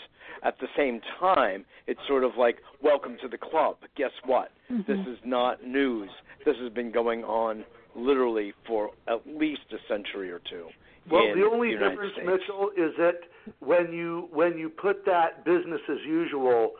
At 0.45 0.59
the 0.61 0.69
same 0.77 1.01
time, 1.19 1.65
it's 1.87 2.01
sort 2.07 2.23
of 2.23 2.33
like 2.39 2.59
welcome 2.83 3.17
to 3.23 3.29
the 3.29 3.39
club. 3.39 3.77
Guess 3.97 4.13
what? 4.25 4.51
Mm-hmm. 4.71 4.91
This 4.91 5.01
is 5.07 5.19
not 5.25 5.65
news. 5.65 6.11
This 6.45 6.55
has 6.63 6.73
been 6.73 6.93
going 6.93 7.25
on 7.25 7.65
literally 7.99 8.53
for 8.67 8.91
at 9.07 9.21
least 9.27 9.63
a 9.73 9.79
century 9.93 10.31
or 10.31 10.41
two. 10.51 10.67
Well, 11.11 11.35
the 11.35 11.45
only 11.51 11.71
United 11.71 11.91
difference, 11.91 12.13
States. 12.15 12.29
Mitchell, 12.29 12.71
is 12.77 12.93
that 12.99 13.21
when 13.61 13.93
you 13.93 14.29
when 14.33 14.59
you 14.59 14.69
put 14.69 15.05
that 15.07 15.45
business 15.45 15.81
as 15.91 15.99
usual 16.07 16.73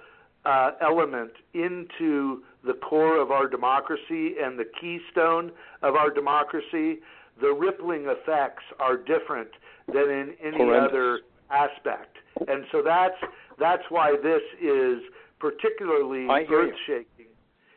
uh, 0.45 0.73
element 0.83 1.33
into 1.55 2.43
the 2.65 2.75
core 2.75 3.21
of 3.21 3.31
our 3.31 3.49
democracy 3.49 4.35
and 4.43 4.59
the 4.59 4.67
keystone 4.81 5.51
of 5.83 5.95
our 5.95 6.11
democracy, 6.11 7.01
the 7.41 7.53
rippling 7.53 8.07
effects 8.07 8.65
are 8.79 8.97
different 8.97 9.49
than 9.87 10.11
in 10.11 10.35
any 10.45 10.57
Horrendous. 10.59 10.91
other 10.91 11.21
aspect. 11.51 12.17
And 12.47 12.65
so 12.71 12.83
that's 12.85 13.17
that's 13.59 13.85
why 13.89 14.15
this 14.23 14.43
is 14.63 14.99
particularly 15.41 16.27
earth 16.29 16.75
shaking, 16.87 17.33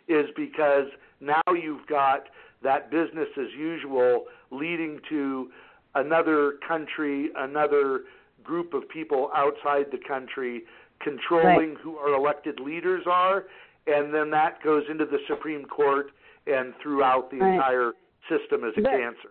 is 0.08 0.26
because 0.36 0.88
now 1.22 1.42
you've 1.54 1.86
got 1.88 2.24
that 2.64 2.92
business 2.92 3.28
as 3.38 3.48
usual 3.58 4.26
leading 4.52 5.00
to 5.10 5.50
another 5.96 6.54
country, 6.68 7.30
another 7.38 8.02
group 8.44 8.74
of 8.74 8.88
people 8.90 9.30
outside 9.36 9.86
the 9.92 9.98
country 10.08 10.64
controlling 11.00 11.76
who 11.82 11.98
our 11.98 12.14
elected 12.14 12.60
leaders 12.60 13.04
are, 13.08 13.46
and 13.88 14.14
then 14.14 14.30
that 14.30 14.62
goes 14.64 14.84
into 14.90 15.06
the 15.06 15.18
Supreme 15.28 15.66
Court 15.66 16.12
and 16.48 16.74
throughout 16.82 17.30
the 17.32 17.38
Right. 17.40 17.54
entire 17.56 17.94
system 18.30 18.64
as 18.64 18.74
a 18.78 18.82
But- 18.82 18.92
cancer. 18.92 19.30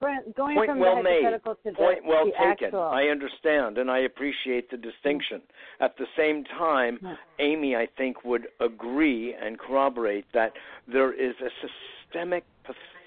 Brent, 0.00 0.34
going 0.34 0.56
Point 0.56 0.70
from 0.70 0.78
well 0.78 0.96
the 0.96 1.02
made. 1.02 1.22
hypothetical 1.24 1.54
to 1.56 1.62
the, 1.72 1.76
Point 1.76 2.04
well 2.06 2.24
the 2.24 2.32
taken. 2.32 2.66
actual. 2.68 2.80
I 2.84 3.08
understand 3.08 3.76
and 3.76 3.90
I 3.90 3.98
appreciate 3.98 4.70
the 4.70 4.78
distinction. 4.78 5.42
At 5.78 5.96
the 5.98 6.06
same 6.16 6.44
time, 6.44 7.18
Amy, 7.38 7.76
I 7.76 7.84
think, 7.84 8.24
would 8.24 8.48
agree 8.60 9.34
and 9.34 9.58
corroborate 9.58 10.24
that 10.32 10.56
there 10.86 11.12
is 11.12 11.38
a 11.42 11.50
systemic 11.60 12.44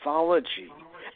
pathology 0.04 0.70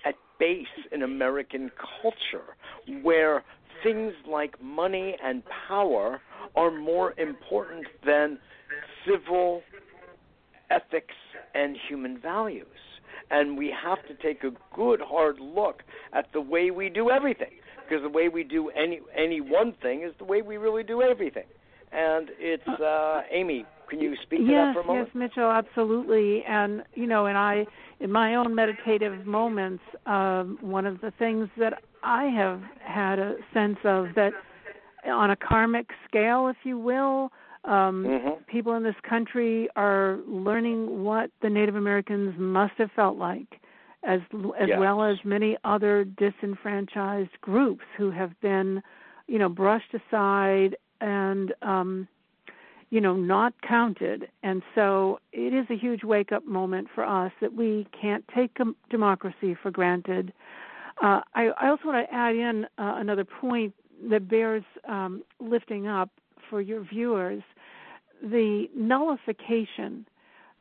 at 0.06 0.16
base 0.40 0.66
in 0.92 1.04
American 1.04 1.72
culture 2.02 2.56
where 3.02 3.44
things 3.84 4.14
like 4.30 4.62
money 4.62 5.16
and 5.24 5.44
power 5.68 6.22
are 6.56 6.72
more 6.72 7.14
important 7.20 7.86
than 8.06 8.40
civil 9.06 9.62
ethics 10.70 11.16
and 11.54 11.78
human 11.88 12.20
values. 12.20 12.68
And 13.30 13.58
we 13.58 13.74
have 13.84 14.00
to 14.08 14.16
take 14.24 14.44
a 14.44 14.52
good 14.76 15.02
hard 15.04 15.40
look 15.40 15.84
at 16.14 16.28
the 16.34 16.42
way 16.42 16.72
we 16.72 16.90
do 16.90 17.10
everything. 17.10 17.52
Because 17.88 18.04
the 18.04 18.10
way 18.10 18.28
we 18.28 18.44
do 18.44 18.70
any 18.70 19.00
any 19.18 19.40
one 19.40 19.74
thing 19.82 20.04
is 20.04 20.14
the 20.18 20.26
way 20.26 20.42
we 20.42 20.58
really 20.58 20.84
do 20.84 21.02
everything. 21.02 21.46
And 21.92 22.30
it's 22.38 22.68
uh 22.68 23.22
Amy, 23.32 23.66
can 23.90 24.00
you 24.00 24.16
speak 24.24 24.40
to 24.40 24.46
yes, 24.46 24.52
that 24.52 24.74
for 24.74 24.82
a 24.82 24.86
moment? 24.86 25.10
Yes, 25.14 25.16
Mitchell, 25.16 25.50
absolutely. 25.50 26.44
And 26.48 26.84
you 26.96 27.08
know, 27.08 27.28
and 27.28 27.38
I, 27.38 27.66
in 28.00 28.12
my 28.12 28.36
own 28.36 28.54
meditative 28.54 29.26
moments, 29.26 29.84
um, 30.06 30.58
one 30.62 30.86
of 30.86 31.02
the 31.02 31.12
things 31.18 31.50
that 31.58 31.82
I 32.04 32.26
have 32.26 32.62
had 32.80 33.20
a 33.20 33.36
sense 33.54 33.78
of 33.84 34.08
that, 34.16 34.34
on 35.06 35.32
a 35.32 35.36
karmic 35.36 35.88
scale, 36.08 36.48
if 36.48 36.58
you 36.64 36.78
will, 36.78 37.32
Um, 37.66 38.06
mm-hmm. 38.06 38.44
People 38.46 38.76
in 38.76 38.84
this 38.84 38.96
country 39.04 39.68
are 39.76 40.20
learning 40.26 41.04
what 41.04 41.32
the 41.42 41.50
Native 41.50 41.76
Americans 41.76 42.34
must 42.38 42.76
have 42.78 42.92
felt 42.96 43.18
like, 43.18 43.60
as 44.04 44.22
as 44.64 44.70
yes. 44.70 44.80
well 44.80 45.04
as 45.04 45.18
many 45.26 45.58
other 45.66 46.06
disenfranchised 46.06 47.36
groups 47.42 47.84
who 47.98 48.10
have 48.12 48.32
been, 48.40 48.82
you 49.28 49.38
know, 49.38 49.50
brushed 49.50 49.94
aside 49.94 50.78
and 51.02 51.54
um, 51.62 52.08
you 52.90 53.02
know 53.02 53.16
not 53.16 53.54
counted. 53.62 54.28
And 54.44 54.62
so 54.76 55.20
it 55.34 55.54
is 55.54 55.66
a 55.70 55.78
huge 55.78 56.04
wake 56.04 56.32
up 56.32 56.46
moment 56.46 56.88
for 56.94 57.04
us 57.04 57.32
that 57.42 57.54
we 57.54 57.88
can't 58.00 58.24
take 58.34 58.58
democracy 58.90 59.56
for 59.62 59.72
granted. 59.72 60.34
Uh, 61.02 61.22
I, 61.36 61.50
I 61.60 61.70
also 61.70 61.88
want 61.88 62.08
to 62.08 62.14
add 62.14 62.36
in 62.36 62.66
uh, 62.78 62.96
another 62.98 63.24
point 63.24 63.74
that 64.10 64.28
bears 64.30 64.64
um, 64.88 65.24
lifting 65.40 65.88
up 65.88 66.10
for 66.50 66.62
your 66.62 66.84
viewers 66.84 67.44
the 68.22 68.68
nullification 68.76 70.06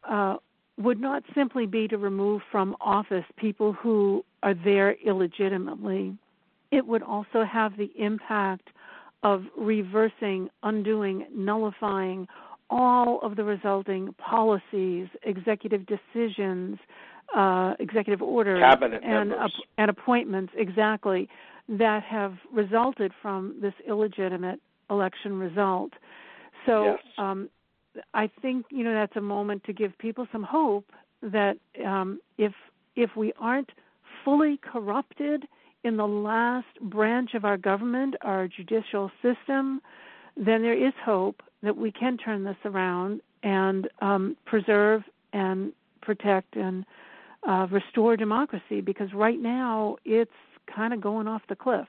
uh, 0.08 0.36
would 0.78 1.00
not 1.00 1.22
simply 1.34 1.66
be 1.66 1.88
to 1.88 1.96
remove 1.96 2.42
from 2.50 2.76
office 2.80 3.24
people 3.36 3.72
who 3.72 4.24
are 4.42 4.54
there 4.54 4.96
illegitimately. 5.04 6.16
It 6.70 6.86
would 6.86 7.02
also 7.02 7.44
have 7.44 7.76
the 7.76 7.90
impact 7.98 8.68
of 9.26 9.42
reversing, 9.56 10.48
undoing, 10.62 11.26
nullifying 11.34 12.28
all 12.70 13.18
of 13.24 13.34
the 13.34 13.42
resulting 13.42 14.14
policies, 14.18 15.08
executive 15.24 15.82
decisions, 15.86 16.78
uh, 17.36 17.74
executive 17.80 18.22
orders, 18.22 18.60
Cabinet 18.60 19.02
and, 19.04 19.32
and 19.78 19.90
appointments 19.90 20.52
exactly 20.56 21.28
that 21.68 22.04
have 22.04 22.34
resulted 22.52 23.10
from 23.20 23.56
this 23.60 23.74
illegitimate 23.88 24.60
election 24.90 25.36
result. 25.40 25.90
So 26.64 26.84
yes. 26.84 26.98
um, 27.18 27.50
I 28.14 28.30
think 28.40 28.66
you 28.70 28.84
know 28.84 28.94
that's 28.94 29.16
a 29.16 29.20
moment 29.20 29.64
to 29.64 29.72
give 29.72 29.98
people 29.98 30.28
some 30.30 30.44
hope 30.44 30.86
that 31.20 31.56
um, 31.84 32.20
if 32.38 32.52
if 32.94 33.10
we 33.16 33.32
aren't 33.40 33.70
fully 34.24 34.60
corrupted 34.62 35.46
in 35.86 35.96
the 35.96 36.06
last 36.06 36.66
branch 36.82 37.34
of 37.34 37.44
our 37.44 37.56
government, 37.56 38.16
our 38.22 38.48
judicial 38.48 39.08
system, 39.22 39.80
then 40.36 40.60
there 40.60 40.76
is 40.76 40.92
hope 41.04 41.42
that 41.62 41.76
we 41.76 41.92
can 41.92 42.18
turn 42.18 42.42
this 42.42 42.56
around 42.64 43.20
and 43.44 43.88
um, 44.00 44.36
preserve 44.46 45.02
and 45.32 45.72
protect 46.02 46.56
and 46.56 46.84
uh, 47.48 47.68
restore 47.70 48.16
democracy. 48.16 48.80
Because 48.80 49.12
right 49.14 49.38
now 49.40 49.96
it's 50.04 50.30
kind 50.74 50.92
of 50.92 51.00
going 51.00 51.28
off 51.28 51.42
the 51.48 51.54
cliff. 51.54 51.86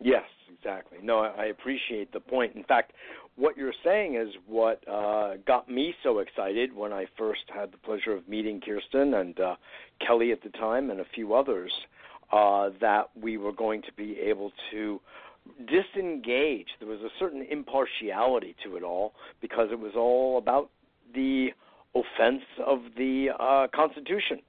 Yes, 0.00 0.24
exactly. 0.50 0.98
No, 1.02 1.18
I 1.18 1.46
appreciate 1.46 2.12
the 2.14 2.20
point. 2.20 2.56
In 2.56 2.64
fact, 2.64 2.92
what 3.36 3.58
you're 3.58 3.74
saying 3.84 4.14
is 4.14 4.28
what 4.46 4.82
uh, 4.88 5.34
got 5.46 5.70
me 5.70 5.94
so 6.02 6.20
excited 6.20 6.74
when 6.74 6.94
I 6.94 7.04
first 7.18 7.42
had 7.54 7.72
the 7.72 7.76
pleasure 7.76 8.12
of 8.12 8.26
meeting 8.26 8.60
Kirstin 8.60 9.20
and 9.20 9.38
uh, 9.38 9.56
Kelly 10.04 10.32
at 10.32 10.42
the 10.42 10.48
time 10.48 10.90
and 10.90 11.00
a 11.00 11.06
few 11.14 11.34
others 11.34 11.72
uh, 12.32 12.70
that 12.80 13.10
we 13.20 13.36
were 13.36 13.52
going 13.52 13.82
to 13.82 13.92
be 13.96 14.18
able 14.18 14.52
to 14.70 15.00
disengage. 15.66 16.68
There 16.78 16.88
was 16.88 17.00
a 17.00 17.10
certain 17.18 17.46
impartiality 17.50 18.54
to 18.64 18.76
it 18.76 18.82
all 18.82 19.14
because 19.40 19.68
it 19.70 19.78
was 19.78 19.92
all 19.96 20.38
about 20.38 20.70
the 21.14 21.48
offense 21.94 22.42
of 22.64 22.80
the 22.96 23.28
uh, 23.38 23.66
Constitution. 23.74 24.40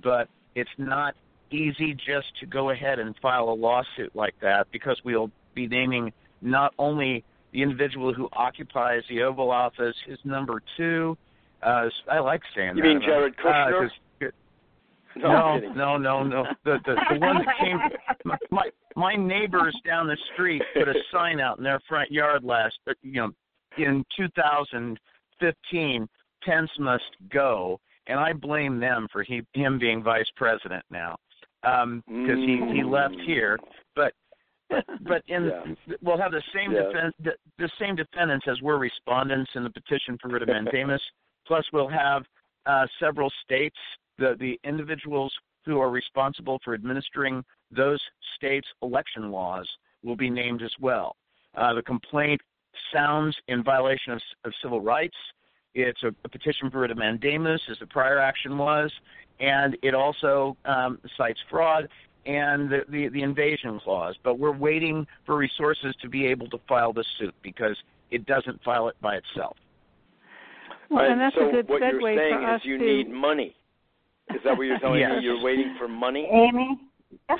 but 0.03 0.29
it's 0.55 0.71
not 0.79 1.15
easy 1.51 1.95
just 1.95 2.27
to 2.41 2.47
go 2.47 2.71
ahead 2.71 2.99
and 2.99 3.15
file 3.21 3.49
a 3.51 3.55
lawsuit 3.55 4.15
like 4.15 4.35
that 4.41 4.67
because 4.73 5.01
we'll 5.05 5.31
be 5.55 5.67
naming 5.67 6.13
not 6.41 6.73
only 6.79 7.25
the 7.53 7.63
individual 7.63 8.13
who 8.15 8.29
occupies 8.33 9.03
the 9.09 9.23
Oval 9.23 9.51
Office, 9.51 9.95
his 10.07 10.19
number 10.25 10.63
two. 10.77 11.17
Uh, 11.63 11.89
I 12.11 12.19
like 12.21 12.41
saying 12.57 12.77
you 12.77 12.83
that. 12.83 12.89
You 12.89 12.95
mean 12.95 13.03
Jared 13.05 13.35
uh, 13.41 13.43
Kushner? 13.43 13.91
Uh, 15.17 15.19
no, 15.19 15.59
no, 15.75 15.97
no, 15.99 16.23
no. 16.23 16.47
The, 16.65 16.79
the 16.87 16.95
the 17.13 17.19
one 17.19 17.45
that 17.45 17.55
came, 17.61 17.79
my 18.51 18.71
my 18.97 19.17
neighbors 19.17 19.77
down 19.85 20.07
the 20.07 20.17
street 20.33 20.63
put 20.75 20.89
a 20.89 20.95
sign 21.13 21.41
out 21.41 21.59
in 21.59 21.65
their 21.65 21.81
front 21.89 22.11
yard 22.13 22.45
last, 22.45 22.79
uh, 22.89 22.93
you 23.03 23.21
know, 23.21 23.31
in 23.77 24.05
2015. 24.17 26.09
Pence 26.43 26.71
must 26.79 27.05
go, 27.31 27.79
and 28.07 28.19
I 28.19 28.33
blame 28.33 28.81
them 28.81 29.07
for 29.13 29.23
he, 29.23 29.43
him 29.53 29.79
being 29.79 30.03
vice 30.03 30.31
president 30.37 30.83
now, 30.91 31.17
because 31.63 31.83
um, 31.83 32.03
he 32.17 32.61
he 32.73 32.83
left 32.83 33.15
Mm. 33.15 33.27
here. 33.27 33.59
But 33.95 34.15
but 35.03 35.23
in 35.29 35.47
Yeah. 35.47 35.97
we'll 36.01 36.19
have 36.19 36.33
the 36.33 36.43
same 36.55 36.73
Yeah. 36.73 36.85
defense 36.85 37.15
the, 37.21 37.37
the 37.59 37.71
same 37.79 37.97
defendants 37.97 38.47
as 38.49 38.61
were 38.63 38.79
respondents 38.79 39.51
in 39.55 39.65
the 39.65 39.71
petition 39.71 40.19
for 40.19 40.29
writ 40.29 40.43
of 40.43 40.49
mandamus. 40.49 41.03
Plus, 41.47 41.65
we'll 41.73 41.89
have 41.89 42.25
uh, 42.67 42.87
several 42.99 43.31
states 43.45 43.77
the, 44.19 44.37
the 44.39 44.59
individuals 44.65 45.33
who 45.65 45.81
are 45.81 45.91
responsible 45.91 46.61
for 46.65 46.75
administering 46.75 47.45
those 47.71 48.01
states' 48.37 48.69
election 48.83 49.31
laws 49.31 49.69
will 50.03 50.17
be 50.17 50.31
named 50.31 50.63
as 50.63 50.73
well. 50.81 51.17
Uh, 51.57 51.75
the 51.75 51.83
complaint 51.83 52.41
sounds 52.93 53.37
in 53.49 53.63
violation 53.63 54.13
of, 54.13 54.23
of 54.45 54.53
civil 54.63 54.81
rights. 54.81 55.17
It's 55.75 56.03
a, 56.03 56.09
a, 56.25 56.29
petition 56.29 56.71
for 56.71 56.81
writ 56.81 56.91
of 56.91 56.99
mandamus, 56.99 57.61
as 57.71 57.79
the 57.79 57.87
prior 57.87 58.19
action 58.19 58.59
was, 58.59 58.93
and 59.39 59.77
it 59.83 59.95
also 59.95 60.57
um, 60.65 60.99
cites 61.17 61.39
fraud 61.49 61.89
and 62.27 62.71
the, 62.71 62.81
the, 62.91 63.09
the 63.09 63.23
invasion 63.23 63.81
clause. 63.83 64.17
But 64.23 64.39
we're 64.39 64.57
waiting 64.57 65.07
for 65.27 65.37
resources 65.37 65.95
to 66.03 66.09
be 66.09 66.27
able 66.27 66.49
to 66.51 66.59
file 66.69 66.93
the 66.93 67.05
suit 67.19 67.35
because 67.43 67.77
it 68.11 68.27
doesn't 68.27 68.63
file 68.63 68.89
it 68.89 68.97
by 69.01 69.17
itself. 69.17 69.57
Well, 70.91 71.11
and 71.11 71.21
that's 71.21 71.37
so 71.37 71.49
a 71.49 71.53
good 71.53 71.69
what 71.69 71.83
segue 71.83 72.01
you're 72.01 72.17
saying 72.17 72.45
for 72.45 72.55
is 72.57 72.61
you 72.65 72.79
to 72.79 72.85
need 72.85 73.11
money. 73.11 73.55
Is 74.31 74.41
that 74.45 74.57
what 74.57 74.65
you're 74.65 74.79
telling 74.79 75.01
Yes. 75.01 75.13
me? 75.17 75.25
You're 75.25 75.43
waiting 75.43 75.75
for 75.79 75.89
money? 75.89 76.29
Amy. 76.31 76.81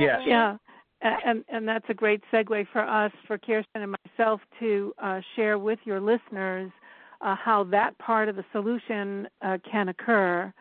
Yes. 0.00 0.20
Yeah, 0.26 0.56
and 1.02 1.44
and 1.48 1.66
that's 1.66 1.84
a 1.88 1.94
great 1.94 2.22
segue 2.32 2.66
for 2.72 2.82
us, 2.82 3.12
for 3.26 3.38
Kirstin 3.38 3.64
and 3.74 3.94
myself, 4.04 4.40
to 4.58 4.92
uh, 5.02 5.20
share 5.36 5.58
with 5.58 5.78
your 5.84 6.00
listeners 6.00 6.70
uh, 7.20 7.34
how 7.36 7.64
that 7.64 7.96
part 7.98 8.28
of 8.28 8.36
the 8.36 8.44
solution 8.52 9.28
uh, 9.42 9.58
can 9.70 9.88
occur. 9.88 10.52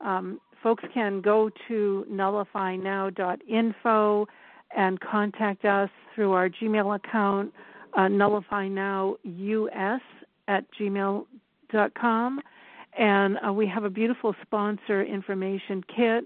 Um, 0.00 0.40
folks 0.66 0.84
can 0.92 1.20
go 1.20 1.48
to 1.68 2.04
nullifynow.info 2.10 4.26
and 4.76 4.98
contact 4.98 5.64
us 5.64 5.88
through 6.12 6.32
our 6.32 6.48
Gmail 6.48 6.96
account, 6.96 7.54
uh, 7.96 8.08
nullifynowus 8.08 10.00
at 10.48 10.64
gmail.com. 10.72 12.40
And 12.98 13.38
uh, 13.46 13.52
we 13.52 13.68
have 13.68 13.84
a 13.84 13.90
beautiful 13.90 14.34
sponsor 14.42 15.04
information 15.04 15.84
kit 15.94 16.24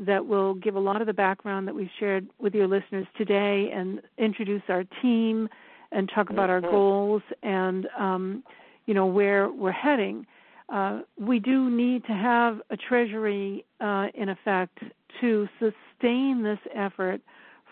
that 0.00 0.26
will 0.26 0.52
give 0.52 0.74
a 0.74 0.80
lot 0.80 1.00
of 1.00 1.06
the 1.06 1.14
background 1.14 1.66
that 1.66 1.74
we've 1.74 1.88
shared 1.98 2.26
with 2.38 2.54
your 2.54 2.68
listeners 2.68 3.06
today 3.16 3.70
and 3.74 4.02
introduce 4.18 4.60
our 4.68 4.84
team 5.00 5.48
and 5.92 6.10
talk 6.14 6.28
about 6.28 6.50
our 6.50 6.60
mm-hmm. 6.60 6.72
goals 6.72 7.22
and 7.42 7.88
um, 7.98 8.44
you 8.84 8.92
know 8.92 9.06
where 9.06 9.48
we're 9.48 9.72
heading. 9.72 10.26
Uh, 10.68 11.00
we 11.18 11.38
do 11.38 11.70
need 11.70 12.04
to 12.04 12.12
have 12.12 12.60
a 12.70 12.76
treasury 12.76 13.64
uh, 13.80 14.08
in 14.14 14.28
effect 14.28 14.78
to 15.20 15.48
sustain 15.58 16.42
this 16.42 16.58
effort 16.74 17.20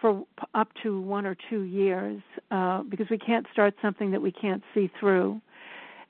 for 0.01 0.25
up 0.55 0.69
to 0.83 1.01
one 1.01 1.27
or 1.27 1.37
two 1.49 1.63
years 1.63 2.21
uh, 2.51 2.83
because 2.83 3.07
we 3.11 3.19
can't 3.19 3.47
start 3.53 3.75
something 3.83 4.11
that 4.11 4.21
we 4.21 4.33
can't 4.33 4.63
see 4.75 4.91
through. 4.99 5.41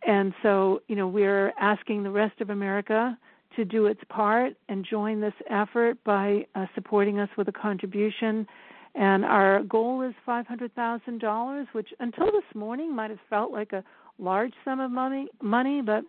And 0.07 0.32
so, 0.43 0.82
you 0.89 0.97
know, 0.97 1.09
we're 1.09 1.53
asking 1.59 2.03
the 2.03 2.11
rest 2.11 2.41
of 2.41 2.51
America 2.51 3.18
to 3.57 3.64
do 3.64 3.87
its 3.87 4.01
part 4.09 4.55
and 4.68 4.84
join 4.89 5.20
this 5.20 5.34
effort 5.51 5.97
by 6.05 6.47
uh, 6.55 6.66
supporting 6.74 7.18
us 7.18 7.28
with 7.37 7.49
a 7.49 7.53
contribution. 7.53 8.47
And 8.95 9.24
our 9.24 9.62
goal 9.62 10.03
is 10.03 10.14
$500,000, 10.26 11.66
which 11.72 11.89
until 12.01 12.26
this 12.26 12.55
morning 12.55 12.95
might 12.95 13.11
have 13.11 13.18
felt 13.28 13.51
like 13.51 13.72
a 13.72 13.82
large 14.18 14.53
sum 14.64 14.80
of 14.80 14.91
money, 14.91 15.28
money, 15.43 15.82
but 15.82 16.05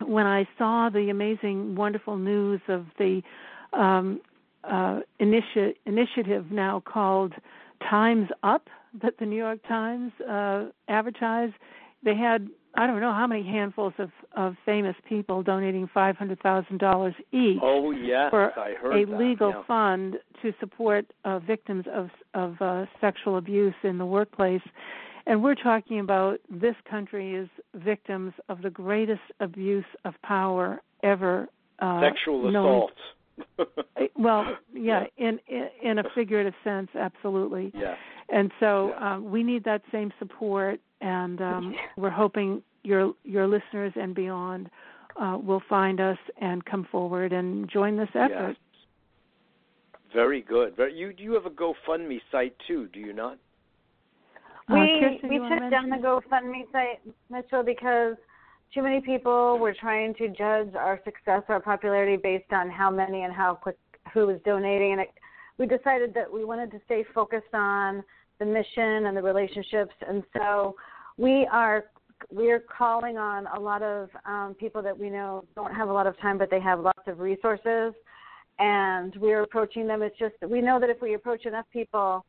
when 0.00 0.26
I 0.26 0.46
saw 0.58 0.88
the 0.90 1.10
amazing, 1.10 1.76
wonderful 1.76 2.16
news 2.16 2.60
of 2.68 2.86
the 2.98 3.22
um, 3.72 4.20
uh, 4.64 5.00
initi- 5.20 5.74
initiative 5.86 6.50
now 6.50 6.82
called 6.84 7.32
Times 7.88 8.28
Up 8.42 8.68
that 9.02 9.18
the 9.18 9.26
New 9.26 9.36
York 9.36 9.60
Times 9.66 10.12
uh, 10.28 10.66
advertised, 10.88 11.54
they 12.04 12.16
had 12.16 12.48
I 12.76 12.88
don't 12.88 13.00
know 13.00 13.12
how 13.12 13.26
many 13.26 13.44
handfuls 13.44 13.92
of, 13.98 14.10
of 14.36 14.56
famous 14.66 14.96
people 15.08 15.42
donating 15.42 15.88
five 15.92 16.16
hundred 16.16 16.40
thousand 16.40 16.78
dollars 16.78 17.14
each. 17.32 17.58
Oh 17.62 17.92
yes, 17.92 18.30
for 18.30 18.58
I 18.58 18.74
heard 18.74 19.00
a 19.00 19.06
that. 19.06 19.18
legal 19.18 19.50
yeah. 19.50 19.62
fund 19.66 20.16
to 20.42 20.52
support 20.58 21.06
uh, 21.24 21.38
victims 21.38 21.84
of 21.92 22.10
of 22.34 22.56
uh, 22.60 22.86
sexual 23.00 23.36
abuse 23.36 23.74
in 23.84 23.98
the 23.98 24.06
workplace. 24.06 24.62
And 25.26 25.42
we're 25.42 25.54
talking 25.54 26.00
about 26.00 26.38
this 26.50 26.74
country 26.88 27.34
is 27.34 27.48
victims 27.74 28.32
of 28.48 28.62
the 28.62 28.70
greatest 28.70 29.22
abuse 29.40 29.84
of 30.04 30.14
power 30.22 30.82
ever. 31.02 31.48
Uh, 31.78 32.00
Sexual 32.00 32.48
assault. 32.50 32.92
well, 34.16 34.56
yeah, 34.74 35.04
in, 35.16 35.40
in 35.48 35.68
in 35.82 35.98
a 35.98 36.04
figurative 36.14 36.54
sense, 36.62 36.88
absolutely. 36.94 37.72
Yeah. 37.74 37.94
And 38.28 38.50
so 38.60 38.90
yeah. 38.90 39.14
um, 39.14 39.30
we 39.30 39.42
need 39.42 39.64
that 39.64 39.82
same 39.90 40.12
support, 40.18 40.80
and 41.00 41.40
um, 41.40 41.74
we're 41.96 42.10
hoping 42.10 42.62
your 42.82 43.14
your 43.24 43.46
listeners 43.46 43.92
and 43.96 44.14
beyond 44.14 44.70
uh, 45.16 45.38
will 45.42 45.62
find 45.68 46.00
us 46.00 46.18
and 46.40 46.64
come 46.64 46.86
forward 46.90 47.32
and 47.32 47.68
join 47.68 47.96
this 47.96 48.08
effort. 48.14 48.56
Yes. 48.56 48.56
Very 50.12 50.42
good. 50.42 50.74
You 50.94 51.12
you 51.16 51.32
have 51.32 51.46
a 51.46 51.50
GoFundMe 51.50 52.20
site 52.30 52.54
too, 52.68 52.88
do 52.92 53.00
you 53.00 53.12
not? 53.12 53.38
Uh, 54.70 54.74
we 54.74 54.80
Kirstin, 54.80 55.28
we 55.28 55.38
took 55.38 55.70
down 55.70 55.90
the 55.90 55.96
GoFundMe 55.96 56.70
site, 56.72 57.00
Mitchell, 57.30 57.62
because 57.62 58.16
too 58.72 58.82
many 58.82 59.00
people 59.00 59.58
were 59.58 59.74
trying 59.74 60.14
to 60.14 60.28
judge 60.28 60.74
our 60.74 61.00
success, 61.04 61.42
our 61.48 61.60
popularity 61.60 62.16
based 62.16 62.52
on 62.52 62.70
how 62.70 62.90
many 62.90 63.22
and 63.22 63.32
how 63.32 63.54
quick 63.54 63.76
who 64.12 64.26
was 64.26 64.38
donating, 64.44 64.92
and 64.92 65.00
it, 65.02 65.10
we 65.58 65.66
decided 65.66 66.14
that 66.14 66.32
we 66.32 66.44
wanted 66.44 66.70
to 66.70 66.80
stay 66.86 67.04
focused 67.14 67.52
on 67.52 68.02
the 68.38 68.44
mission 68.44 69.06
and 69.06 69.16
the 69.16 69.22
relationships, 69.22 69.94
and 70.08 70.22
so 70.36 70.74
we 71.16 71.46
are 71.52 71.84
we 72.32 72.50
are 72.50 72.60
calling 72.60 73.18
on 73.18 73.46
a 73.48 73.60
lot 73.60 73.82
of 73.82 74.08
um, 74.24 74.54
people 74.58 74.80
that 74.82 74.98
we 74.98 75.10
know 75.10 75.44
don't 75.54 75.74
have 75.74 75.88
a 75.88 75.92
lot 75.92 76.06
of 76.06 76.18
time, 76.20 76.38
but 76.38 76.50
they 76.50 76.60
have 76.60 76.80
lots 76.80 77.02
of 77.06 77.20
resources, 77.20 77.92
and 78.58 79.14
we're 79.16 79.42
approaching 79.42 79.86
them. 79.86 80.02
It's 80.02 80.18
just 80.18 80.34
we 80.48 80.60
know 80.60 80.80
that 80.80 80.90
if 80.90 81.00
we 81.02 81.14
approach 81.14 81.44
enough 81.44 81.66
people 81.72 82.24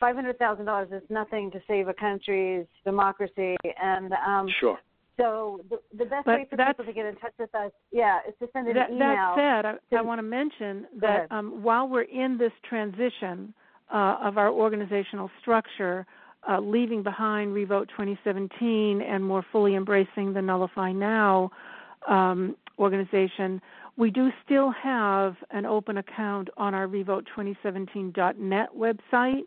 five 0.00 0.16
hundred 0.16 0.38
thousand 0.38 0.64
dollars 0.64 0.88
is 0.90 1.02
nothing 1.10 1.50
to 1.52 1.60
save 1.68 1.88
a 1.88 1.94
country's 1.94 2.66
democracy, 2.84 3.56
and 3.80 4.12
um, 4.26 4.48
sure. 4.58 4.78
So 5.16 5.60
the, 5.68 5.78
the 5.96 6.06
best 6.06 6.24
but 6.24 6.38
way 6.38 6.46
for 6.48 6.56
people 6.56 6.84
to 6.86 6.92
get 6.94 7.04
in 7.04 7.14
touch 7.16 7.34
with 7.38 7.54
us, 7.54 7.70
yeah, 7.92 8.20
is 8.26 8.34
to 8.40 8.48
send 8.54 8.68
an 8.68 8.74
that, 8.74 8.90
email. 8.90 9.34
That 9.36 9.62
said, 9.62 9.66
I, 9.66 9.72
to, 9.72 9.98
I 9.98 10.00
want 10.00 10.18
to 10.18 10.22
mention 10.22 10.86
that 11.00 11.30
um, 11.30 11.62
while 11.62 11.86
we're 11.86 12.02
in 12.02 12.38
this 12.38 12.52
transition 12.66 13.52
uh, 13.92 14.16
of 14.22 14.38
our 14.38 14.50
organizational 14.50 15.30
structure, 15.40 16.06
uh, 16.48 16.58
leaving 16.60 17.02
behind 17.02 17.52
Revote 17.52 17.90
2017 17.90 19.02
and 19.02 19.22
more 19.22 19.44
fully 19.52 19.74
embracing 19.74 20.32
the 20.32 20.40
Nullify 20.40 20.92
Now 20.92 21.50
um, 22.08 22.56
organization, 22.78 23.60
we 23.98 24.10
do 24.10 24.30
still 24.46 24.70
have 24.70 25.36
an 25.50 25.66
open 25.66 25.98
account 25.98 26.48
on 26.56 26.72
our 26.72 26.86
Revote2017.net 26.86 28.68
website 28.74 29.42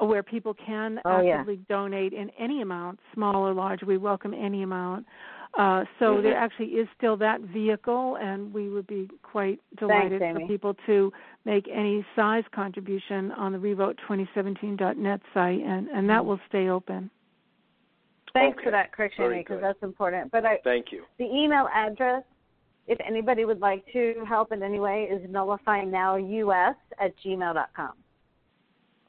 where 0.00 0.22
people 0.22 0.54
can 0.54 1.00
oh, 1.04 1.10
actively 1.10 1.54
yeah. 1.54 1.76
donate 1.76 2.12
in 2.12 2.30
any 2.38 2.62
amount, 2.62 3.00
small 3.14 3.36
or 3.46 3.52
large. 3.52 3.82
We 3.82 3.98
welcome 3.98 4.34
any 4.34 4.62
amount. 4.62 5.06
Uh, 5.58 5.84
so 5.98 6.06
mm-hmm. 6.06 6.22
there 6.22 6.36
actually 6.36 6.68
is 6.68 6.88
still 6.96 7.16
that 7.18 7.40
vehicle, 7.40 8.16
and 8.20 8.52
we 8.54 8.70
would 8.70 8.86
be 8.86 9.08
quite 9.22 9.60
delighted 9.78 10.20
Thanks, 10.20 10.40
for 10.40 10.46
people 10.46 10.74
to 10.86 11.12
make 11.44 11.68
any 11.68 12.04
size 12.16 12.44
contribution 12.54 13.32
on 13.32 13.52
the 13.52 13.58
Revote2017.net 13.58 15.20
site, 15.34 15.60
and, 15.60 15.88
and 15.88 16.08
that 16.08 16.24
will 16.24 16.40
stay 16.48 16.68
open. 16.68 17.10
Thanks 18.32 18.56
okay. 18.56 18.64
for 18.64 18.70
that 18.70 18.92
correction, 18.92 19.30
because 19.36 19.60
that's 19.60 19.82
important. 19.82 20.32
But 20.32 20.46
I, 20.46 20.56
thank 20.64 20.86
you. 20.90 21.02
The 21.18 21.26
email 21.26 21.68
address, 21.74 22.22
if 22.86 22.98
anybody 23.06 23.44
would 23.44 23.60
like 23.60 23.84
to 23.92 24.24
help 24.26 24.52
in 24.52 24.62
any 24.62 24.80
way, 24.80 25.02
is 25.12 25.20
nullifynowus 25.28 26.74
at 26.98 27.12
gmail.com. 27.22 27.92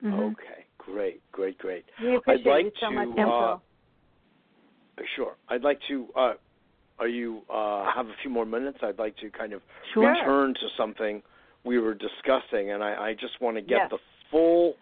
Mm-hmm. 0.03 0.19
Okay, 0.19 0.62
great, 0.85 1.21
great, 1.31 1.57
great. 1.57 1.85
We 2.01 2.15
appreciate 2.15 2.47
I'd 2.47 2.49
like 2.49 2.65
you 2.65 2.71
so 2.79 2.89
to, 2.89 3.05
much, 3.05 3.19
uh, 3.19 3.57
Sure. 5.15 5.35
I'd 5.49 5.63
like 5.63 5.79
to. 5.87 6.07
Uh, 6.15 6.33
are 6.99 7.07
you 7.07 7.41
uh, 7.49 7.91
have 7.93 8.07
a 8.07 8.13
few 8.21 8.29
more 8.29 8.45
minutes? 8.45 8.77
I'd 8.81 8.99
like 8.99 9.17
to 9.17 9.29
kind 9.29 9.53
of 9.53 9.61
sure. 9.93 10.09
return 10.09 10.53
to 10.53 10.67
something 10.77 11.21
we 11.63 11.79
were 11.79 11.93
discussing, 11.93 12.71
and 12.71 12.83
I, 12.83 13.07
I 13.09 13.13
just 13.13 13.39
want 13.41 13.57
to 13.57 13.61
get 13.61 13.79
yes. 13.83 13.89
the 13.91 13.97
full 14.29 14.75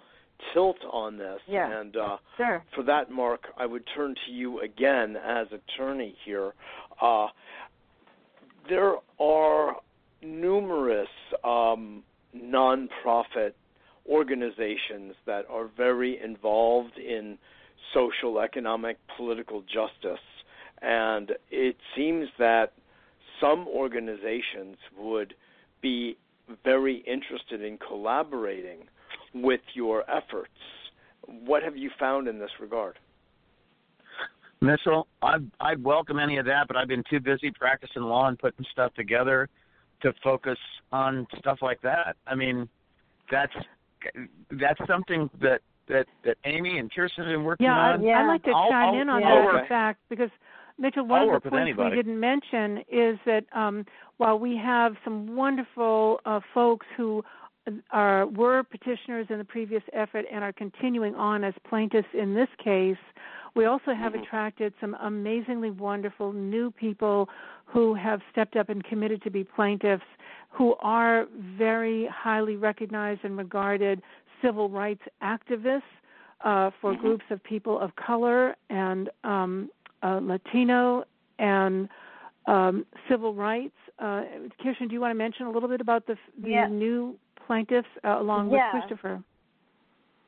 tilt 0.54 0.78
on 0.92 1.18
this. 1.18 1.40
Yeah. 1.48 1.80
And 1.80 1.96
uh, 1.96 2.18
sure. 2.38 2.64
for 2.76 2.84
that, 2.84 3.12
Mark, 3.12 3.46
I 3.58 3.66
would 3.66 3.84
turn 3.96 4.16
to 4.26 4.32
you 4.32 4.60
again 4.62 5.16
as 5.16 5.48
attorney 5.52 6.16
here. 6.26 6.54
Uh, 7.02 7.28
there 8.70 8.96
are 9.20 9.78
numerous 10.22 11.08
um, 11.44 12.04
nonprofit 12.36 13.54
organizations 14.10 15.14
that 15.26 15.46
are 15.50 15.70
very 15.78 16.22
involved 16.22 16.98
in 16.98 17.38
social, 17.94 18.40
economic, 18.40 18.98
political 19.18 19.62
justice. 19.62 20.24
And 20.82 21.34
it 21.50 21.76
seems 21.96 22.28
that 22.40 22.74
some 23.40 23.68
organizations 23.68 24.78
would 24.98 25.34
be 25.82 26.18
very 26.64 26.98
interested 27.08 27.62
in 27.62 27.78
collaborating 27.78 28.80
with 29.34 29.62
your 29.74 30.04
efforts. 30.10 30.50
What 31.26 31.64
have 31.64 31.78
you 31.78 31.90
found 32.00 32.28
in 32.28 32.40
this 32.40 32.52
regard? 32.60 32.98
Mitchell, 34.60 35.08
I'd, 35.24 35.50
I'd 35.60 35.84
welcome 35.84 36.20
any 36.20 36.38
of 36.38 36.46
that, 36.46 36.68
but 36.68 36.78
I've 36.78 36.88
been 36.88 37.04
too 37.10 37.20
busy 37.20 37.52
practicing 37.52 38.04
law 38.04 38.28
and 38.28 38.38
putting 38.38 38.66
stuff 38.72 38.94
together 38.94 39.50
to 40.02 40.14
focus 40.24 40.58
on 40.92 41.28
stuff 41.40 41.60
like 41.62 41.82
that. 41.82 42.16
I 42.28 42.36
mean, 42.36 42.70
that's 43.32 43.54
that's 44.52 44.80
something 44.88 45.30
that 45.42 45.62
that 45.88 46.06
that 46.24 46.38
Amy 46.46 46.78
and 46.78 46.92
Kirstin 46.92 47.18
have 47.18 47.28
been 47.28 47.44
working 47.44 47.66
yeah, 47.66 47.74
on. 47.74 48.04
Yeah, 48.04 48.22
I'd 48.22 48.28
like 48.28 48.44
to 48.44 48.52
I'll, 48.52 48.70
chime 48.70 48.96
I'll, 48.96 49.02
in 49.02 49.10
on 49.10 49.24
I'll 49.24 49.54
that, 49.54 49.68
fact, 49.68 50.00
because 50.10 50.30
Mitchell, 50.78 51.06
one 51.06 51.30
I'll 51.30 51.36
of 51.36 51.44
the 51.44 51.50
points 51.50 51.78
we 51.78 51.90
didn't 51.96 52.20
mention 52.20 52.80
is 52.92 53.18
that 53.26 53.46
um, 53.54 53.86
while 54.18 54.40
we 54.40 54.58
have 54.58 54.96
some 55.04 55.36
wonderful 55.36 56.20
uh, 56.26 56.40
folks 56.54 56.86
who 56.98 57.24
are 57.92 58.26
were 58.28 58.64
petitioners 58.64 59.28
in 59.30 59.38
the 59.38 59.44
previous 59.44 59.84
effort 59.94 60.26
and 60.32 60.44
are 60.44 60.54
continuing 60.54 61.14
on 61.16 61.44
as 61.44 61.54
plaintiffs 61.70 62.08
in 62.14 62.34
this 62.34 62.50
case, 62.64 62.98
we 63.56 63.66
also 63.66 63.94
have 63.94 64.14
mm-hmm. 64.14 64.24
attracted 64.24 64.74
some 64.80 64.96
amazingly 65.02 65.72
wonderful 65.72 66.34
new 66.34 66.72
people 66.72 67.30
who 67.66 67.94
have 67.94 68.22
stepped 68.32 68.56
up 68.56 68.70
and 68.70 68.84
committed 68.84 69.22
to 69.24 69.30
be 69.30 69.44
plaintiffs 69.44 70.04
who 70.50 70.76
are 70.82 71.26
very 71.58 72.08
highly 72.12 72.56
recognized 72.56 73.22
and 73.24 73.38
regarded 73.38 74.02
civil 74.42 74.70
rights 74.70 75.02
activists 75.24 75.82
uh, 76.44 76.72
for 76.82 76.94
mm-hmm. 76.94 77.02
groups 77.02 77.26
of 77.30 77.44
people 77.44 77.80
of 77.80 77.96
color 77.96 78.56
and 78.70 79.10
um, 79.24 79.70
uh, 80.04 80.20
Latino 80.22 81.04
and 81.40 81.88
um, 82.48 82.86
civil 83.10 83.34
rights. 83.34 83.76
Uh, 84.00 84.24
Kirstin, 84.64 84.88
do 84.88 84.94
you 84.94 85.02
want 85.02 85.12
to 85.12 85.18
mention 85.18 85.46
a 85.46 85.52
little 85.52 85.70
bit 85.70 85.82
about 85.82 86.08
the, 86.08 86.16
the 86.42 86.50
yeah. 86.50 86.68
new 86.68 87.16
plaintiffs 87.46 87.88
uh, 88.04 88.20
along 88.20 88.52
yeah. 88.52 88.74
with 88.74 88.82
Christopher? 88.82 89.24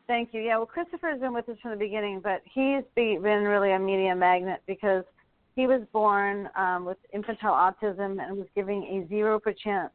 Thank 0.05 0.33
you. 0.33 0.41
Yeah, 0.41 0.57
well, 0.57 0.65
Christopher 0.65 1.11
has 1.11 1.21
been 1.21 1.33
with 1.33 1.47
us 1.47 1.57
from 1.61 1.71
the 1.71 1.77
beginning, 1.77 2.19
but 2.21 2.41
he's 2.43 2.83
been 2.95 3.21
really 3.21 3.71
a 3.71 3.79
media 3.79 4.13
magnet 4.15 4.61
because 4.67 5.05
he 5.55 5.65
was 5.65 5.81
born 5.93 6.49
um, 6.57 6.83
with 6.83 6.97
infantile 7.13 7.53
autism 7.53 8.21
and 8.21 8.37
was 8.37 8.47
giving 8.55 8.83
a 8.83 9.07
zero 9.07 9.39
percent 9.39 9.91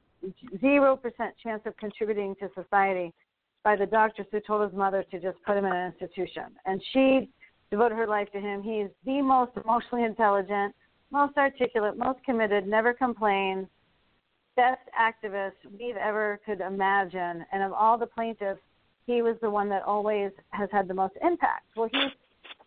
zero 0.60 0.96
percent 0.96 1.34
chance 1.42 1.62
of 1.66 1.76
contributing 1.76 2.34
to 2.40 2.48
society 2.54 3.12
by 3.62 3.76
the 3.76 3.86
doctors 3.86 4.26
who 4.32 4.40
told 4.40 4.68
his 4.68 4.76
mother 4.76 5.04
to 5.10 5.20
just 5.20 5.36
put 5.44 5.56
him 5.56 5.64
in 5.64 5.72
an 5.72 5.92
institution. 5.92 6.44
And 6.64 6.82
she 6.92 7.28
devoted 7.70 7.96
her 7.96 8.06
life 8.06 8.28
to 8.32 8.40
him. 8.40 8.62
He 8.62 8.78
is 8.78 8.90
the 9.04 9.20
most 9.20 9.52
emotionally 9.62 10.04
intelligent, 10.04 10.74
most 11.10 11.36
articulate, 11.36 11.98
most 11.98 12.24
committed, 12.24 12.66
never 12.66 12.94
complains, 12.94 13.66
best 14.56 14.80
activist 14.98 15.52
we've 15.78 15.96
ever 15.96 16.40
could 16.46 16.60
imagine. 16.60 17.44
And 17.52 17.62
of 17.62 17.72
all 17.72 17.98
the 17.98 18.06
plaintiffs, 18.06 18.60
he 19.08 19.22
was 19.22 19.36
the 19.40 19.48
one 19.48 19.70
that 19.70 19.82
always 19.84 20.30
has 20.50 20.68
had 20.70 20.86
the 20.86 20.94
most 20.94 21.14
impact. 21.22 21.64
Well, 21.74 21.88
he 21.90 22.08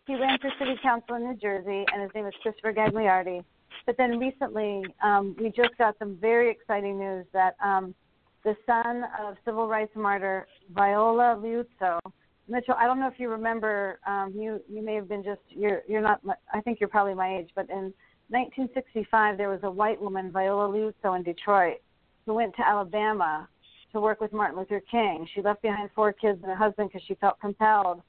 he 0.08 0.16
ran 0.16 0.36
for 0.40 0.50
city 0.58 0.74
council 0.82 1.14
in 1.14 1.22
New 1.22 1.36
Jersey, 1.36 1.86
and 1.92 2.02
his 2.02 2.10
name 2.14 2.26
is 2.26 2.34
Christopher 2.42 2.72
Gagliardi. 2.72 3.44
But 3.86 3.96
then 3.96 4.18
recently, 4.18 4.82
um, 5.02 5.36
we 5.40 5.50
just 5.50 5.78
got 5.78 5.96
some 6.00 6.16
very 6.20 6.50
exciting 6.50 6.98
news 6.98 7.24
that 7.32 7.54
um, 7.64 7.94
the 8.42 8.56
son 8.66 9.04
of 9.22 9.36
civil 9.44 9.68
rights 9.68 9.92
martyr 9.94 10.48
Viola 10.74 11.40
Liuzzo, 11.40 12.00
Mitchell. 12.48 12.74
I 12.76 12.86
don't 12.86 12.98
know 12.98 13.06
if 13.06 13.20
you 13.20 13.30
remember. 13.30 14.00
Um, 14.04 14.32
you 14.34 14.60
you 14.68 14.82
may 14.84 14.96
have 14.96 15.08
been 15.08 15.22
just 15.22 15.42
you're 15.48 15.82
you're 15.86 16.02
not. 16.02 16.20
I 16.52 16.60
think 16.60 16.80
you're 16.80 16.88
probably 16.88 17.14
my 17.14 17.38
age, 17.38 17.50
but 17.54 17.70
in 17.70 17.94
1965 18.30 19.38
there 19.38 19.48
was 19.48 19.60
a 19.62 19.70
white 19.70 20.02
woman, 20.02 20.32
Viola 20.32 20.68
Liuzzo, 20.68 21.16
in 21.16 21.22
Detroit, 21.22 21.80
who 22.26 22.34
went 22.34 22.56
to 22.56 22.66
Alabama 22.66 23.48
to 23.92 24.00
work 24.00 24.20
with 24.20 24.32
Martin 24.32 24.58
Luther 24.58 24.82
King. 24.90 25.26
She 25.34 25.42
left 25.42 25.62
behind 25.62 25.90
four 25.94 26.12
kids 26.12 26.40
and 26.42 26.52
a 26.52 26.56
husband 26.56 26.90
because 26.90 27.04
she 27.06 27.14
felt 27.16 27.40
compelled 27.40 28.02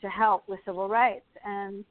to 0.00 0.08
help 0.08 0.48
with 0.48 0.60
civil 0.64 0.88
rights. 0.88 1.26
And 1.44 1.84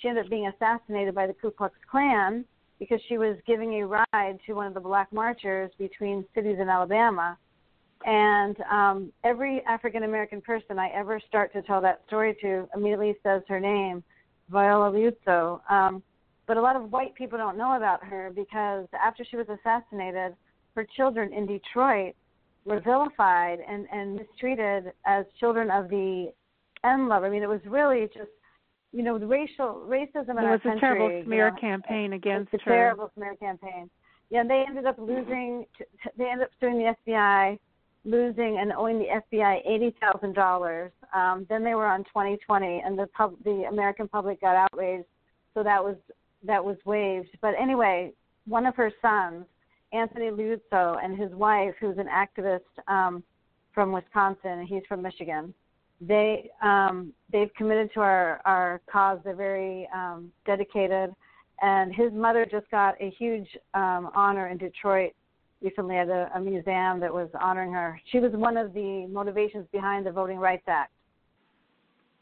she 0.00 0.08
ended 0.08 0.24
up 0.24 0.30
being 0.30 0.48
assassinated 0.48 1.14
by 1.14 1.26
the 1.26 1.34
Ku 1.34 1.50
Klux 1.50 1.74
Klan 1.90 2.44
because 2.78 3.00
she 3.08 3.18
was 3.18 3.36
giving 3.46 3.80
a 3.80 3.86
ride 3.86 4.38
to 4.46 4.52
one 4.52 4.66
of 4.66 4.74
the 4.74 4.80
black 4.80 5.12
marchers 5.12 5.70
between 5.78 6.24
cities 6.34 6.58
in 6.60 6.68
Alabama. 6.68 7.36
And 8.04 8.56
um, 8.70 9.12
every 9.24 9.62
African 9.66 10.04
American 10.04 10.40
person 10.40 10.78
I 10.78 10.88
ever 10.94 11.20
start 11.28 11.52
to 11.54 11.62
tell 11.62 11.80
that 11.80 12.02
story 12.06 12.36
to 12.42 12.68
immediately 12.74 13.16
says 13.24 13.42
her 13.48 13.58
name, 13.58 14.04
Viola 14.50 14.90
Liuzzo. 14.92 15.60
Um, 15.70 16.02
but 16.46 16.56
a 16.56 16.60
lot 16.60 16.76
of 16.76 16.92
white 16.92 17.14
people 17.14 17.36
don't 17.36 17.58
know 17.58 17.76
about 17.76 18.02
her 18.04 18.32
because 18.34 18.86
after 18.94 19.24
she 19.24 19.36
was 19.36 19.46
assassinated, 19.48 20.34
her 20.76 20.86
children 20.96 21.32
in 21.32 21.44
Detroit 21.44 22.14
were 22.68 22.80
vilified 22.80 23.58
and, 23.66 23.86
and 23.92 24.16
mistreated 24.16 24.92
as 25.06 25.24
children 25.40 25.70
of 25.70 25.88
the 25.88 26.32
NLove. 26.84 27.24
I 27.24 27.30
mean, 27.30 27.42
it 27.42 27.48
was 27.48 27.60
really 27.66 28.06
just, 28.06 28.30
you 28.92 29.02
know, 29.02 29.18
the 29.18 29.26
racial 29.26 29.82
racism 29.86 30.30
in 30.30 30.36
there 30.36 30.46
our 30.46 30.52
was 30.52 30.60
country. 30.62 30.76
a 30.76 30.80
terrible 30.80 31.22
smear 31.24 31.46
you 31.46 31.52
know, 31.52 31.60
campaign 31.60 32.12
against 32.12 32.54
a 32.54 32.58
her. 32.58 32.70
terrible 32.70 33.10
smear 33.16 33.34
campaign. 33.36 33.90
Yeah, 34.30 34.40
and 34.40 34.50
they 34.50 34.64
ended 34.68 34.84
up 34.84 34.98
losing. 34.98 35.64
They 36.18 36.26
ended 36.26 36.48
up 36.48 36.50
suing 36.60 36.78
the 36.78 36.94
FBI, 37.06 37.58
losing 38.04 38.58
and 38.60 38.72
owing 38.72 38.98
the 38.98 39.06
FBI 39.06 39.60
eighty 39.66 39.94
thousand 40.02 40.30
um, 40.30 40.34
dollars. 40.34 40.92
Then 41.48 41.64
they 41.64 41.74
were 41.74 41.86
on 41.86 42.04
2020, 42.04 42.82
and 42.84 42.98
the 42.98 43.06
pub, 43.16 43.36
the 43.44 43.64
American 43.70 44.06
public 44.06 44.42
got 44.42 44.54
outraged, 44.54 45.06
so 45.54 45.62
that 45.62 45.82
was 45.82 45.96
that 46.44 46.62
was 46.62 46.76
waived. 46.84 47.30
But 47.40 47.54
anyway, 47.58 48.12
one 48.46 48.66
of 48.66 48.76
her 48.76 48.92
sons 49.00 49.46
Anthony 49.92 50.30
Liuzzo 50.30 50.98
and 51.02 51.18
his 51.18 51.32
wife, 51.32 51.74
who's 51.80 51.96
an 51.98 52.08
activist 52.08 52.60
um, 52.88 53.22
from 53.72 53.92
Wisconsin, 53.92 54.66
he's 54.66 54.82
from 54.88 55.02
Michigan. 55.02 55.54
They 56.00 56.50
um, 56.62 57.12
they've 57.32 57.52
committed 57.56 57.90
to 57.94 58.00
our 58.00 58.40
our 58.44 58.80
cause. 58.90 59.18
They're 59.24 59.34
very 59.34 59.88
um, 59.92 60.30
dedicated, 60.46 61.10
and 61.60 61.92
his 61.94 62.12
mother 62.12 62.46
just 62.48 62.70
got 62.70 62.94
a 63.00 63.10
huge 63.18 63.48
um, 63.74 64.10
honor 64.14 64.48
in 64.48 64.58
Detroit 64.58 65.12
recently 65.60 65.96
at 65.96 66.08
a, 66.08 66.30
a 66.36 66.40
museum 66.40 67.00
that 67.00 67.12
was 67.12 67.28
honoring 67.40 67.72
her. 67.72 68.00
She 68.12 68.20
was 68.20 68.32
one 68.32 68.56
of 68.56 68.72
the 68.74 69.06
motivations 69.10 69.66
behind 69.72 70.06
the 70.06 70.12
Voting 70.12 70.38
Rights 70.38 70.62
Act 70.68 70.92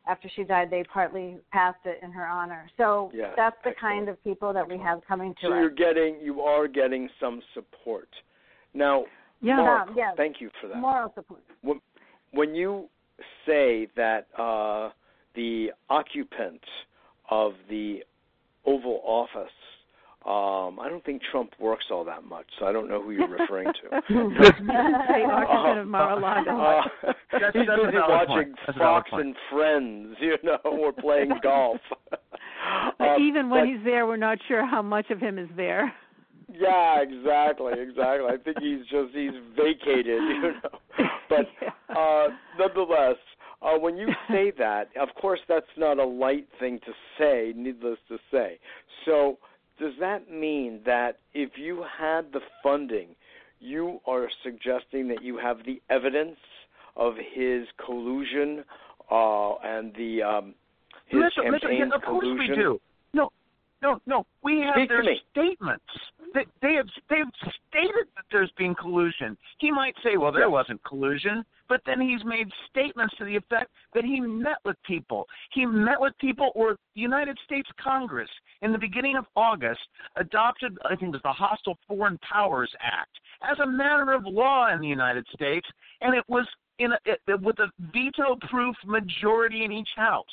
after 0.06 0.28
she 0.34 0.44
died, 0.44 0.70
they 0.70 0.84
partly 0.84 1.38
passed 1.52 1.84
it 1.84 1.98
in 2.02 2.12
her 2.12 2.26
honor. 2.26 2.68
So 2.76 3.10
yes, 3.14 3.32
that's 3.36 3.56
the 3.64 3.70
excellent. 3.70 3.94
kind 3.94 4.08
of 4.08 4.22
people 4.24 4.52
that 4.52 4.68
we 4.68 4.78
have 4.78 5.00
coming 5.06 5.34
to 5.40 5.48
so 5.48 5.52
us. 5.52 5.60
you're 5.60 5.70
getting, 5.70 6.20
you 6.20 6.42
are 6.42 6.68
getting 6.68 7.08
some 7.20 7.42
support. 7.54 8.08
Now, 8.74 9.04
Yeah. 9.40 9.56
Mark, 9.56 9.88
Um, 9.88 9.96
yes. 9.96 10.14
thank 10.16 10.40
you 10.40 10.50
for 10.60 10.68
that. 10.68 10.78
Moral 10.78 11.12
support. 11.14 11.42
When, 11.62 11.80
when 12.30 12.54
you 12.54 12.88
say 13.44 13.86
that 13.96 14.28
uh, 14.38 14.90
the 15.34 15.72
occupant 15.90 16.62
of 17.30 17.54
the 17.68 18.04
Oval 18.64 19.00
Office, 19.04 19.52
um, 20.26 20.80
I 20.80 20.88
don't 20.88 21.04
think 21.04 21.22
Trump 21.30 21.50
works 21.60 21.84
all 21.90 22.04
that 22.04 22.24
much, 22.24 22.46
so 22.58 22.66
I 22.66 22.72
don't 22.72 22.88
know 22.88 23.00
who 23.02 23.12
you're 23.12 23.28
referring 23.28 23.68
to. 23.68 24.02
Say 24.08 25.24
occupant 25.24 25.78
of 25.78 25.86
Mar-a-Lago. 25.86 26.50
Uh, 26.50 26.82
That's- 27.32 27.52
he's 27.54 27.66
that's 27.66 27.80
a 27.80 27.86
busy 27.86 27.92
valid 27.96 28.08
watching 28.08 28.28
point. 28.28 28.58
That's 28.66 28.76
a 28.76 28.78
valid 28.80 29.04
Fox 29.04 29.10
and 29.12 29.36
Friends, 29.52 30.16
you 30.20 30.36
know, 30.42 30.56
or 30.64 30.92
playing 30.92 31.30
golf. 31.42 31.78
But 32.10 33.08
Um, 33.08 33.22
even 33.22 33.48
when 33.50 33.60
but- 33.62 33.68
he's 33.68 33.84
there, 33.84 34.06
we're 34.06 34.16
not 34.16 34.38
sure 34.48 34.66
how 34.66 34.82
much 34.82 35.10
of 35.10 35.20
him 35.20 35.38
is 35.38 35.48
there. 35.56 35.92
yeah, 36.52 37.00
exactly, 37.02 37.74
exactly. 37.78 38.26
I 38.28 38.36
think 38.42 38.58
he's 38.60 38.84
just 38.86 39.12
he's 39.14 39.30
vacated, 39.56 40.06
you 40.22 40.40
know. 40.62 41.08
But 41.28 41.46
Yeah. 41.62 41.70
uh 41.96 42.28
nonetheless, 42.58 43.16
uh 43.62 43.78
when 43.78 43.96
you 43.96 44.08
say 44.30 44.52
that, 44.58 44.88
of 45.00 45.08
course 45.20 45.40
that's 45.48 45.66
not 45.76 45.98
a 45.98 46.04
light 46.04 46.48
thing 46.60 46.78
to 46.86 46.92
say, 47.18 47.52
needless 47.56 47.98
to 48.08 48.18
say. 48.30 48.58
So, 49.04 49.38
does 49.78 49.92
that 50.00 50.30
mean 50.30 50.80
that 50.86 51.18
if 51.34 51.50
you 51.56 51.84
had 51.98 52.32
the 52.32 52.40
funding, 52.62 53.08
you 53.60 54.00
are 54.06 54.28
suggesting 54.42 55.08
that 55.08 55.22
you 55.22 55.38
have 55.38 55.58
the 55.64 55.80
evidence 55.90 56.36
of 56.96 57.14
his 57.16 57.66
collusion 57.84 58.64
uh 59.10 59.54
and 59.56 59.94
the 59.96 60.22
um 60.22 60.54
his 61.06 61.20
Mitchell, 61.20 61.50
Mitchell, 61.50 61.68
campaign's 61.68 61.90
yeah, 61.90 61.96
of 61.96 62.02
course 62.02 62.26
we 62.38 62.54
do. 62.54 62.80
No, 63.12 63.30
no, 63.86 64.00
no. 64.06 64.26
We 64.42 64.60
have 64.60 64.74
Speak 64.74 64.88
their 64.88 65.04
statements. 65.30 65.84
They, 66.34 66.44
they 66.60 66.74
have 66.74 66.86
they 67.08 67.18
have 67.18 67.28
stated 67.68 68.06
that 68.16 68.24
there's 68.32 68.50
been 68.58 68.74
collusion. 68.74 69.36
He 69.58 69.70
might 69.70 69.94
say, 70.02 70.16
well, 70.16 70.32
there 70.32 70.50
wasn't 70.50 70.82
collusion, 70.84 71.44
but 71.68 71.80
then 71.86 72.00
he's 72.00 72.24
made 72.24 72.48
statements 72.68 73.14
to 73.18 73.24
the 73.24 73.36
effect 73.36 73.70
that 73.94 74.04
he 74.04 74.20
met 74.20 74.58
with 74.64 74.76
people. 74.84 75.26
He 75.52 75.64
met 75.66 76.00
with 76.00 76.12
people, 76.20 76.50
or 76.54 76.76
the 76.94 77.00
United 77.00 77.38
States 77.44 77.68
Congress 77.82 78.30
in 78.62 78.72
the 78.72 78.78
beginning 78.78 79.16
of 79.16 79.26
August 79.36 79.80
adopted, 80.16 80.76
I 80.84 80.96
think 80.96 81.14
it 81.14 81.22
was 81.22 81.22
the 81.22 81.32
Hostile 81.32 81.78
Foreign 81.86 82.18
Powers 82.18 82.72
Act, 82.80 83.10
as 83.48 83.58
a 83.60 83.66
matter 83.66 84.12
of 84.12 84.24
law 84.26 84.72
in 84.72 84.80
the 84.80 84.88
United 84.88 85.26
States, 85.32 85.66
and 86.00 86.14
it 86.14 86.24
was 86.28 86.46
in 86.78 86.92
a, 86.92 86.98
it, 87.04 87.20
with 87.40 87.58
a 87.60 87.70
veto-proof 87.92 88.76
majority 88.84 89.64
in 89.64 89.72
each 89.72 89.88
house 89.96 90.24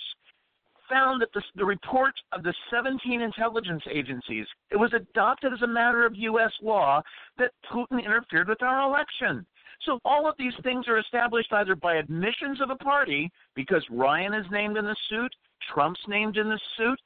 found 0.90 1.22
that 1.22 1.32
the, 1.34 1.42
the 1.56 1.66
report 1.66 2.14
of 2.32 2.44
the 2.44 2.54
17 2.72 3.22
intelligence 3.22 3.84
agencies 3.92 4.46
it 4.72 4.78
was 4.78 4.94
adopted 4.94 5.54
as 5.54 5.62
a 5.62 5.68
matter 5.68 6.06
of 6.06 6.16
U.S. 6.16 6.52
law 6.62 7.02
that 7.38 7.52
Putin 7.72 8.04
interfered 8.04 8.48
with 8.48 8.62
our 8.62 8.88
election. 8.90 9.46
So 9.86 10.00
all 10.06 10.30
of 10.30 10.36
these 10.38 10.54
things 10.64 10.88
are 10.88 10.98
established 10.98 11.52
either 11.52 11.76
by 11.76 11.96
admissions 11.96 12.62
of 12.62 12.70
a 12.70 12.76
party, 12.76 13.30
because 13.54 13.84
Ryan 13.90 14.34
is 14.34 14.46
named 14.50 14.78
in 14.78 14.86
the 14.86 14.96
suit, 15.10 15.34
Trump's 15.74 16.00
named 16.08 16.38
in 16.38 16.48
the 16.50 16.60
suit, 16.78 17.00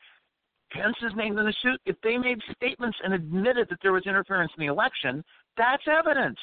Pence 0.72 0.98
is 1.02 1.14
named 1.16 1.40
in 1.40 1.46
the 1.46 1.54
suit. 1.62 1.80
If 1.86 1.96
they 2.02 2.18
made 2.18 2.40
statements 2.56 2.98
and 3.04 3.14
admitted 3.14 3.68
that 3.70 3.80
there 3.82 3.94
was 3.94 4.06
interference 4.06 4.52
in 4.58 4.62
the 4.66 4.72
election, 4.72 5.24
that's 5.56 5.84
evidence. 5.88 6.40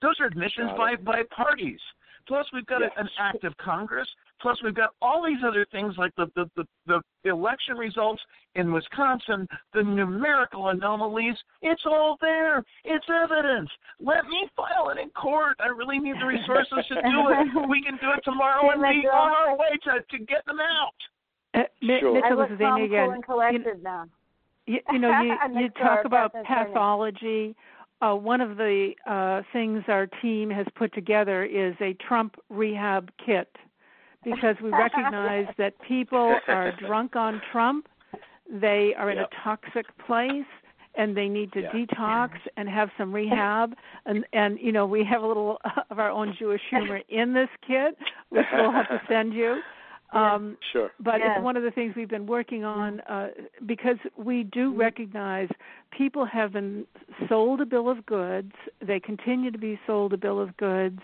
Those 0.00 0.14
are 0.20 0.26
admissions 0.26 0.70
by, 0.76 0.96
by 0.96 1.22
parties. 1.34 1.80
Plus, 2.28 2.46
we've 2.52 2.66
got 2.66 2.82
a- 2.82 2.98
an 2.98 3.08
act 3.18 3.44
of 3.44 3.56
Congress. 3.56 4.08
Plus, 4.42 4.58
we've 4.64 4.74
got 4.74 4.90
all 5.00 5.24
these 5.24 5.38
other 5.46 5.64
things 5.70 5.94
like 5.96 6.12
the, 6.16 6.26
the, 6.34 6.50
the, 6.56 7.00
the 7.24 7.30
election 7.30 7.76
results 7.76 8.20
in 8.56 8.72
Wisconsin, 8.72 9.46
the 9.72 9.82
numerical 9.82 10.68
anomalies. 10.68 11.36
It's 11.62 11.82
all 11.86 12.16
there. 12.20 12.64
It's 12.84 13.06
evidence. 13.08 13.70
Let 14.00 14.26
me 14.26 14.48
file 14.56 14.90
it 14.90 15.00
in 15.00 15.10
court. 15.10 15.56
I 15.60 15.68
really 15.68 16.00
need 16.00 16.16
the 16.20 16.26
resources 16.26 16.84
to 16.88 16.94
do 16.96 17.30
it. 17.30 17.68
We 17.68 17.82
can 17.82 17.96
do 18.02 18.08
it 18.16 18.22
tomorrow 18.24 18.70
and 18.70 18.82
be 18.82 19.06
on 19.08 19.32
our 19.32 19.56
way 19.56 19.78
to, 19.84 20.18
to 20.18 20.24
get 20.24 20.44
them 20.46 20.58
out. 20.60 20.90
Uh, 21.54 21.62
Mi- 21.80 21.98
Sure. 22.00 22.14
Mitchell, 22.14 22.30
I 22.30 22.34
look 22.34 22.48
this 22.48 22.56
is 22.56 22.60
calm, 22.60 22.78
Amy 22.80 23.22
cool, 23.24 23.40
again. 23.40 23.64
You- 23.64 23.82
now. 23.82 24.04
you, 24.66 24.78
you 24.92 24.98
know 24.98 25.22
you 25.22 25.34
you 25.54 25.60
next 25.62 25.76
to 25.76 25.82
our 25.82 25.96
talk 25.96 26.04
about 26.06 26.32
pathology 26.44 27.54
uh, 28.02 28.16
one 28.16 28.40
of 28.40 28.56
the 28.56 28.92
uh, 29.06 29.42
things 29.52 29.84
our 29.86 30.08
team 30.20 30.50
has 30.50 30.66
put 30.74 30.92
together 30.92 31.44
is 31.44 31.74
a 31.80 31.94
Trump 32.06 32.34
rehab 32.50 33.10
kit 33.24 33.48
because 34.24 34.56
we 34.62 34.70
recognize 34.70 35.46
that 35.58 35.74
people 35.86 36.38
are 36.48 36.72
drunk 36.72 37.16
on 37.16 37.40
Trump, 37.50 37.88
they 38.50 38.94
are 38.96 39.10
in 39.10 39.18
Yep. 39.18 39.30
a 39.32 39.44
toxic 39.44 39.86
place, 40.06 40.44
and 40.94 41.16
they 41.16 41.28
need 41.28 41.52
to 41.52 41.60
Yeah. 41.62 41.72
detox 41.72 42.30
and 42.56 42.68
have 42.68 42.90
some 42.98 43.12
rehab 43.14 43.74
and 44.06 44.26
and 44.34 44.58
you 44.60 44.72
know 44.72 44.84
we 44.86 45.02
have 45.04 45.22
a 45.22 45.26
little 45.26 45.58
of 45.90 45.98
our 45.98 46.10
own 46.10 46.34
Jewish 46.38 46.60
humor 46.68 47.00
in 47.08 47.32
this 47.32 47.48
kit 47.66 47.96
which 48.28 48.44
we'll 48.52 48.70
have 48.70 48.88
to 48.88 49.00
send 49.08 49.32
you 49.32 49.62
um 50.12 50.58
Sure. 50.72 50.90
but 51.00 51.20
Yes. 51.20 51.30
it's 51.36 51.44
one 51.44 51.56
of 51.56 51.62
the 51.62 51.70
things 51.70 51.94
we've 51.96 52.10
been 52.10 52.26
working 52.26 52.64
on 52.64 53.00
uh, 53.00 53.28
because 53.64 53.96
we 54.16 54.44
do 54.44 54.74
recognize 54.74 55.48
people 55.90 56.26
have 56.26 56.52
been 56.52 56.86
sold 57.28 57.62
a 57.62 57.66
bill 57.66 57.88
of 57.88 58.04
goods. 58.04 58.52
They 58.86 59.00
continue 59.00 59.50
to 59.50 59.58
be 59.58 59.80
sold 59.86 60.12
a 60.12 60.18
bill 60.18 60.38
of 60.40 60.54
goods. 60.58 61.00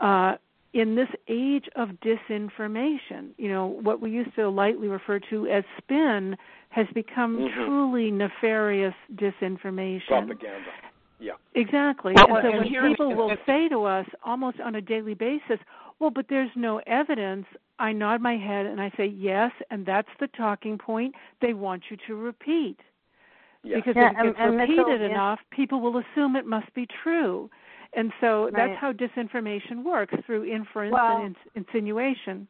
Uh, 0.00 0.36
in 0.74 0.94
this 0.94 1.08
age 1.28 1.68
of 1.76 1.88
disinformation, 2.04 3.30
you 3.38 3.48
know, 3.48 3.66
what 3.66 4.00
we 4.00 4.10
used 4.10 4.34
to 4.36 4.48
lightly 4.48 4.88
refer 4.88 5.18
to 5.30 5.46
as 5.48 5.64
spin 5.78 6.36
has 6.70 6.86
become 6.94 7.38
Mhm. 7.38 7.54
truly 7.54 8.10
nefarious 8.10 8.94
disinformation. 9.14 10.06
Propaganda. 10.06 10.70
Yeah. 11.20 11.32
Exactly. 11.54 12.12
Well, 12.14 12.36
and 12.36 12.42
so 12.44 12.48
and 12.52 12.58
when 12.70 12.90
people 12.94 13.14
will 13.14 13.36
say 13.46 13.68
to 13.68 13.84
us 13.84 14.06
almost 14.22 14.60
on 14.60 14.74
a 14.76 14.80
daily 14.80 15.14
basis, 15.14 15.58
well, 15.98 16.10
but 16.10 16.28
there's 16.28 16.54
no 16.54 16.78
evidence, 16.86 17.46
I 17.80 17.92
nod 17.92 18.20
my 18.20 18.36
head 18.36 18.66
and 18.66 18.80
I 18.80 18.90
say, 18.90 19.06
yes, 19.06 19.50
and 19.70 19.84
that's 19.84 20.08
the 20.20 20.28
talking 20.28 20.78
point 20.78 21.14
they 21.40 21.54
want 21.54 21.90
you 21.90 21.96
to 22.06 22.14
repeat. 22.14 22.78
Yeah. 23.64 23.76
Because 23.76 23.96
Yeah, 23.96 24.10
if 24.10 24.12
it 24.12 24.18
and- 24.18 24.28
gets 24.28 24.38
and 24.40 24.56
Mitchell, 24.56 24.76
repeated 24.84 25.00
yeah. 25.00 25.08
enough, 25.08 25.40
people 25.50 25.80
will 25.80 25.96
assume 25.98 26.36
it 26.36 26.46
must 26.46 26.72
be 26.74 26.86
true. 26.86 27.50
And 27.94 28.12
so 28.20 28.44
Right. 28.44 28.54
that's 28.54 28.78
how 28.80 28.92
disinformation 28.92 29.82
works 29.82 30.14
through 30.26 30.44
inference 30.44 30.92
Well- 30.92 31.16
and 31.18 31.26
ins- 31.26 31.46
insinuation. 31.54 32.48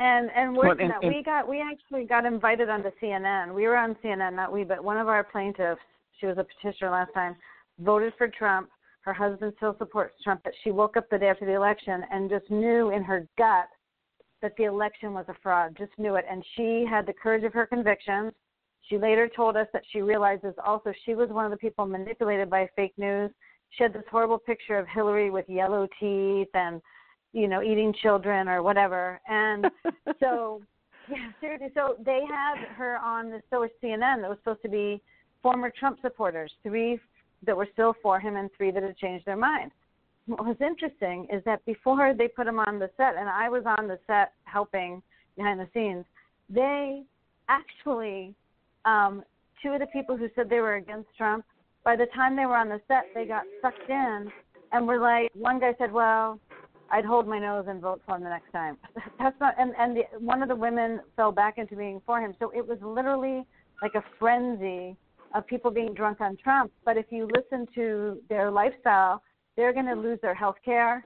And 0.00 0.30
and 0.30 0.56
worse 0.56 0.66
Well, 0.66 0.74
than 0.76 0.84
and- 0.86 0.90
that, 0.92 1.02
and- 1.04 1.14
we 1.14 1.22
got 1.22 1.48
we 1.48 1.60
actually 1.60 2.04
got 2.04 2.24
invited 2.24 2.68
onto 2.68 2.90
CNN. 3.00 3.52
We 3.54 3.66
were 3.66 3.76
on 3.76 3.96
CNN, 3.96 4.34
not 4.34 4.52
we, 4.52 4.62
but 4.64 4.82
one 4.82 4.96
of 4.96 5.08
our 5.08 5.24
plaintiffs. 5.24 5.80
She 6.18 6.26
was 6.26 6.38
a 6.38 6.44
petitioner 6.44 6.90
last 6.90 7.12
time. 7.14 7.36
Voted 7.80 8.14
for 8.14 8.28
Trump. 8.28 8.70
Her 9.00 9.12
husband 9.12 9.54
still 9.56 9.74
supports 9.78 10.20
Trump, 10.22 10.42
but 10.44 10.52
she 10.62 10.70
woke 10.70 10.96
up 10.96 11.08
the 11.08 11.18
day 11.18 11.28
after 11.28 11.46
the 11.46 11.54
election 11.54 12.04
and 12.10 12.28
just 12.28 12.50
knew 12.50 12.90
in 12.90 13.02
her 13.02 13.26
gut 13.36 13.68
that 14.40 14.54
the 14.56 14.64
election 14.64 15.14
was 15.14 15.28
a 15.28 15.34
fraud. 15.34 15.74
Just 15.76 15.96
knew 15.98 16.14
it, 16.16 16.24
and 16.28 16.44
she 16.54 16.84
had 16.84 17.06
the 17.06 17.12
courage 17.12 17.42
of 17.44 17.52
her 17.54 17.66
convictions. 17.66 18.32
She 18.82 18.98
later 18.98 19.28
told 19.28 19.56
us 19.56 19.66
that 19.72 19.84
she 19.90 20.00
realizes 20.02 20.54
also 20.64 20.92
she 21.04 21.14
was 21.14 21.28
one 21.30 21.44
of 21.44 21.50
the 21.50 21.56
people 21.56 21.86
manipulated 21.86 22.48
by 22.50 22.66
fake 22.76 22.96
news. 22.98 23.30
She 23.70 23.82
had 23.82 23.92
this 23.92 24.04
horrible 24.10 24.38
picture 24.38 24.78
of 24.78 24.86
Hillary 24.88 25.30
with 25.30 25.48
yellow 25.48 25.86
teeth 26.00 26.48
and, 26.54 26.80
you 27.32 27.48
know, 27.48 27.62
eating 27.62 27.94
children 28.02 28.48
or 28.48 28.62
whatever. 28.62 29.20
And 29.28 29.66
so, 30.20 30.62
yeah, 31.10 31.30
seriously. 31.40 31.68
So 31.74 31.96
they 32.04 32.22
had 32.28 32.58
her 32.76 32.98
on 32.98 33.30
the 33.30 33.40
so 33.50 33.60
was 33.60 33.70
CNN 33.82 34.22
that 34.22 34.28
was 34.28 34.38
supposed 34.38 34.62
to 34.62 34.68
be 34.68 35.02
former 35.42 35.72
Trump 35.78 35.98
supporters, 36.02 36.52
three 36.62 36.98
that 37.46 37.56
were 37.56 37.68
still 37.72 37.94
for 38.02 38.18
him 38.18 38.36
and 38.36 38.50
three 38.56 38.70
that 38.70 38.82
had 38.82 38.96
changed 38.96 39.24
their 39.26 39.36
mind. 39.36 39.70
What 40.26 40.44
was 40.44 40.56
interesting 40.60 41.26
is 41.32 41.42
that 41.44 41.64
before 41.64 42.12
they 42.16 42.28
put 42.28 42.46
him 42.46 42.58
on 42.58 42.78
the 42.78 42.90
set, 42.96 43.14
and 43.16 43.28
I 43.28 43.48
was 43.48 43.62
on 43.64 43.88
the 43.88 43.98
set 44.06 44.32
helping 44.44 45.02
behind 45.36 45.60
the 45.60 45.68
scenes, 45.72 46.04
they 46.50 47.02
actually 47.48 48.34
um, 48.84 49.22
two 49.62 49.70
of 49.70 49.80
the 49.80 49.86
people 49.86 50.16
who 50.16 50.28
said 50.34 50.48
they 50.48 50.60
were 50.60 50.76
against 50.76 51.08
Trump, 51.16 51.44
by 51.84 51.96
the 51.96 52.06
time 52.14 52.36
they 52.36 52.46
were 52.46 52.56
on 52.56 52.68
the 52.68 52.80
set, 52.88 53.06
they 53.14 53.24
got 53.24 53.44
sucked 53.62 53.88
in 53.88 54.30
and 54.72 54.86
were 54.86 54.98
like, 54.98 55.30
one 55.34 55.58
guy 55.58 55.74
said, 55.78 55.92
"Well, 55.92 56.38
I'd 56.90 57.04
hold 57.04 57.26
my 57.26 57.38
nose 57.38 57.66
and 57.68 57.80
vote 57.80 58.02
for 58.06 58.16
him 58.16 58.24
the 58.24 58.30
next 58.30 58.52
time." 58.52 58.76
That's 59.18 59.38
not, 59.40 59.54
and 59.58 59.72
and 59.78 59.96
the, 59.96 60.02
one 60.18 60.42
of 60.42 60.48
the 60.48 60.56
women 60.56 61.00
fell 61.16 61.32
back 61.32 61.58
into 61.58 61.76
being 61.76 62.00
for 62.04 62.20
him. 62.20 62.34
So 62.38 62.50
it 62.54 62.66
was 62.66 62.78
literally 62.82 63.46
like 63.82 63.94
a 63.94 64.04
frenzy 64.18 64.96
of 65.34 65.46
people 65.46 65.70
being 65.70 65.94
drunk 65.94 66.20
on 66.20 66.36
Trump. 66.36 66.72
But 66.84 66.96
if 66.96 67.06
you 67.10 67.28
listen 67.34 67.66
to 67.74 68.18
their 68.28 68.50
lifestyle, 68.50 69.22
they're 69.56 69.72
going 69.72 69.86
to 69.86 69.94
lose 69.94 70.18
their 70.22 70.34
health 70.34 70.56
care. 70.64 71.04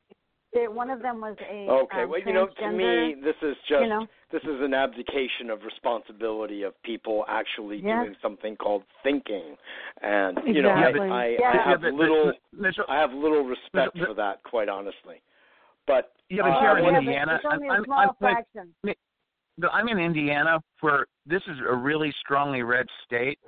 They, 0.54 0.68
one 0.68 0.90
of 0.90 1.00
them 1.00 1.20
was 1.20 1.36
a 1.50 1.66
Okay. 1.70 2.02
um, 2.02 2.10
well, 2.10 2.20
you 2.20 2.32
know, 2.32 2.46
to 2.46 2.70
me, 2.70 3.14
this 3.22 3.36
is 3.40 3.56
just 3.68 3.82
you 3.82 3.88
know, 3.88 4.06
this 4.30 4.42
is 4.42 4.60
an 4.60 4.74
abdication 4.74 5.48
of 5.50 5.62
responsibility 5.62 6.62
of 6.62 6.74
people 6.82 7.24
actually 7.26 7.78
Yeah. 7.78 8.02
doing 8.02 8.16
something 8.20 8.56
called 8.56 8.84
thinking, 9.02 9.56
and 10.02 10.38
you 10.46 10.60
know, 10.60 10.68
I, 10.68 10.82
I, 10.82 10.90
Yeah. 10.90 11.02
I 11.12 11.26
Yeah, 11.38 11.64
have 11.64 11.80
but- 11.80 11.94
little, 11.94 12.26
but- 12.26 12.60
Mitchell, 12.60 12.84
I 12.88 12.96
have 12.98 13.12
little 13.14 13.44
respect 13.44 13.96
but- 13.98 14.08
for 14.08 14.14
that, 14.14 14.42
quite 14.42 14.68
honestly. 14.68 15.22
But 15.86 16.12
yeah, 16.28 16.42
but 16.42 16.50
uh, 16.50 16.60
here 16.60 16.70
I 16.70 16.78
in 16.80 16.84
yeah, 16.84 16.98
Indiana, 16.98 17.34
it's 17.36 17.44
only 17.50 17.68
a 17.68 17.70
I'm, 17.72 17.92
I'm, 17.92 18.08
like, 18.20 18.96
I'm 19.72 19.88
in 19.88 19.98
Indiana, 19.98 20.60
where 20.80 21.06
this 21.26 21.42
is 21.48 21.58
a 21.66 21.74
really 21.74 22.12
strongly 22.20 22.62
red 22.62 22.86
state, 23.04 23.38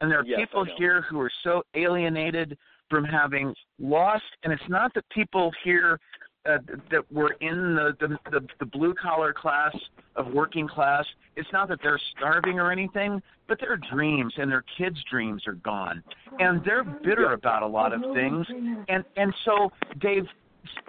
and 0.00 0.10
there 0.10 0.20
are 0.20 0.24
Yes, 0.24 0.38
people 0.40 0.64
here 0.78 1.02
who 1.02 1.20
are 1.20 1.30
so 1.42 1.62
alienated 1.74 2.56
from 2.88 3.04
having 3.04 3.54
lost. 3.78 4.24
And 4.44 4.52
it's 4.52 4.68
not 4.68 4.94
that 4.94 5.04
people 5.10 5.50
here 5.64 5.98
uh, 6.48 6.58
that 6.90 7.10
were 7.12 7.36
in 7.40 7.74
the 7.74 7.96
the, 8.00 8.18
the, 8.30 8.46
the 8.58 8.66
blue 8.66 8.94
collar 8.94 9.32
class 9.32 9.74
of 10.16 10.28
working 10.32 10.68
class. 10.68 11.04
It's 11.36 11.48
not 11.52 11.68
that 11.68 11.80
they're 11.82 12.00
starving 12.16 12.58
or 12.58 12.72
anything, 12.72 13.22
but 13.48 13.60
their 13.60 13.76
dreams 13.76 14.32
and 14.36 14.50
their 14.50 14.64
kids' 14.78 14.98
dreams 15.10 15.42
are 15.46 15.54
gone, 15.54 16.02
and 16.38 16.62
they're 16.64 16.84
bitter 16.84 17.32
about 17.32 17.62
a 17.62 17.66
lot 17.66 17.92
of 17.92 18.00
things. 18.14 18.46
And 18.88 19.04
and 19.16 19.34
so 19.44 19.70
they've 20.02 20.26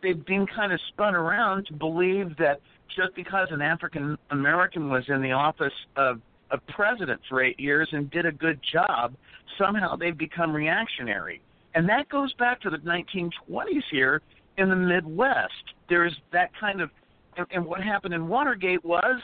they've 0.02 0.26
been 0.26 0.46
kind 0.48 0.72
of 0.72 0.80
spun 0.90 1.16
around 1.16 1.66
to 1.68 1.74
believe 1.74 2.36
that 2.38 2.60
just 2.96 3.16
because 3.16 3.48
an 3.52 3.62
African 3.62 4.18
American 4.32 4.90
was 4.90 5.04
in 5.08 5.22
the 5.22 5.32
office 5.32 5.74
of 5.96 6.22
of 6.52 6.60
president 6.68 7.20
for 7.30 7.44
eight 7.44 7.60
years 7.60 7.90
and 7.92 8.10
did 8.10 8.26
a 8.26 8.32
good 8.32 8.60
job, 8.72 9.14
somehow 9.58 9.96
they've 9.96 10.18
become 10.18 10.54
reactionary. 10.54 11.42
And 11.76 11.88
that 11.90 12.10
goes 12.10 12.34
back 12.34 12.62
to 12.62 12.70
the 12.70 12.78
1920s 12.78 13.84
here 13.92 14.22
in 14.58 14.70
the 14.70 14.76
Midwest. 14.76 15.54
There's 15.90 16.16
that 16.34 16.50
kind 16.60 16.82
of, 16.82 16.90
and, 17.38 17.46
and 17.52 17.66
what 17.66 17.84
happened 17.84 18.14
in 18.14 18.28
Watergate 18.28 18.84
was 18.84 19.22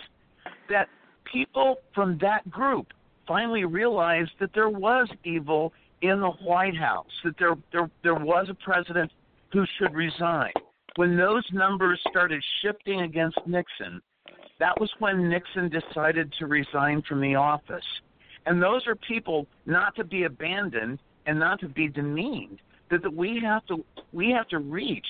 that 0.69 0.87
people 1.31 1.77
from 1.93 2.17
that 2.21 2.49
group 2.49 2.87
finally 3.27 3.65
realized 3.65 4.31
that 4.39 4.51
there 4.53 4.69
was 4.69 5.07
evil 5.23 5.73
in 6.01 6.19
the 6.19 6.31
White 6.43 6.75
House, 6.75 7.11
that 7.23 7.35
there 7.39 7.55
there 7.71 7.89
there 8.03 8.15
was 8.15 8.47
a 8.49 8.53
president 8.53 9.11
who 9.51 9.65
should 9.77 9.93
resign. 9.93 10.51
When 10.95 11.17
those 11.17 11.43
numbers 11.51 11.99
started 12.09 12.43
shifting 12.61 13.01
against 13.01 13.39
Nixon, 13.47 14.01
that 14.59 14.79
was 14.79 14.91
when 14.99 15.29
Nixon 15.29 15.69
decided 15.69 16.31
to 16.39 16.45
resign 16.45 17.01
from 17.07 17.21
the 17.21 17.35
office. 17.35 17.85
And 18.45 18.61
those 18.61 18.85
are 18.87 18.95
people 18.95 19.47
not 19.65 19.95
to 19.95 20.03
be 20.03 20.23
abandoned 20.23 20.99
and 21.25 21.39
not 21.39 21.59
to 21.61 21.69
be 21.69 21.87
demeaned. 21.87 22.59
That, 22.93 23.01
that 23.01 23.13
we 23.13 23.39
have 23.43 23.65
to 23.67 23.83
we 24.11 24.29
have 24.31 24.47
to 24.49 24.59
reach. 24.59 25.07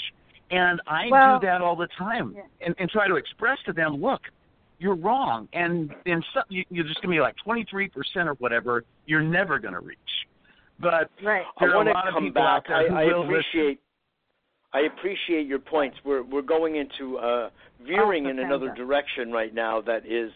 And 0.52 0.82
I 0.88 1.08
Well- 1.10 1.40
do 1.40 1.48
that 1.48 1.62
all 1.62 1.76
the 1.76 1.88
time 1.98 2.34
Yeah. 2.36 2.44
and, 2.66 2.76
and 2.80 2.90
try 2.90 3.08
to 3.08 3.16
express 3.16 3.58
to 3.66 3.74
them, 3.74 3.96
look, 4.02 4.22
you're 4.80 4.96
wrong. 4.96 5.50
And 5.54 5.94
and 6.06 6.24
some, 6.34 6.44
you, 6.50 6.64
you're 6.70 6.86
just 6.86 7.02
gonna 7.02 7.14
be 7.14 7.20
like 7.20 7.36
twenty 7.44 7.66
three 7.70 7.90
percent 7.90 8.30
or 8.30 8.36
whatever, 8.36 8.84
you're 9.06 9.22
never 9.22 9.60
gonna 9.60 9.80
reach. 9.82 9.98
But 10.80 11.10
Right. 11.22 11.44
I 11.58 11.66
there 11.66 11.72
are 11.74 11.78
want 11.78 11.90
a 11.90 11.92
to 11.92 11.98
lot 11.98 12.08
of 12.08 12.14
come 12.14 12.24
people 12.24 12.42
back. 12.42 12.68
who 12.68 12.74
I, 12.74 12.84
I 12.84 13.06
will 13.06 13.20
listen. 13.22 13.30
appreciate. 13.30 13.80
I 14.74 14.80
appreciate 14.82 15.46
your 15.46 15.60
points. 15.60 15.98
We're 16.06 16.24
we're 16.24 16.42
going 16.42 16.78
into 16.78 17.18
uh, 17.18 17.50
veering 17.86 18.28
Oh, 18.28 18.30
in 18.30 18.40
another 18.40 18.74
direction 18.74 19.32
right 19.32 19.54
now 19.54 19.82
that 19.82 20.06
is 20.06 20.32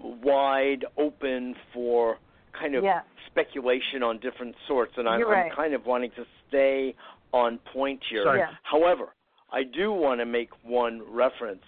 wide 0.00 0.84
open 0.96 1.54
for 1.74 2.18
kind 2.52 2.74
of 2.74 2.84
Yeah. 2.84 3.00
speculation 3.26 4.02
on 4.02 4.18
different 4.18 4.54
sorts, 4.66 4.94
and 4.96 5.08
I'm, 5.08 5.22
right. 5.22 5.50
I'm 5.50 5.56
kind 5.56 5.74
of 5.74 5.86
wanting 5.86 6.10
to 6.12 6.24
stay 6.48 6.94
on 7.32 7.58
point 7.72 8.00
here. 8.10 8.24
Sorry. 8.24 8.40
Yeah. 8.40 8.50
However, 8.62 9.14
I 9.52 9.62
do 9.62 9.92
want 9.92 10.20
to 10.20 10.26
make 10.26 10.50
one 10.62 11.02
reference 11.10 11.62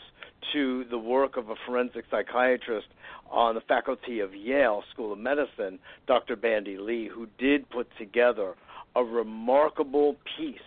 to 0.53 0.85
the 0.91 0.99
work 0.99 1.37
of 1.37 1.51
a 1.51 1.55
forensic 1.67 2.05
psychiatrist 2.11 2.89
on 3.31 3.55
the 3.55 3.61
faculty 3.63 4.21
of 4.21 4.35
Yale 4.35 4.83
School 4.93 5.13
of 5.13 5.19
Medicine, 5.19 5.79
Dr. 6.07 6.37
Bandy 6.37 6.77
Lee, 6.79 7.09
who 7.13 7.29
did 7.39 7.69
put 7.71 7.87
together 7.99 8.55
a 8.97 9.05
remarkable 9.05 10.17
piece 10.37 10.59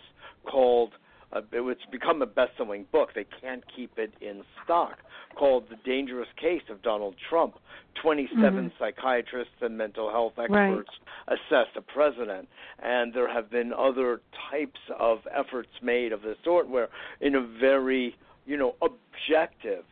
called 0.50 0.92
uh, 1.34 1.42
it's 1.52 1.86
become 1.92 2.22
a 2.22 2.26
best-selling 2.26 2.86
book. 2.92 3.10
They 3.14 3.26
can't 3.42 3.64
keep 3.76 3.98
it 3.98 4.14
in 4.22 4.44
stock. 4.64 5.00
Called 5.36 5.68
"The 5.70 5.78
Dangerous 5.78 6.28
Case 6.40 6.62
of 6.70 6.82
Donald 6.82 7.16
Trump." 7.30 7.56
Twenty-seven 8.02 8.70
Mhm. 8.70 8.78
psychiatrists 8.80 9.62
and 9.62 9.78
mental 9.78 10.10
health 10.10 10.34
Right. 10.38 10.50
experts 10.50 10.92
assess 11.28 11.68
the 11.74 11.82
president, 11.82 12.48
and 12.80 13.14
there 13.14 13.28
have 13.28 13.50
been 13.50 13.74
other 13.74 14.22
types 14.52 14.80
of 14.98 15.28
efforts 15.32 15.70
made 15.82 16.12
of 16.12 16.22
this 16.22 16.38
sort, 16.44 16.68
where 16.68 16.90
in 17.22 17.36
a 17.36 17.42
very 17.42 18.16
you 18.46 18.58
know 18.58 18.76
objective 18.82 19.86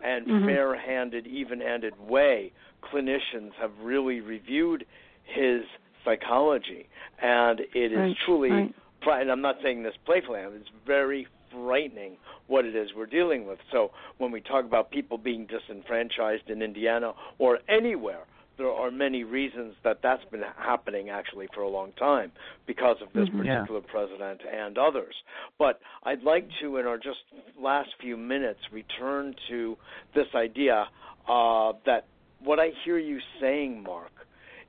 and 0.00 0.26
Mhm. 0.26 0.44
fair-handed, 0.44 1.26
even-handed 1.26 1.98
way, 2.08 2.52
clinicians 2.82 3.52
have 3.54 3.72
really 3.80 4.20
reviewed 4.20 4.84
his 5.24 5.64
psychology, 6.04 6.86
and 7.20 7.60
it 7.60 7.92
is 7.92 7.98
Right, 7.98 8.16
truly 8.18 8.50
right. 8.50 8.74
And 9.06 9.30
I'm 9.30 9.42
not 9.42 9.56
saying 9.62 9.82
this 9.82 9.94
playfully, 10.04 10.40
it's 10.40 10.68
very 10.86 11.26
frightening 11.52 12.16
what 12.46 12.64
it 12.64 12.74
is 12.74 12.88
we're 12.96 13.06
dealing 13.06 13.46
with. 13.46 13.58
So 13.72 13.90
when 14.18 14.32
we 14.32 14.40
talk 14.40 14.64
about 14.64 14.90
people 14.90 15.18
being 15.18 15.46
disenfranchised 15.46 16.48
in 16.48 16.62
Indiana 16.62 17.12
or 17.38 17.58
anywhere, 17.68 18.24
there 18.56 18.70
are 18.70 18.90
many 18.90 19.24
reasons 19.24 19.74
that 19.82 19.98
that's 20.02 20.24
been 20.30 20.42
happening 20.56 21.10
actually 21.10 21.48
for 21.54 21.62
a 21.62 21.68
long 21.68 21.92
time 21.98 22.30
because 22.66 22.96
of 23.02 23.08
this 23.12 23.28
mm-hmm. 23.28 23.38
particular 23.38 23.80
yeah. 23.80 23.90
president 23.90 24.40
and 24.50 24.78
others. 24.78 25.14
But 25.58 25.80
I'd 26.04 26.22
like 26.22 26.48
to, 26.60 26.76
in 26.76 26.86
our 26.86 26.96
just 26.96 27.18
last 27.60 27.90
few 28.00 28.16
minutes, 28.16 28.60
return 28.72 29.34
to 29.48 29.76
this 30.14 30.26
idea 30.36 30.86
uh, 31.28 31.72
that 31.86 32.06
what 32.40 32.60
I 32.60 32.70
hear 32.84 32.98
you 32.98 33.18
saying, 33.40 33.82
Mark, 33.82 34.12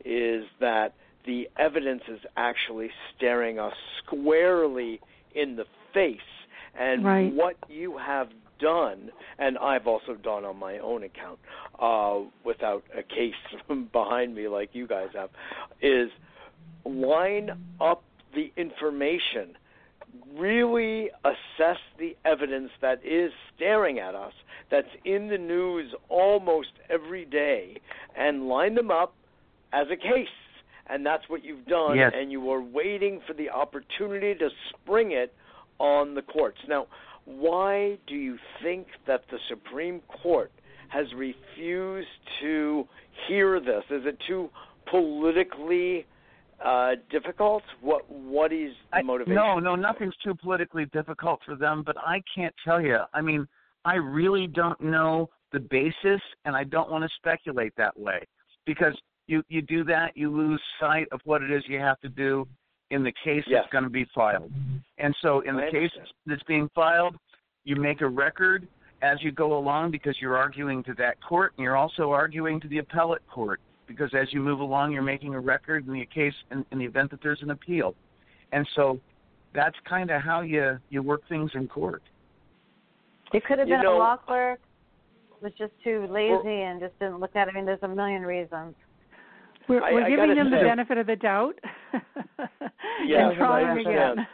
is 0.03 0.45
that 0.59 0.93
the 1.26 1.49
evidence 1.57 2.03
is 2.07 2.19
actually 2.38 2.89
staring 3.15 3.59
us 3.59 3.73
squarely 4.03 4.99
in 5.34 5.55
the 5.55 5.65
face. 5.93 6.19
And 6.78 7.05
right. 7.05 7.34
what 7.34 7.55
you 7.69 7.97
have 7.97 8.30
done, 8.59 9.11
and 9.38 9.57
I've 9.57 9.88
also 9.88 10.15
done 10.15 10.45
on 10.45 10.57
my 10.57 10.80
own 10.80 11.03
account, 11.03 11.39
uh, 11.80 12.19
without 12.43 12.84
a 12.97 13.03
case 13.03 13.34
behind 13.91 14.36
me 14.36 14.47
like 14.47 14.69
you 14.73 14.88
guys 14.88 15.09
have, 15.13 15.30
is 15.82 16.09
line 16.86 17.51
up 17.82 18.03
the 18.34 18.51
information, 18.57 19.57
really 20.38 21.09
assess 21.23 21.80
the 21.97 22.15
evidence 22.26 22.69
that 22.82 23.05
is 23.05 23.32
staring 23.55 23.99
at 23.99 24.15
us, 24.15 24.34
that's 24.69 24.88
in 25.03 25.28
the 25.28 25.38
news 25.38 25.93
almost 26.09 26.69
every 26.89 27.26
day, 27.26 27.78
and 28.17 28.47
line 28.47 28.76
them 28.76 28.91
up 28.91 29.15
as 29.73 29.88
a 29.91 29.95
case. 29.95 30.28
And 30.88 31.05
that's 31.05 31.23
what 31.29 31.43
you've 31.43 31.65
done, 31.65 31.97
yes. 31.97 32.11
and 32.15 32.31
you 32.31 32.49
are 32.51 32.61
waiting 32.61 33.19
for 33.25 33.33
the 33.33 33.49
opportunity 33.49 34.36
to 34.36 34.49
spring 34.69 35.13
it 35.13 35.33
on 35.79 36.13
the 36.13 36.21
courts. 36.21 36.59
Now, 36.67 36.88
why 37.25 37.97
do 38.07 38.13
you 38.13 38.38
think 38.61 38.88
that 39.07 39.23
the 39.31 39.38
Supreme 39.49 40.01
Court 40.21 40.51
has 40.89 41.07
refused 41.15 42.07
to 42.41 42.88
hear 43.27 43.59
this? 43.59 43.83
Is 43.89 44.03
it 44.05 44.17
too 44.27 44.49
politically 44.89 46.05
uh, 46.63 46.91
difficult? 47.09 47.63
What 47.81 48.09
what 48.09 48.53
is 48.53 48.71
the 48.93 49.03
motivation? 49.03 49.38
I, 49.39 49.55
no, 49.55 49.59
no, 49.59 49.75
nothing's 49.75 50.15
too 50.23 50.36
politically 50.36 50.86
difficult 50.93 51.39
for 51.45 51.55
them. 51.55 51.83
But 51.83 51.97
I 51.97 52.21
can't 52.33 52.53
tell 52.63 52.79
you. 52.79 52.99
I 53.13 53.21
mean, 53.21 53.47
I 53.86 53.95
really 53.95 54.47
don't 54.47 54.79
know 54.79 55.29
the 55.51 55.59
basis, 55.59 56.21
and 56.45 56.55
I 56.55 56.63
don't 56.63 56.91
want 56.91 57.03
to 57.03 57.09
speculate 57.17 57.73
that 57.77 57.97
way 57.99 58.19
because 58.65 58.95
you 59.28 59.43
you 59.49 59.61
do 59.61 59.84
that, 59.86 60.15
you 60.15 60.30
lose 60.36 60.61
sight 60.80 61.07
of 61.11 61.19
what 61.26 61.41
it 61.41 61.51
is 61.51 61.63
you 61.67 61.80
have 61.80 61.99
to 62.01 62.09
do 62.09 62.47
in 62.91 63.03
the 63.03 63.11
case 63.23 63.43
yes. 63.47 63.61
that's 63.61 63.71
going 63.71 63.84
to 63.84 63.89
be 63.89 64.05
filed. 64.13 64.51
And 64.97 65.15
so, 65.21 65.41
in 65.41 65.55
the 65.55 65.67
case 65.71 65.91
that's 66.26 66.43
being 66.43 66.69
filed, 66.76 67.15
you 67.63 67.76
make 67.76 68.01
a 68.01 68.07
record 68.07 68.67
as 69.01 69.17
you 69.21 69.32
go 69.32 69.57
along 69.57 69.91
because 69.91 70.15
you're 70.21 70.38
arguing 70.38 70.84
to 70.84 70.93
that 70.95 71.21
court, 71.21 71.53
and 71.57 71.63
you're 71.63 71.76
also 71.76 72.11
arguing 72.11 72.59
to 72.61 72.67
the 72.67 72.78
appellate 72.80 73.28
court 73.28 73.59
because 73.88 74.11
as 74.19 74.28
you 74.32 74.39
move 74.39 74.59
along, 74.59 74.91
you're 74.91 75.03
making 75.03 75.36
a 75.36 75.39
record 75.39 75.86
in 75.88 75.93
the 75.93 76.05
case 76.13 76.34
in, 76.51 76.65
in 76.71 76.80
the 76.80 76.86
event 76.86 77.11
that 77.11 77.21
there's 77.21 77.41
an 77.41 77.51
appeal. 77.51 77.95
And 78.51 78.67
so, 78.76 78.99
that's 79.53 79.76
kind 79.88 80.11
of 80.11 80.21
how 80.21 80.41
you 80.41 80.78
you 80.89 81.01
work 81.01 81.21
things 81.28 81.51
in 81.55 81.67
court. 81.67 82.03
It 83.34 83.43
could 83.45 83.59
have 83.59 83.67
you 83.67 83.76
been 83.76 83.84
know, 83.84 83.97
a 83.97 83.99
law 83.99 84.17
clerk 84.17 84.59
was 85.41 85.51
just 85.57 85.73
too 85.84 86.07
lazy 86.09 86.61
and 86.61 86.80
just 86.80 86.97
didn't 86.99 87.19
look 87.19 87.36
at 87.36 87.47
it. 87.47 87.51
I 87.51 87.55
mean, 87.55 87.65
there's 87.65 87.84
a 87.84 87.88
million 87.88 88.21
reasons. 88.21 88.76
We're, 89.68 89.84
I, 89.84 89.93
we're 89.93 90.09
giving 90.09 90.36
them 90.36 90.49
say, 90.51 90.57
the 90.59 90.63
benefit 90.63 90.97
of 90.97 91.07
the 91.07 91.16
doubt 91.16 91.55
yeah, 93.05 93.30
and 93.30 93.38
trying 93.38 93.80
again. 93.80 94.28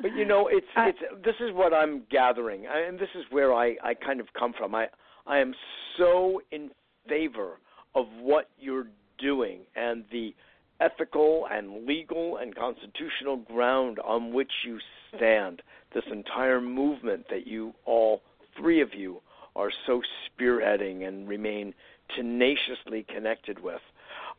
But 0.00 0.14
you 0.14 0.24
know, 0.24 0.48
it's 0.48 0.66
I, 0.76 0.90
it's 0.90 0.98
this 1.24 1.34
is 1.40 1.52
what 1.52 1.72
I'm 1.72 2.02
gathering, 2.10 2.66
and 2.66 2.98
this 2.98 3.08
is 3.14 3.24
where 3.30 3.52
I 3.52 3.76
I 3.82 3.94
kind 3.94 4.20
of 4.20 4.26
come 4.38 4.52
from. 4.56 4.74
I 4.74 4.88
I 5.26 5.38
am 5.38 5.54
so 5.96 6.40
in 6.50 6.70
favor 7.08 7.58
of 7.94 8.06
what 8.20 8.50
you're 8.58 8.86
doing 9.18 9.60
and 9.74 10.04
the 10.12 10.34
ethical 10.80 11.46
and 11.50 11.86
legal 11.86 12.36
and 12.36 12.54
constitutional 12.54 13.36
ground 13.36 13.98
on 14.04 14.32
which 14.32 14.52
you 14.64 14.78
stand. 15.16 15.62
This 15.94 16.04
entire 16.10 16.60
movement 16.60 17.26
that 17.30 17.46
you 17.46 17.74
all 17.84 18.22
three 18.56 18.80
of 18.80 18.94
you 18.94 19.20
are 19.56 19.70
so 19.86 20.02
spearheading 20.28 21.06
and 21.06 21.28
remain 21.28 21.74
tenaciously 22.14 23.04
connected 23.12 23.60
with. 23.60 23.80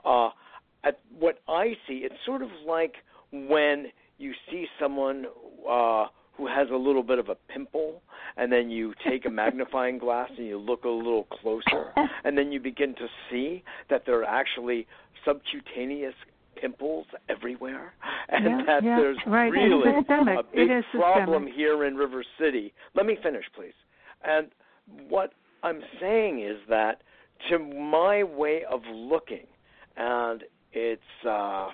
Uh, 0.06 0.30
at 0.84 1.00
what 1.18 1.40
I 1.48 1.74
see, 1.88 2.02
it's 2.06 2.16
sort 2.26 2.42
of 2.42 2.50
like 2.66 2.96
when 3.32 3.88
you 4.18 4.34
see 4.50 4.66
someone 4.80 5.26
uh, 5.70 6.06
who 6.34 6.48
has 6.48 6.70
a 6.72 6.76
little 6.76 7.04
bit 7.04 7.20
of 7.20 7.30
a 7.30 7.36
pimple, 7.52 8.02
and 8.38 8.52
then 8.52 8.70
you 8.70 8.94
take 9.10 9.26
a 9.26 9.30
magnifying 9.30 9.98
glass 10.00 10.30
and 10.38 10.48
you 10.48 10.58
look 10.58 10.86
a 10.86 10.90
little 10.90 11.26
closer, 11.26 11.92
and 12.24 12.38
then 12.38 12.52
you 12.52 12.60
begin 12.60 12.96
to 12.96 13.08
see 13.30 13.64
that 13.90 14.04
there 14.06 14.20
are 14.22 14.26
actually 14.26 14.88
subcutaneous 15.26 16.14
pimples 16.56 17.06
everywhere, 17.30 17.94
and 18.30 18.46
yeah, 18.46 18.62
that 18.66 18.84
yeah, 18.84 18.98
there's 18.98 19.18
right. 19.28 19.52
really 19.52 19.82
a 19.90 20.44
big 20.44 20.84
problem 20.92 21.44
systemic. 21.44 21.54
here 21.54 21.86
in 21.86 21.96
River 21.96 22.24
City. 22.40 22.74
Let 22.96 23.06
me 23.06 23.18
finish, 23.22 23.46
please. 23.56 23.74
And 24.24 24.48
what 25.10 25.34
I'm 25.64 25.82
saying 26.00 26.42
is 26.42 26.58
that, 26.70 27.02
to 27.50 27.60
my 27.60 28.24
way 28.24 28.62
of 28.70 28.82
looking, 28.94 29.48
and 30.00 30.44
it's 30.74 31.02
uh 31.26 31.68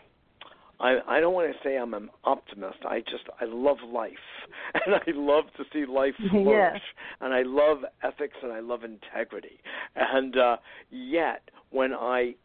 I 0.80 0.98
I 1.08 1.20
don't 1.22 1.34
want 1.34 1.54
to 1.54 1.58
say 1.64 1.78
I'm 1.78 1.94
an 1.94 2.10
optimist. 2.26 2.80
I 2.86 3.00
just 3.00 3.24
I 3.40 3.46
love 3.46 3.78
life 3.88 4.12
and 4.74 4.96
I 4.96 5.04
love 5.14 5.46
to 5.58 5.64
see 5.72 5.86
life 5.86 6.16
flourish 6.32 6.82
yes. 6.82 6.82
and 7.22 7.34
I 7.34 7.44
love 7.44 7.80
ethics 8.04 8.36
and 8.44 8.52
I 8.52 8.60
love 8.60 8.82
integrity. 8.84 9.60
And 9.96 10.38
uh 10.38 10.58
yet 10.90 11.50
when 11.70 11.94
I 11.94 12.36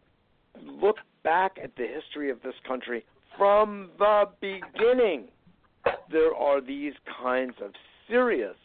look 0.63 0.97
back 1.25 1.57
at 1.63 1.75
the 1.77 1.87
history 1.87 2.31
of 2.31 2.41
this 2.43 2.55
country 2.67 3.05
from 3.37 3.91
the 3.99 4.25
beginning 4.41 5.29
there 6.11 6.35
are 6.35 6.61
these 6.61 6.93
kinds 7.23 7.55
of 7.65 7.73
serious 8.09 8.57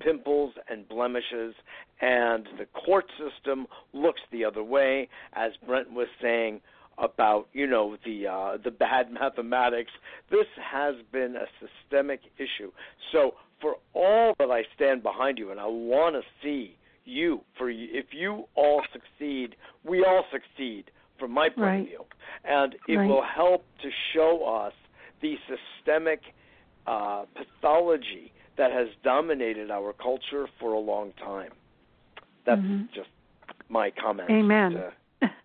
pimples 0.00 0.52
and 0.68 0.88
blemishes 0.88 1.54
and 2.00 2.48
the 2.58 2.66
court 2.66 3.06
system 3.18 3.66
looks 3.92 4.20
the 4.32 4.44
other 4.44 4.62
way 4.62 5.08
as 5.34 5.52
Brent 5.66 5.92
was 5.92 6.08
saying 6.20 6.60
about 6.98 7.48
you 7.52 7.66
know 7.66 7.96
the 8.04 8.26
uh, 8.26 8.58
the 8.62 8.70
bad 8.70 9.12
mathematics. 9.20 9.92
This 10.30 10.46
has 10.72 10.94
been 11.12 11.36
a 11.36 11.46
systemic 11.60 12.20
issue. 12.36 12.70
So 13.12 13.34
for 13.60 13.76
all 13.94 14.34
that 14.38 14.50
I 14.50 14.62
stand 14.74 15.02
behind 15.02 15.38
you, 15.38 15.50
and 15.50 15.60
I 15.60 15.66
want 15.66 16.14
to 16.16 16.22
see 16.42 16.76
you 17.04 17.40
for 17.56 17.70
if 17.70 18.06
you 18.12 18.44
all 18.54 18.82
succeed, 18.92 19.56
we 19.84 20.04
all 20.04 20.24
succeed 20.30 20.90
from 21.18 21.32
my 21.32 21.48
point 21.48 21.58
right. 21.58 21.80
of 21.80 21.86
view, 21.86 22.04
and 22.44 22.74
it 22.88 22.94
right. 22.94 23.08
will 23.08 23.24
help 23.24 23.64
to 23.82 23.90
show 24.14 24.44
us 24.64 24.72
the 25.20 25.34
systemic 25.48 26.20
uh, 26.86 27.24
pathology 27.34 28.32
that 28.56 28.72
has 28.72 28.88
dominated 29.04 29.70
our 29.70 29.92
culture 29.92 30.46
for 30.58 30.72
a 30.72 30.78
long 30.78 31.12
time. 31.22 31.50
That's 32.46 32.60
mm-hmm. 32.60 32.84
just 32.94 33.08
my 33.68 33.90
comment. 33.90 34.30
Amen. 34.30 34.72
To, 34.72 34.92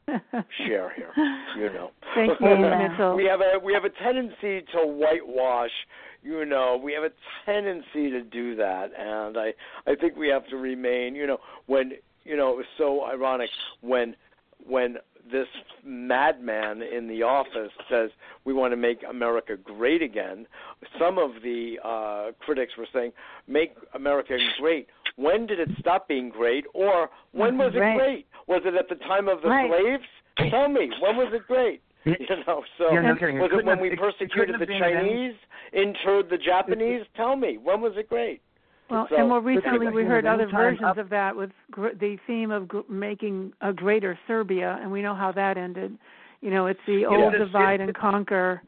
share 0.65 0.93
here. 0.95 1.11
You 1.57 1.73
know. 1.73 1.91
Thank 2.13 2.39
you, 2.39 2.47
Mitchell. 2.89 3.15
we 3.15 3.25
have 3.25 3.41
a 3.41 3.59
we 3.63 3.73
have 3.73 3.85
a 3.85 3.89
tendency 3.89 4.65
to 4.73 4.85
whitewash. 4.85 5.71
You 6.23 6.45
know, 6.45 6.79
we 6.81 6.93
have 6.93 7.03
a 7.03 7.11
tendency 7.45 8.09
to 8.09 8.21
do 8.21 8.55
that, 8.55 8.91
and 8.97 9.37
I 9.37 9.53
I 9.87 9.95
think 9.95 10.15
we 10.15 10.27
have 10.29 10.47
to 10.47 10.57
remain. 10.57 11.15
You 11.15 11.27
know, 11.27 11.37
when 11.65 11.93
you 12.23 12.37
know 12.37 12.51
it 12.51 12.57
was 12.57 12.65
so 12.77 13.05
ironic 13.05 13.49
when 13.81 14.15
when 14.65 14.97
this 15.31 15.47
madman 15.83 16.81
in 16.81 17.07
the 17.07 17.23
office 17.23 17.71
says 17.89 18.11
we 18.43 18.53
want 18.53 18.71
to 18.71 18.77
make 18.77 18.99
America 19.09 19.57
great 19.57 20.01
again. 20.01 20.45
Some 20.99 21.17
of 21.17 21.41
the 21.43 21.77
uh, 21.83 22.31
critics 22.39 22.73
were 22.77 22.87
saying, 22.93 23.11
"Make 23.47 23.75
America 23.93 24.37
great." 24.59 24.87
When 25.17 25.45
did 25.45 25.59
it 25.59 25.69
stop 25.79 26.07
being 26.07 26.29
great, 26.29 26.65
or 26.73 27.09
when 27.31 27.57
was 27.57 27.73
it 27.73 27.79
right. 27.79 27.97
great? 27.97 28.27
Was 28.47 28.63
it 28.65 28.75
at 28.75 28.89
the 28.89 28.95
time 29.05 29.29
of 29.29 29.41
the 29.41 29.49
right. 29.49 29.69
slaves? 29.69 30.51
Tell 30.51 30.67
me, 30.67 30.89
when 31.01 31.15
was 31.15 31.31
it 31.33 31.47
great? 31.47 31.81
You 32.05 32.13
know, 32.45 32.63
so 32.77 32.93
yeah, 32.93 33.01
no 33.01 33.13
was 33.13 33.49
it 33.51 33.65
when 33.65 33.79
we 33.81 33.95
persecuted 33.95 34.59
the 34.59 34.67
Chinese, 34.67 35.33
interred 35.73 36.29
the 36.29 36.37
Japanese? 36.37 37.01
Tell 37.15 37.35
me, 37.35 37.57
when 37.57 37.81
was 37.81 37.93
it 37.95 38.07
great? 38.07 38.43
Well, 38.91 39.07
so, 39.09 39.15
and 39.15 39.29
more 39.29 39.41
recently 39.41 39.87
we 39.87 40.03
heard 40.03 40.27
other 40.27 40.47
versions 40.47 40.85
up. 40.85 40.99
of 40.99 41.09
that 41.09 41.35
with 41.35 41.49
gr- 41.71 41.95
the 41.99 42.17
theme 42.27 42.51
of 42.51 42.67
gr- 42.67 42.81
making 42.87 43.53
a 43.61 43.73
greater 43.73 44.19
Serbia, 44.27 44.77
and 44.79 44.91
we 44.91 45.01
know 45.01 45.15
how 45.15 45.31
that 45.31 45.57
ended. 45.57 45.97
You 46.41 46.51
know, 46.51 46.67
it's 46.67 46.79
the 46.85 47.05
old 47.05 47.33
Yes. 47.33 47.47
divide 47.47 47.81
and 47.81 47.95
conquer 47.95 48.61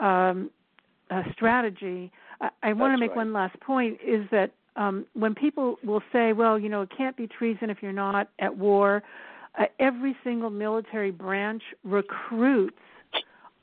um, 0.00 0.50
uh, 1.10 1.22
strategy. 1.32 2.10
I, 2.40 2.48
I 2.64 2.72
want 2.72 2.92
to 2.94 2.98
make 2.98 3.10
right. 3.10 3.18
one 3.18 3.32
last 3.32 3.58
point: 3.60 4.00
is 4.04 4.26
that 4.32 4.50
um, 4.76 5.06
when 5.14 5.34
people 5.34 5.76
will 5.84 6.02
say, 6.12 6.32
"Well, 6.32 6.58
you 6.58 6.68
know, 6.68 6.82
it 6.82 6.90
can't 6.96 7.16
be 7.16 7.26
treason 7.26 7.70
if 7.70 7.78
you're 7.82 7.92
not 7.92 8.28
at 8.38 8.56
war," 8.56 9.02
uh, 9.58 9.64
every 9.78 10.16
single 10.24 10.50
military 10.50 11.10
branch 11.10 11.62
recruits 11.84 12.76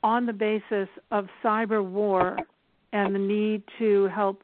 on 0.02 0.26
the 0.26 0.32
basis 0.32 0.88
of 1.10 1.26
cyber 1.42 1.84
war 1.84 2.38
and 2.92 3.14
the 3.14 3.18
need 3.18 3.62
to 3.78 4.06
help 4.08 4.42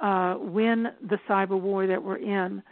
uh, 0.00 0.36
win 0.38 0.88
the 1.08 1.18
cyber 1.28 1.60
war 1.60 1.86
that 1.86 2.02
we're 2.02 2.16
in. 2.16 2.62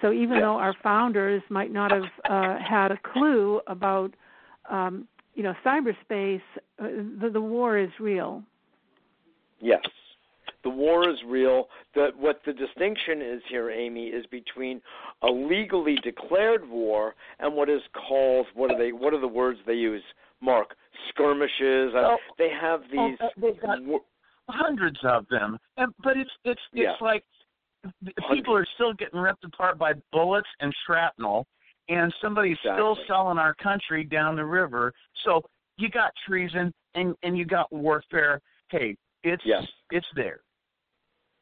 So 0.00 0.12
even 0.12 0.38
though 0.38 0.56
our 0.56 0.74
founders 0.82 1.42
might 1.48 1.72
not 1.72 1.90
have 1.90 2.04
uh, 2.28 2.58
had 2.62 2.92
a 2.92 2.98
clue 3.12 3.60
about 3.66 4.14
um, 4.70 5.08
you 5.34 5.42
know, 5.42 5.54
cyberspace, 5.64 6.42
uh, 6.80 6.88
the, 7.20 7.30
the 7.32 7.40
war 7.40 7.78
is 7.78 7.90
real. 8.00 8.42
Yes. 9.60 9.80
The 10.68 10.74
war 10.74 11.08
is 11.08 11.16
real. 11.26 11.68
The, 11.94 12.08
what 12.18 12.42
the 12.44 12.52
distinction 12.52 13.22
is 13.22 13.40
here, 13.48 13.70
Amy, 13.70 14.08
is 14.08 14.26
between 14.26 14.82
a 15.22 15.26
legally 15.26 15.96
declared 16.04 16.68
war 16.68 17.14
and 17.38 17.54
what 17.54 17.70
is 17.70 17.80
called 18.06 18.46
what 18.52 18.70
are 18.70 18.76
they? 18.76 18.92
What 18.92 19.14
are 19.14 19.20
the 19.20 19.26
words 19.26 19.58
they 19.66 19.72
use? 19.72 20.02
Mark 20.42 20.74
skirmishes. 21.08 21.94
Oh, 21.96 22.18
they 22.36 22.50
have 22.50 22.82
oh, 22.98 23.08
these. 23.08 23.18
uh, 23.18 23.28
they've 23.40 23.60
got 23.62 23.78
hundreds 24.50 24.98
of 25.04 25.26
them, 25.30 25.56
and, 25.78 25.90
but 26.04 26.18
it's 26.18 26.30
it's 26.44 26.60
it's 26.74 26.82
Yeah. 26.82 26.92
like 27.00 27.24
people 28.30 28.54
are 28.54 28.66
still 28.74 28.92
getting 28.92 29.18
ripped 29.20 29.44
apart 29.44 29.78
by 29.78 29.94
bullets 30.12 30.48
and 30.60 30.70
shrapnel, 30.84 31.46
and 31.88 32.14
somebody's 32.20 32.58
still 32.58 32.98
selling 33.06 33.38
our 33.38 33.54
country 33.54 34.04
down 34.04 34.36
the 34.36 34.44
river. 34.44 34.92
So 35.24 35.40
you 35.78 35.88
got 35.88 36.12
treason 36.26 36.74
and 36.94 37.14
and 37.22 37.38
you 37.38 37.46
got 37.46 37.72
warfare. 37.72 38.42
Hey, 38.70 38.98
it's 39.24 39.42
Yes. 39.46 39.64
it's 39.90 40.06
there. 40.14 40.40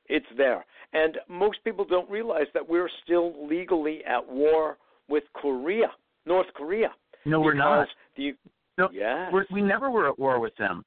It's 0.09 0.27
there. 0.37 0.65
And 0.93 1.19
most 1.29 1.59
people 1.65 1.85
don't 1.85 2.09
realize 2.11 2.47
that 2.55 2.67
we're 2.67 2.89
still 3.05 3.47
legally 3.47 4.03
at 4.05 4.27
war 4.27 4.79
with 5.09 5.25
Korea, 5.35 5.89
North 6.25 6.47
Korea. 6.55 6.89
No, 7.25 7.41
we're 7.41 7.55
not. 7.55 7.89
The, 8.17 8.35
No, 8.79 8.89
yes. 8.93 9.31
We're, 9.33 9.47
we 9.53 9.63
never 9.63 9.91
were 9.91 10.09
at 10.09 10.19
war 10.19 10.39
with 10.41 10.55
them. 10.57 10.85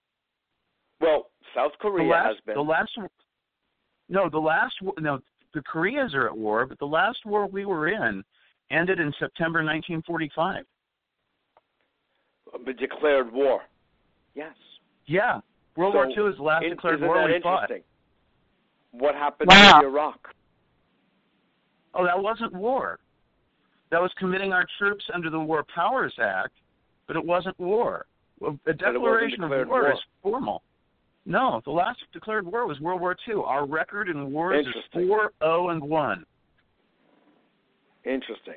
well, 1.02 1.28
South 1.56 1.72
Korea 1.80 2.04
the 2.06 2.10
last, 2.10 2.28
has 2.28 2.36
been. 2.46 2.56
The 2.56 2.62
last, 2.62 2.92
no, 4.08 4.30
the 4.30 4.38
last, 4.40 4.74
no, 5.00 5.20
the 5.54 5.62
Koreas 5.64 6.14
are 6.14 6.28
at 6.28 6.38
war, 6.38 6.66
but 6.66 6.78
the 6.80 6.86
last 6.86 7.20
war 7.26 7.48
we 7.48 7.66
were 7.66 7.88
in 7.90 8.24
ended 8.72 9.00
in 9.00 9.12
September 9.20 9.60
1945. 9.64 10.64
a 12.68 12.74
declared 12.74 13.32
war. 13.34 13.62
Yes. 14.36 14.54
Yeah, 15.08 15.40
World 15.76 15.94
So, 15.94 15.98
War 15.98 16.08
II 16.28 16.32
is 16.32 16.38
the 16.38 16.44
last 16.44 16.64
in- 16.64 16.70
declared 16.72 17.02
war 17.02 17.24
we 17.26 17.40
fought. 17.42 17.64
interesting? 17.72 17.84
What 18.92 19.16
happened 19.16 19.50
Wow. 19.52 19.80
in 19.80 19.86
Iraq? 19.86 20.34
Oh, 21.94 22.04
that 22.06 22.20
wasn't 22.22 22.54
war. 22.54 23.00
That 23.92 24.02
was 24.02 24.12
committing 24.20 24.54
our 24.54 24.66
troops 24.78 25.04
under 25.14 25.30
the 25.30 25.40
War 25.40 25.64
Powers 25.64 26.14
Act, 26.20 26.54
but 27.08 27.16
it 27.16 27.26
wasn't 27.26 27.60
war. 27.60 28.06
Well, 28.40 28.58
A 28.68 28.74
declaration 28.74 29.44
of 29.44 29.50
war, 29.50 29.66
war. 29.66 29.92
is 29.92 30.00
formal. 30.22 30.62
No, 31.26 31.62
the 31.66 31.72
last 31.72 32.00
declared 32.14 32.46
war 32.46 32.66
was 32.66 32.80
World 32.80 33.02
War 33.02 33.16
II. 33.28 33.36
Our 33.46 33.66
record 33.66 34.10
in 34.10 34.32
wars 34.32 34.62
is 34.62 34.68
Interesting. 34.68 35.08
four, 35.08 35.34
zero, 35.44 35.70
and 35.70 35.82
one. 35.82 36.26
Interesting. 38.06 38.56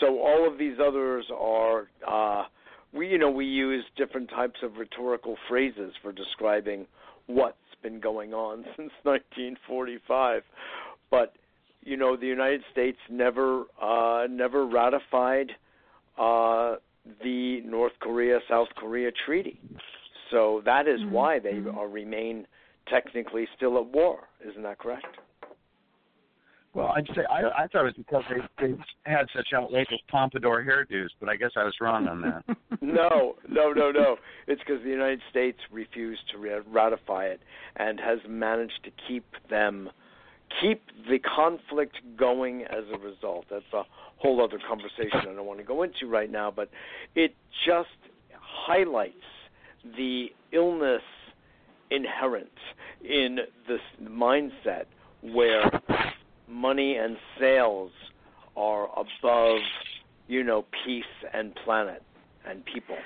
So 0.00 0.20
all 0.20 0.46
of 0.50 0.58
these 0.58 0.78
others 0.78 1.26
are 1.36 1.88
uh, 2.06 2.44
we 2.92 3.08
you 3.08 3.18
know 3.18 3.30
we 3.30 3.44
use 3.44 3.84
different 3.96 4.30
types 4.30 4.60
of 4.62 4.76
rhetorical 4.76 5.36
phrases 5.48 5.92
for 6.02 6.12
describing 6.12 6.86
what's 7.26 7.56
been 7.86 8.00
going 8.00 8.34
on 8.34 8.64
since 8.76 8.90
1945, 9.04 10.42
but 11.10 11.34
you 11.82 11.96
know 11.96 12.16
the 12.16 12.26
United 12.26 12.62
States 12.72 12.98
never 13.08 13.64
uh, 13.80 14.26
never 14.28 14.66
ratified 14.66 15.52
uh, 16.18 16.76
the 17.22 17.60
North 17.64 17.92
Korea 18.00 18.40
South 18.48 18.68
Korea 18.76 19.10
treaty. 19.24 19.60
So 20.32 20.62
that 20.64 20.88
is 20.88 21.00
Mhm. 21.02 21.10
why 21.12 21.38
they 21.38 21.54
Mhm. 21.60 21.78
uh, 21.78 21.84
remain 21.84 22.46
technically 22.86 23.46
still 23.56 23.78
at 23.78 23.86
war. 23.86 24.28
Isn't 24.44 24.62
that 24.62 24.78
correct? 24.78 25.06
Well, 26.76 26.92
I'd 26.94 27.06
say 27.14 27.22
I, 27.30 27.64
I 27.64 27.66
thought 27.68 27.86
it 27.86 27.96
was 27.96 28.04
because 28.06 28.22
they, 28.28 28.66
they 28.66 28.74
had 29.04 29.24
such 29.34 29.46
outrageous 29.54 29.98
pompadour 30.10 30.62
hairdos, 30.62 31.08
but 31.18 31.30
I 31.30 31.36
guess 31.36 31.52
I 31.56 31.64
was 31.64 31.72
wrong 31.80 32.06
on 32.06 32.20
that. 32.20 32.44
no, 32.82 33.36
no, 33.48 33.72
no, 33.72 33.90
no. 33.90 34.16
It's 34.46 34.60
because 34.60 34.82
the 34.82 34.90
United 34.90 35.22
States 35.30 35.56
refused 35.72 36.20
to 36.32 36.62
ratify 36.70 37.28
it 37.28 37.40
and 37.76 37.98
has 37.98 38.18
managed 38.28 38.84
to 38.84 38.90
keep 39.08 39.24
them 39.48 39.88
keep 40.60 40.82
the 41.08 41.18
conflict 41.18 41.96
going 42.18 42.64
as 42.64 42.84
a 42.92 42.98
result. 42.98 43.46
That's 43.50 43.64
a 43.72 43.84
whole 44.18 44.44
other 44.44 44.58
conversation 44.68 45.20
I 45.22 45.34
don't 45.34 45.46
want 45.46 45.60
to 45.60 45.64
go 45.64 45.82
into 45.82 46.06
right 46.06 46.30
now, 46.30 46.50
but 46.50 46.68
it 47.14 47.34
just 47.64 47.88
highlights 48.38 49.14
the 49.96 50.26
illness 50.52 51.02
inherent 51.90 52.50
in 53.02 53.38
this 53.66 53.80
mindset 54.02 54.84
where 55.22 55.70
money 56.48 56.96
and 56.96 57.16
sales 57.38 57.90
are 58.56 58.88
above, 58.92 59.58
you 60.28 60.42
know, 60.42 60.64
peace 60.84 61.04
and 61.32 61.54
planet 61.64 62.02
and 62.48 62.64
people. 62.64 62.96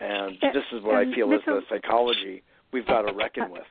And 0.00 0.36
this 0.40 0.64
is 0.72 0.82
what 0.82 0.94
I 0.96 1.12
feel 1.12 1.32
is 1.32 1.40
the 1.44 1.60
psychology 1.68 2.42
we've 2.72 2.86
got 2.86 3.02
to 3.02 3.12
reckon 3.12 3.50
with. 3.50 3.62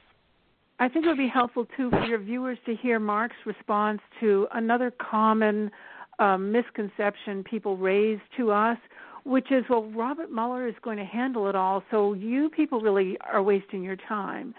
I 0.80 0.88
think 0.90 1.06
it 1.06 1.08
would 1.08 1.18
be 1.18 1.28
helpful 1.28 1.66
too 1.76 1.90
for 1.90 2.04
your 2.04 2.20
viewers 2.20 2.58
to 2.66 2.76
hear 2.76 3.00
Mark's 3.00 3.36
response 3.46 4.00
to 4.20 4.48
another 4.54 4.92
common 4.92 5.72
um, 6.20 6.52
misconception 6.52 7.44
people 7.44 7.78
raise 7.78 8.20
to 8.38 8.52
us, 8.52 8.78
which 9.24 9.52
is, 9.52 9.64
well, 9.70 9.86
Robert 9.92 10.32
Mueller 10.32 10.68
is 10.68 10.76
going 10.84 10.98
to 10.98 11.06
handle 11.06 11.50
it 11.50 11.56
all, 11.56 11.84
so 11.90 12.14
you 12.14 12.50
people 12.50 12.80
really 12.80 13.18
are 13.22 13.42
wasting 13.42 13.84
your 13.84 13.96
time. 13.96 14.54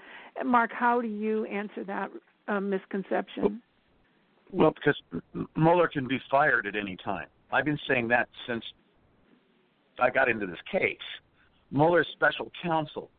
Mark, 0.45 0.71
how 0.73 1.01
do 1.01 1.09
you 1.09 1.45
answer 1.47 1.85
that 1.85 2.11
uh, 2.49 2.61
misconception? 2.61 3.63
Well, 4.53 4.73
because 4.73 4.97
Mueller 5.57 5.89
can 5.89 6.09
be 6.09 6.19
fired 6.31 6.67
at 6.67 6.75
any 6.75 6.97
time. 7.05 7.27
I've 7.53 7.65
been 7.65 7.79
saying 7.87 8.09
that 8.09 8.29
since 8.47 8.65
I 9.99 10.11
got 10.11 10.29
into 10.29 10.47
this 10.47 10.59
case. 10.71 10.97
Mueller's 11.71 12.07
special 12.13 12.51
counsel. 12.63 13.11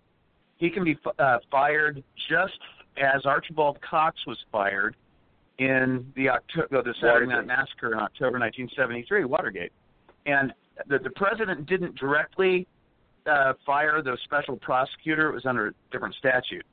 He 0.57 0.69
can 0.69 0.83
be 0.83 0.97
uh, 1.19 1.37
fired 1.51 2.03
just 2.29 2.59
as 2.97 3.25
Archibald 3.25 3.79
Cox 3.81 4.17
was 4.25 4.37
fired 4.51 4.95
in 5.59 6.11
the 6.15 6.29
October, 6.29 6.81
the 6.83 6.93
Saturday 7.01 7.27
Night 7.27 7.45
Massacre 7.45 7.93
in 7.93 7.99
October 7.99 8.39
1973, 8.39 9.25
Watergate, 9.25 9.71
and 10.25 10.53
the, 10.87 10.99
the 10.99 11.09
president 11.11 11.65
didn't 11.65 11.95
directly 11.95 12.65
uh, 13.25 13.53
fire 13.65 14.01
the 14.01 14.17
special 14.23 14.57
prosecutor. 14.57 15.29
It 15.29 15.33
was 15.33 15.45
under 15.45 15.67
a 15.67 15.71
different 15.91 16.15
statute. 16.15 16.65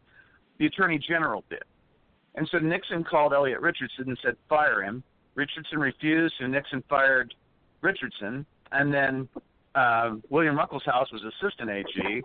The 0.58 0.66
attorney 0.66 0.98
general 0.98 1.44
did. 1.50 1.62
And 2.36 2.48
so 2.52 2.58
Nixon 2.58 3.02
called 3.02 3.32
Elliot 3.32 3.60
Richardson 3.60 4.04
and 4.08 4.18
said, 4.22 4.36
fire 4.48 4.82
him. 4.82 5.02
Richardson 5.34 5.78
refused, 5.78 6.34
and 6.40 6.52
Nixon 6.52 6.82
fired 6.88 7.34
Richardson. 7.80 8.44
And 8.72 8.92
then 8.92 9.28
uh, 9.74 10.16
William 10.30 10.56
Ruckelshaus 10.56 11.12
was 11.12 11.22
assistant 11.24 11.70
AG. 11.70 12.22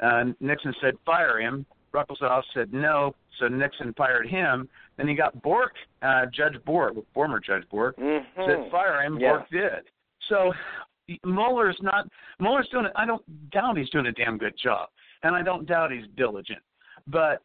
And 0.00 0.34
Nixon 0.40 0.74
said, 0.80 0.94
fire 1.06 1.40
him. 1.40 1.64
Ruckelshaus 1.94 2.42
said 2.54 2.72
no, 2.72 3.14
so 3.38 3.48
Nixon 3.48 3.92
fired 3.94 4.26
him. 4.26 4.68
Then 4.96 5.08
he 5.08 5.14
got 5.14 5.40
Bork, 5.42 5.74
uh, 6.00 6.26
Judge 6.32 6.56
Bork, 6.64 6.94
former 7.12 7.38
Judge 7.38 7.68
Bork, 7.70 7.96
Mhm. 7.98 8.24
said 8.46 8.70
fire 8.70 9.02
him. 9.02 9.18
Yes. 9.18 9.30
Bork 9.36 9.50
did. 9.50 9.90
So 10.28 10.54
Mueller's 11.24 11.76
not. 11.82 12.08
Mueller's 12.38 12.68
doing. 12.70 12.86
I 12.96 13.04
don't 13.04 13.22
doubt 13.50 13.76
he's 13.76 13.90
doing 13.90 14.06
a 14.06 14.12
damn 14.12 14.38
good 14.38 14.56
job, 14.56 14.88
and 15.22 15.34
I 15.36 15.42
don't 15.42 15.66
doubt 15.66 15.92
he's 15.92 16.06
diligent. 16.16 16.62
But 17.06 17.42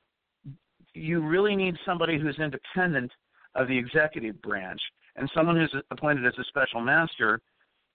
you 0.98 1.22
really 1.22 1.56
need 1.56 1.76
somebody 1.86 2.18
who's 2.20 2.38
independent 2.40 3.12
of 3.56 3.68
the 3.68 3.78
executive 3.78 4.42
branch 4.42 4.82
and 5.16 5.30
someone 5.36 5.56
who's 5.56 5.74
appointed 5.92 6.26
as 6.26 6.34
a 6.40 6.44
special 6.46 6.82
master 6.82 7.42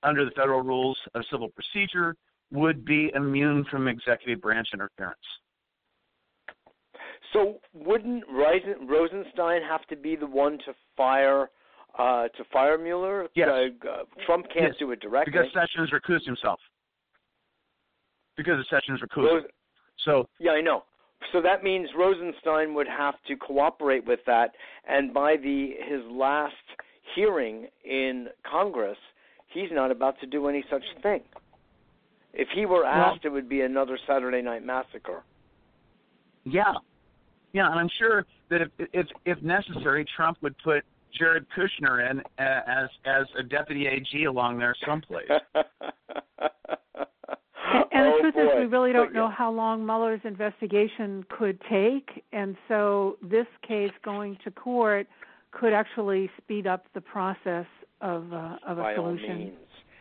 under 0.02 0.24
the 0.24 0.30
federal 0.32 0.62
rules 0.62 0.98
of 1.14 1.22
civil 1.30 1.48
procedure 1.50 2.16
would 2.50 2.84
be 2.84 3.10
immune 3.14 3.64
from 3.70 3.88
executive 3.88 4.40
branch 4.40 4.68
interference. 4.72 5.16
So 7.32 7.60
wouldn't 7.72 8.24
Rosen- 8.28 8.86
Rosenstein 8.86 9.62
have 9.62 9.86
to 9.86 9.96
be 9.96 10.16
the 10.16 10.26
one 10.26 10.58
to 10.66 10.74
fire 10.96 11.50
uh, 11.98 12.28
to 12.28 12.44
fire 12.50 12.78
Mueller? 12.78 13.28
Yes. 13.34 13.48
Uh, 13.50 13.88
uh, 13.88 14.02
Trump 14.24 14.46
can't 14.52 14.68
Yes, 14.68 14.74
do 14.78 14.90
it 14.92 15.00
directly. 15.00 15.32
Because 15.32 15.46
Sessions 15.52 15.90
recused 15.90 16.24
himself. 16.24 16.58
Because 18.36 18.58
of 18.58 18.66
Sessions 18.68 19.00
recused. 19.00 19.30
Ros- 19.32 19.50
So 20.04 20.26
yeah, 20.40 20.52
I 20.52 20.60
know. 20.62 20.84
So 21.32 21.40
that 21.42 21.62
means 21.62 21.88
Rosenstein 21.96 22.74
would 22.74 22.88
have 22.88 23.14
to 23.28 23.36
cooperate 23.36 24.06
with 24.06 24.20
that, 24.26 24.50
and 24.88 25.12
by 25.14 25.36
the 25.36 25.74
his 25.86 26.00
last 26.10 26.54
hearing 27.14 27.68
in 27.84 28.28
Congress, 28.50 28.98
he's 29.48 29.70
not 29.70 29.90
about 29.90 30.18
to 30.20 30.26
do 30.26 30.48
any 30.48 30.64
such 30.70 30.82
thing. 31.02 31.20
If 32.34 32.48
he 32.54 32.64
were 32.64 32.84
asked, 32.84 33.24
it 33.24 33.28
would 33.28 33.48
be 33.48 33.60
another 33.60 33.98
Saturday 34.06 34.40
Night 34.40 34.64
Massacre. 34.64 35.22
Yeah, 36.44 36.72
yeah, 37.52 37.70
and 37.70 37.78
I'm 37.78 37.90
sure 37.98 38.24
that 38.50 38.62
if 38.62 38.68
if 38.92 39.06
if 39.24 39.42
necessary, 39.42 40.06
Trump 40.16 40.38
would 40.40 40.56
put 40.64 40.84
Jared 41.18 41.46
Kushner 41.56 42.10
in 42.10 42.20
uh, 42.38 42.60
as 42.66 42.88
as 43.04 43.26
a 43.38 43.42
deputy 43.42 43.86
AG 43.86 44.24
along 44.24 44.58
there 44.58 44.74
someplace. 44.86 45.28
And, 47.72 47.84
and 47.92 48.06
oh, 48.06 48.16
the 48.16 48.20
truth 48.22 48.34
boy. 48.34 48.42
is, 48.42 48.48
we 48.58 48.66
really 48.66 48.92
don't 48.92 49.12
But, 49.12 49.18
know 49.18 49.30
how 49.30 49.50
long 49.50 49.84
Mueller's 49.84 50.20
investigation 50.24 51.24
could 51.28 51.58
take, 51.70 52.24
and 52.32 52.56
so 52.68 53.16
this 53.22 53.46
case 53.66 53.92
going 54.04 54.36
to 54.44 54.50
court 54.50 55.06
could 55.50 55.72
actually 55.72 56.30
speed 56.38 56.66
up 56.66 56.84
the 56.94 57.00
process 57.00 57.66
of 58.00 58.32
uh, 58.32 58.56
of 58.66 58.78
a 58.78 58.82
by 58.82 58.96
all 58.96 59.16
solution. 59.16 59.38
means. 59.38 59.56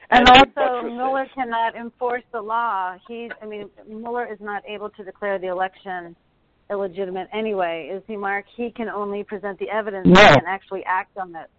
And, 0.10 0.28
and 0.28 0.54
also, 0.58 0.90
Mueller 0.90 1.26
cannot 1.34 1.76
enforce 1.76 2.24
the 2.34 2.42
law. 2.42 2.98
He, 3.08 3.30
I 3.42 3.46
mean, 3.46 3.70
Mueller 3.88 4.32
is 4.32 4.40
not 4.42 4.62
able 4.68 4.90
to 4.90 5.04
declare 5.04 5.40
the 5.40 5.48
election 5.48 6.16
illegitimate 6.70 7.28
anyway, 7.34 7.92
is 7.94 8.02
he, 8.08 8.18
Mark? 8.18 8.46
He 8.56 8.72
can 8.72 8.90
only 8.90 9.24
present 9.24 9.60
the 9.60 9.70
evidence 9.70 10.08
no. 10.08 10.22
and 10.22 10.44
actually 10.48 10.84
act 10.86 11.18
on 11.18 11.36
it. 11.36 11.50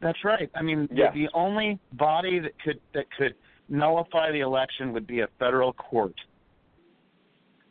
That's 0.00 0.18
right. 0.24 0.50
I 0.54 0.62
mean, 0.62 0.88
yes. 0.92 1.12
the, 1.12 1.26
the 1.26 1.28
only 1.34 1.78
body 1.92 2.38
that 2.38 2.52
could 2.64 2.80
that 2.94 3.04
could 3.16 3.34
nullify 3.70 4.32
the 4.32 4.40
election 4.40 4.92
would 4.92 5.06
be 5.06 5.20
a 5.20 5.28
federal 5.38 5.72
court. 5.72 6.14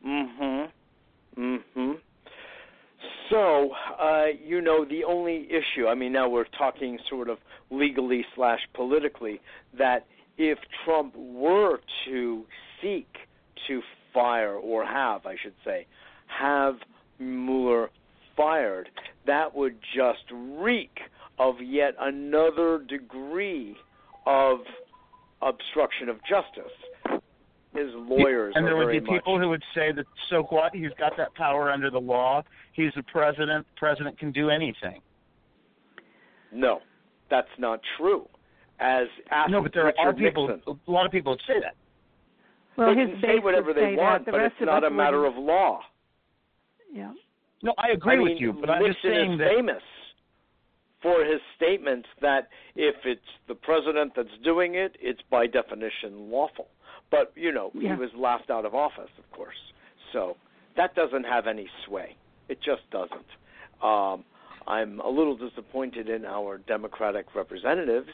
Mhm. 0.03 0.71
Mhm. 1.38 1.99
So, 3.30 3.71
uh, 3.99 4.30
you 4.43 4.61
know, 4.61 4.85
the 4.85 5.03
only 5.03 5.51
issue. 5.51 5.88
I 5.88 5.93
mean, 5.93 6.11
now 6.11 6.27
we're 6.27 6.45
talking 6.45 6.97
sort 7.09 7.30
of 7.30 7.38
legally 7.69 8.26
slash 8.34 8.67
politically 8.73 9.39
that 9.73 10.05
if 10.38 10.57
Trump 10.84 11.15
were 11.15 11.80
to 12.05 12.45
seek 12.81 13.27
to 13.67 13.84
fire 14.13 14.55
or 14.55 14.84
have, 14.85 15.27
I 15.27 15.35
should 15.35 15.53
say, 15.63 15.85
have 16.27 16.80
Mueller 17.19 17.91
fired, 18.35 18.89
that 19.26 19.53
would 19.53 19.77
just 19.93 20.23
reek 20.31 21.01
of 21.38 21.61
yet 21.61 21.93
another 21.99 22.80
degree 22.80 23.77
of 24.26 24.61
obstruction 25.41 26.09
of 26.09 26.17
justice. 26.27 27.21
His 27.75 27.89
lawyers 27.93 28.53
and 28.55 28.65
there 28.65 28.75
would 28.75 28.91
be 28.91 28.99
much, 28.99 29.09
people 29.11 29.39
who 29.39 29.49
would 29.49 29.63
say 29.75 29.91
that 29.91 30.05
so 30.29 30.43
what? 30.49 30.73
He's 30.73 30.89
got 30.97 31.15
that 31.17 31.33
power 31.35 31.71
under 31.71 31.91
the 31.91 31.99
law. 31.99 32.41
He's 32.73 32.91
the 32.95 33.03
president. 33.03 33.65
The 33.75 33.79
president 33.79 34.17
can 34.17 34.31
do 34.31 34.49
anything. 34.49 35.01
No, 36.51 36.79
that's 37.29 37.47
not 37.59 37.79
true. 37.97 38.27
As 38.79 39.07
no, 39.49 39.61
but 39.61 39.73
there 39.73 39.85
Richard 39.85 39.99
are 39.99 40.13
people. 40.13 40.47
Nixon, 40.47 40.79
a 40.87 40.91
lot 40.91 41.05
of 41.05 41.11
people 41.11 41.33
would 41.33 41.41
say 41.45 41.59
that. 41.61 41.75
Well, 42.75 42.95
they 42.95 43.01
his 43.01 43.11
can 43.11 43.21
say 43.21 43.39
whatever 43.39 43.73
they 43.73 43.93
say 43.93 43.95
want, 43.95 44.25
that. 44.25 44.31
but 44.31 44.41
it's 44.41 44.55
not 44.61 44.83
a 44.83 44.89
matter 44.89 45.19
wouldn't. 45.19 45.37
of 45.37 45.43
law. 45.43 45.81
Yeah. 46.91 47.11
No, 47.61 47.73
I 47.77 47.91
agree 47.91 48.13
I 48.13 48.17
mean, 48.17 48.29
with 48.29 48.39
you, 48.39 48.53
but 48.53 48.69
I'm 48.69 48.85
just 48.85 48.99
saying 49.03 49.33
is 49.33 49.39
that 49.39 49.49
famous 49.55 49.83
for 51.01 51.23
his 51.23 51.39
statements 51.55 52.07
that 52.21 52.49
if 52.76 52.95
it's 53.05 53.21
the 53.47 53.55
president 53.55 54.13
that's 54.15 54.38
doing 54.43 54.76
it, 54.76 54.95
it's 55.01 55.21
by 55.30 55.47
definition 55.47 56.30
lawful. 56.30 56.67
But 57.11 57.31
you 57.35 57.51
know, 57.51 57.71
Yeah. 57.73 57.95
he 57.95 57.99
was 57.99 58.13
laughed 58.15 58.49
out 58.49 58.65
of 58.65 58.76
office, 58.76 59.09
of 59.17 59.31
course. 59.31 59.55
So 60.13 60.38
that 60.76 60.95
doesn't 60.95 61.23
have 61.26 61.47
any 61.47 61.67
sway. 61.85 62.15
It 62.49 62.59
just 62.61 62.89
doesn't. 62.91 63.26
Um, 63.81 64.26
I'm 64.69 64.99
a 64.99 65.09
little 65.09 65.35
disappointed 65.35 66.09
in 66.09 66.25
our 66.25 66.59
Democratic 66.59 67.33
representatives, 67.33 68.09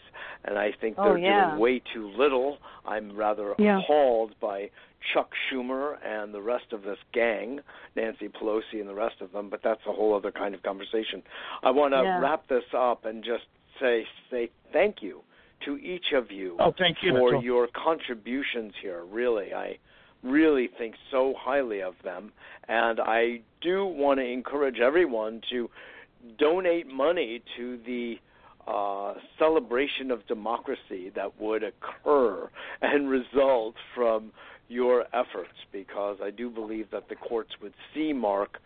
and 0.45 0.57
I 0.57 0.72
think 0.80 0.95
Oh, 0.98 1.03
they're 1.03 1.18
yeah. 1.18 1.49
doing 1.49 1.60
way 1.60 1.80
too 1.94 2.07
little. 2.18 2.57
I'm 2.86 3.14
rather 3.15 3.53
Yeah. 3.60 3.82
appalled 3.82 4.40
by 4.40 4.72
Chuck 5.14 5.34
Schumer 5.49 5.99
and 6.03 6.34
the 6.34 6.41
rest 6.41 6.72
of 6.72 6.84
this 6.84 6.98
gang, 7.11 7.60
Nancy 7.95 8.30
Pelosi 8.30 8.80
and 8.80 8.88
the 8.88 8.95
rest 8.95 9.19
of 9.19 9.34
them, 9.34 9.49
but 9.49 9.61
that's 9.61 9.86
a 9.86 9.91
whole 9.91 10.14
other 10.15 10.32
kind 10.32 10.56
of 10.56 10.64
conversation. 10.64 11.22
I 11.61 11.72
want 11.72 11.94
to 11.94 12.03
Yeah. 12.03 12.19
wrap 12.22 12.48
this 12.48 12.73
up 12.73 13.03
and 13.06 13.22
just 13.23 13.45
say 13.80 14.07
say 14.32 14.49
thank 14.72 15.03
you 15.03 15.22
to 15.61 15.77
each 15.80 16.14
of 16.14 16.32
you 16.32 16.56
Oh, 16.60 16.72
thank 16.72 17.03
you, 17.03 17.11
for 17.11 17.32
Mitchell. 17.32 17.44
your 17.44 17.68
contributions 17.68 18.73
here. 18.77 19.03
Really, 19.03 19.53
I 19.53 19.77
really 20.23 20.68
think 20.68 20.95
so 21.11 21.34
highly 21.34 21.82
of 21.82 22.02
them, 22.02 22.32
and 22.69 22.99
I 23.02 23.41
do 23.61 23.86
want 23.86 24.19
to 24.19 24.26
encourage 24.26 24.80
everyone 24.80 25.41
to 25.49 25.69
donate 26.38 26.88
money 26.88 27.41
to 27.57 27.80
the 27.85 28.15
uh, 28.68 29.14
celebration 29.38 30.11
of 30.11 30.26
democracy 30.27 31.11
that 31.15 31.39
would 31.39 31.64
occur 31.64 32.49
and 32.81 33.10
result 33.10 33.76
from 33.93 34.31
your 34.68 35.06
efforts 35.14 35.53
because 35.72 36.18
I 36.23 36.31
do 36.31 36.49
believe 36.49 36.89
that 36.91 37.07
the 37.07 37.15
courts 37.15 37.52
would 37.61 37.73
see, 37.93 38.11
Mark, 38.14 38.57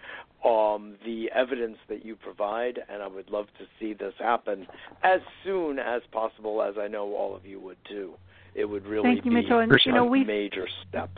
um, 0.46 0.96
the 1.06 1.30
evidence 1.36 1.78
that 1.90 2.06
you 2.06 2.16
provide, 2.16 2.80
and 2.88 3.04
I 3.04 3.08
would 3.08 3.30
love 3.30 3.48
to 3.60 3.66
see 3.78 3.94
this 3.94 4.14
happen 4.18 4.66
as 5.04 5.20
soon 5.44 5.80
as 5.80 6.02
possible, 6.14 6.62
as 6.62 6.76
I 6.80 6.88
know 6.88 7.14
all 7.14 7.36
of 7.36 7.46
you 7.46 7.60
would 7.60 7.78
too. 7.90 8.14
It 8.56 8.66
would 8.66 8.86
really 8.88 9.04
Thank 9.04 9.26
you, 9.26 9.32
be 9.32 9.42
Mitchell. 9.42 9.60
And, 9.60 9.72
you 9.86 9.92
a 9.92 9.96
know, 9.96 10.06
we- 10.06 10.24
major 10.24 10.68
step. 10.88 11.10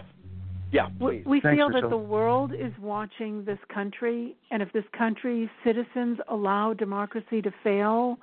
Yeah, 0.72 0.88
We, 1.00 1.18
please. 1.18 1.26
we 1.26 1.42
Thanks, 1.42 1.58
feel 1.58 1.68
that 1.70 1.74
Mitchell. 1.76 1.90
the 1.90 1.98
world 1.98 2.54
is 2.54 2.72
watching 2.80 3.44
this 3.46 3.60
country, 3.74 4.36
and 4.52 4.62
if 4.62 4.72
this 4.72 4.86
country's 4.98 5.50
citizens 5.66 6.20
allow 6.30 6.74
democracy 6.74 7.42
to 7.42 7.52
fail, 7.64 8.18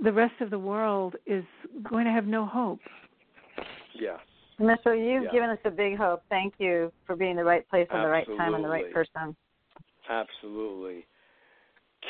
the 0.00 0.12
rest 0.12 0.34
of 0.40 0.50
the 0.50 0.58
world 0.58 1.16
is 1.26 1.44
going 1.88 2.04
to 2.04 2.12
have 2.12 2.26
no 2.26 2.46
hope. 2.46 2.80
Yes. 3.98 4.18
Mitchell, 4.58 4.94
you've 4.94 5.24
Yeah. 5.24 5.30
given 5.32 5.50
us 5.50 5.58
a 5.64 5.70
big 5.70 5.96
hope. 5.96 6.22
Thank 6.28 6.54
you 6.58 6.92
for 7.06 7.16
being 7.16 7.34
the 7.36 7.44
right 7.44 7.68
place 7.68 7.88
at 7.90 8.02
the 8.02 8.08
right 8.08 8.26
time 8.36 8.54
and 8.54 8.64
the 8.64 8.68
right 8.68 8.92
person. 8.92 9.34
Absolutely. 10.08 11.06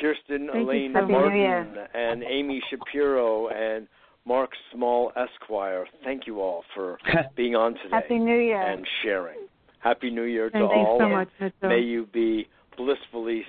Kirstin 0.03 0.51
Thank 0.53 0.55
Elaine 0.67 0.93
so 0.93 1.03
much. 1.07 1.11
Happy 1.11 1.31
New 1.31 1.37
Year. 1.41 1.65
Martin 1.65 1.87
and 1.95 2.23
Amy 2.25 2.61
Shapiro 2.69 3.49
and 3.49 3.87
Mark 4.27 4.51
Small 4.73 5.13
Esquire, 5.17 5.87
thank 6.03 6.27
you 6.27 6.41
all 6.41 6.65
for 6.75 6.99
being 7.37 7.55
on 7.55 7.75
today 7.75 7.89
Happy 7.91 8.19
New 8.19 8.39
Year. 8.39 8.61
and 8.61 8.85
sharing. 9.03 9.39
Happy 9.85 10.11
New 10.11 10.23
Year 10.23 10.49
to 10.49 10.59
you 10.59 10.65
all. 10.65 10.97
so 10.99 11.05
and 11.05 11.13
much, 11.13 11.29
Mitchell. 11.39 11.69
May 11.69 11.81
you 11.81 12.07
be 12.13 12.49
blissfully 12.77 13.41
s- 13.43 13.47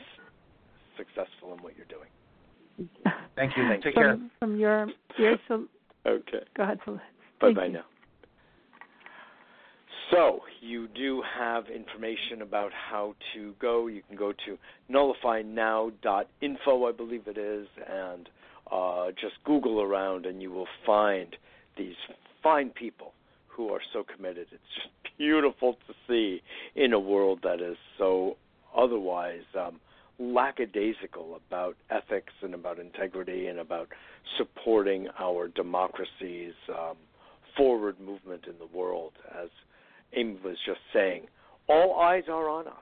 successful 0.98 1.54
in 1.54 1.64
what 1.64 1.74
you're 1.78 1.86
doing. 1.88 2.10
Thank 3.38 3.56
you. 3.56 3.64
Thank 3.70 3.84
Take 3.84 3.96
you. 3.96 4.02
care. 4.02 4.12
from, 4.16 4.32
from 4.40 4.58
your 4.60 4.88
your 5.18 5.38
so 5.48 5.64
Okay. 6.06 6.44
go 6.58 6.64
ahead, 6.64 6.80
Celeste. 6.84 7.02
Bye 7.40 7.54
bye 7.54 7.68
now. 7.70 7.86
So, 10.12 10.42
you 10.62 10.88
do 10.90 11.24
have 11.38 11.68
information 11.70 12.42
about 12.44 12.72
how 12.74 13.16
to 13.34 13.54
go. 13.60 13.88
You 13.88 14.04
can 14.08 14.16
go 14.18 14.34
to 14.46 14.58
nullifynow.info, 14.92 16.86
I 16.88 16.92
believe 16.92 17.24
it 17.28 17.38
is, 17.40 17.68
and 17.90 18.30
uh, 18.72 19.08
just 19.20 19.34
Google 19.46 19.82
around 19.82 20.26
and 20.28 20.42
you 20.44 20.52
will 20.52 20.68
find 20.86 21.36
these 21.78 21.96
fine 22.44 22.70
people 22.70 23.14
who 23.56 23.70
are 23.70 23.82
so 23.94 24.04
committed. 24.04 24.48
It's 24.52 24.76
just 24.76 24.90
beautiful 25.18 25.78
to 25.88 25.94
see 26.08 26.42
in 26.76 26.94
a 26.94 27.00
world 27.00 27.40
that 27.44 27.62
is 27.62 27.78
so 27.98 28.38
otherwise 28.76 29.44
um, 29.58 29.80
lackadaisical 30.20 31.40
about 31.48 31.76
ethics 31.90 32.34
and 32.42 32.54
about 32.54 32.80
integrity 32.80 33.48
and 33.48 33.60
about 33.60 33.88
supporting 34.38 35.08
our 35.20 35.48
democracy's 35.48 36.54
um, 36.70 36.98
forward 37.56 38.00
movement 38.00 38.46
in 38.48 38.56
the 38.60 38.78
world. 38.78 39.14
As 39.42 39.50
Amy 40.14 40.38
was 40.44 40.58
just 40.66 40.80
saying, 40.94 41.28
all 41.68 42.00
eyes 42.00 42.24
are 42.30 42.50
on 42.50 42.68
us, 42.68 42.74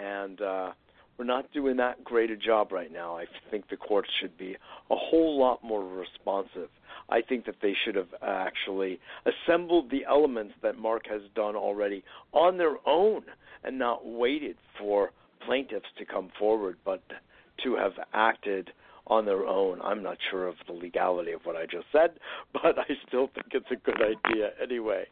and 0.00 0.40
uh, 0.40 0.70
we're 1.18 1.24
not 1.24 1.52
doing 1.52 1.76
that 1.78 2.04
great 2.04 2.30
a 2.30 2.36
job 2.36 2.70
right 2.70 2.92
now. 2.92 3.16
I 3.16 3.26
think 3.50 3.68
the 3.68 3.76
courts 3.76 4.08
should 4.20 4.38
be 4.38 4.56
a 4.90 4.96
whole 4.96 5.38
lot 5.38 5.64
more 5.64 5.84
responsive. 5.84 6.68
I 7.08 7.22
think 7.22 7.46
that 7.46 7.56
they 7.60 7.74
should 7.84 7.96
have 7.96 8.14
actually 8.22 9.00
assembled 9.26 9.90
the 9.90 10.04
elements 10.04 10.54
that 10.62 10.78
Mark 10.78 11.06
has 11.08 11.22
done 11.34 11.56
already 11.56 12.04
on 12.32 12.56
their 12.56 12.76
own 12.86 13.22
and 13.64 13.78
not 13.78 14.06
waited 14.06 14.56
for 14.78 15.10
plaintiffs 15.44 15.88
to 15.98 16.04
come 16.04 16.30
forward, 16.38 16.76
but 16.84 17.02
to 17.64 17.74
have 17.74 17.94
acted 18.12 18.70
on 19.08 19.24
their 19.24 19.46
own. 19.46 19.80
I'm 19.82 20.02
not 20.02 20.18
sure 20.30 20.46
of 20.46 20.54
the 20.66 20.72
legality 20.72 21.32
of 21.32 21.40
what 21.44 21.56
I 21.56 21.64
just 21.64 21.86
said, 21.92 22.10
but 22.52 22.78
I 22.78 22.86
still 23.06 23.30
think 23.34 23.46
it's 23.52 23.70
a 23.70 23.76
good 23.76 24.00
idea 24.00 24.50
anyway. 24.62 25.04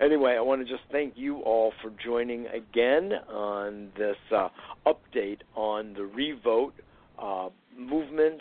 Anyway, 0.00 0.34
I 0.36 0.40
want 0.40 0.66
to 0.66 0.70
just 0.70 0.84
thank 0.90 1.14
you 1.16 1.38
all 1.38 1.72
for 1.82 1.90
joining 2.04 2.46
again 2.46 3.12
on 3.30 3.90
this 3.96 4.16
uh, 4.34 4.48
update 4.86 5.40
on 5.54 5.94
the 5.94 6.04
revote 6.04 6.74
uh, 7.20 7.48
movement 7.76 8.40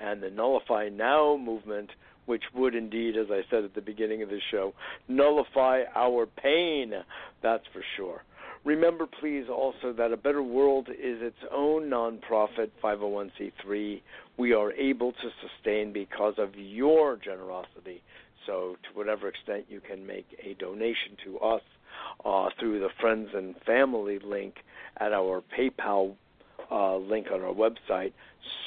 and 0.00 0.22
the 0.22 0.30
Nullify 0.30 0.88
Now 0.88 1.36
movement, 1.36 1.90
which 2.26 2.42
would 2.54 2.74
indeed, 2.74 3.16
as 3.16 3.26
I 3.30 3.42
said 3.50 3.64
at 3.64 3.74
the 3.74 3.80
beginning 3.80 4.22
of 4.22 4.28
the 4.28 4.40
show, 4.50 4.72
nullify 5.08 5.82
our 5.94 6.26
pain. 6.26 6.92
That's 7.42 7.64
for 7.72 7.82
sure. 7.96 8.22
Remember, 8.64 9.06
please, 9.20 9.44
also 9.50 9.92
that 9.92 10.12
A 10.12 10.16
Better 10.16 10.42
World 10.42 10.88
is 10.88 11.20
its 11.20 11.36
own 11.52 11.90
nonprofit 11.90 12.70
501c3. 12.82 14.00
We 14.38 14.54
are 14.54 14.72
able 14.72 15.12
to 15.12 15.28
sustain 15.42 15.92
because 15.92 16.34
of 16.38 16.54
your 16.54 17.16
generosity. 17.16 18.02
So, 18.46 18.76
to 18.82 18.98
whatever 18.98 19.28
extent 19.28 19.66
you 19.68 19.80
can 19.80 20.06
make 20.06 20.26
a 20.42 20.54
donation 20.54 21.16
to 21.24 21.38
us 21.40 21.62
uh, 22.24 22.48
through 22.58 22.80
the 22.80 22.88
Friends 23.00 23.28
and 23.34 23.54
Family 23.66 24.18
link 24.24 24.54
at 24.98 25.12
our 25.12 25.42
PayPal 25.58 26.14
uh, 26.70 26.96
link 26.96 27.26
on 27.32 27.42
our 27.42 27.52
website, 27.52 28.12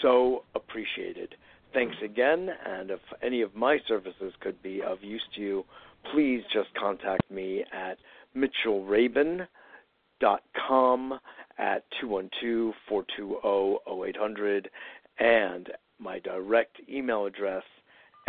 so 0.01 0.43
appreciated. 0.55 1.35
Thanks 1.73 1.95
again, 2.03 2.49
and 2.65 2.91
if 2.91 2.99
any 3.21 3.41
of 3.41 3.55
my 3.55 3.77
services 3.87 4.33
could 4.41 4.61
be 4.61 4.81
of 4.81 5.03
use 5.03 5.23
to 5.35 5.41
you, 5.41 5.65
please 6.13 6.41
just 6.53 6.69
contact 6.79 7.29
me 7.29 7.63
at 7.73 7.97
mitchellrabin.com 10.21 11.19
at 11.57 11.83
212-420-0800 12.03 14.65
and 15.19 15.69
my 15.99 16.19
direct 16.19 16.77
email 16.89 17.25
address 17.25 17.63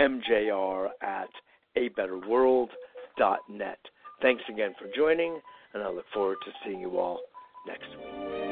mjr 0.00 0.88
at 1.02 1.28
abetterworld.net. 1.76 3.78
Thanks 4.22 4.42
again 4.52 4.74
for 4.78 4.88
joining, 4.96 5.38
and 5.74 5.82
I 5.82 5.90
look 5.90 6.06
forward 6.14 6.38
to 6.44 6.52
seeing 6.64 6.80
you 6.80 6.98
all 6.98 7.20
next 7.66 7.88
week. 7.90 8.47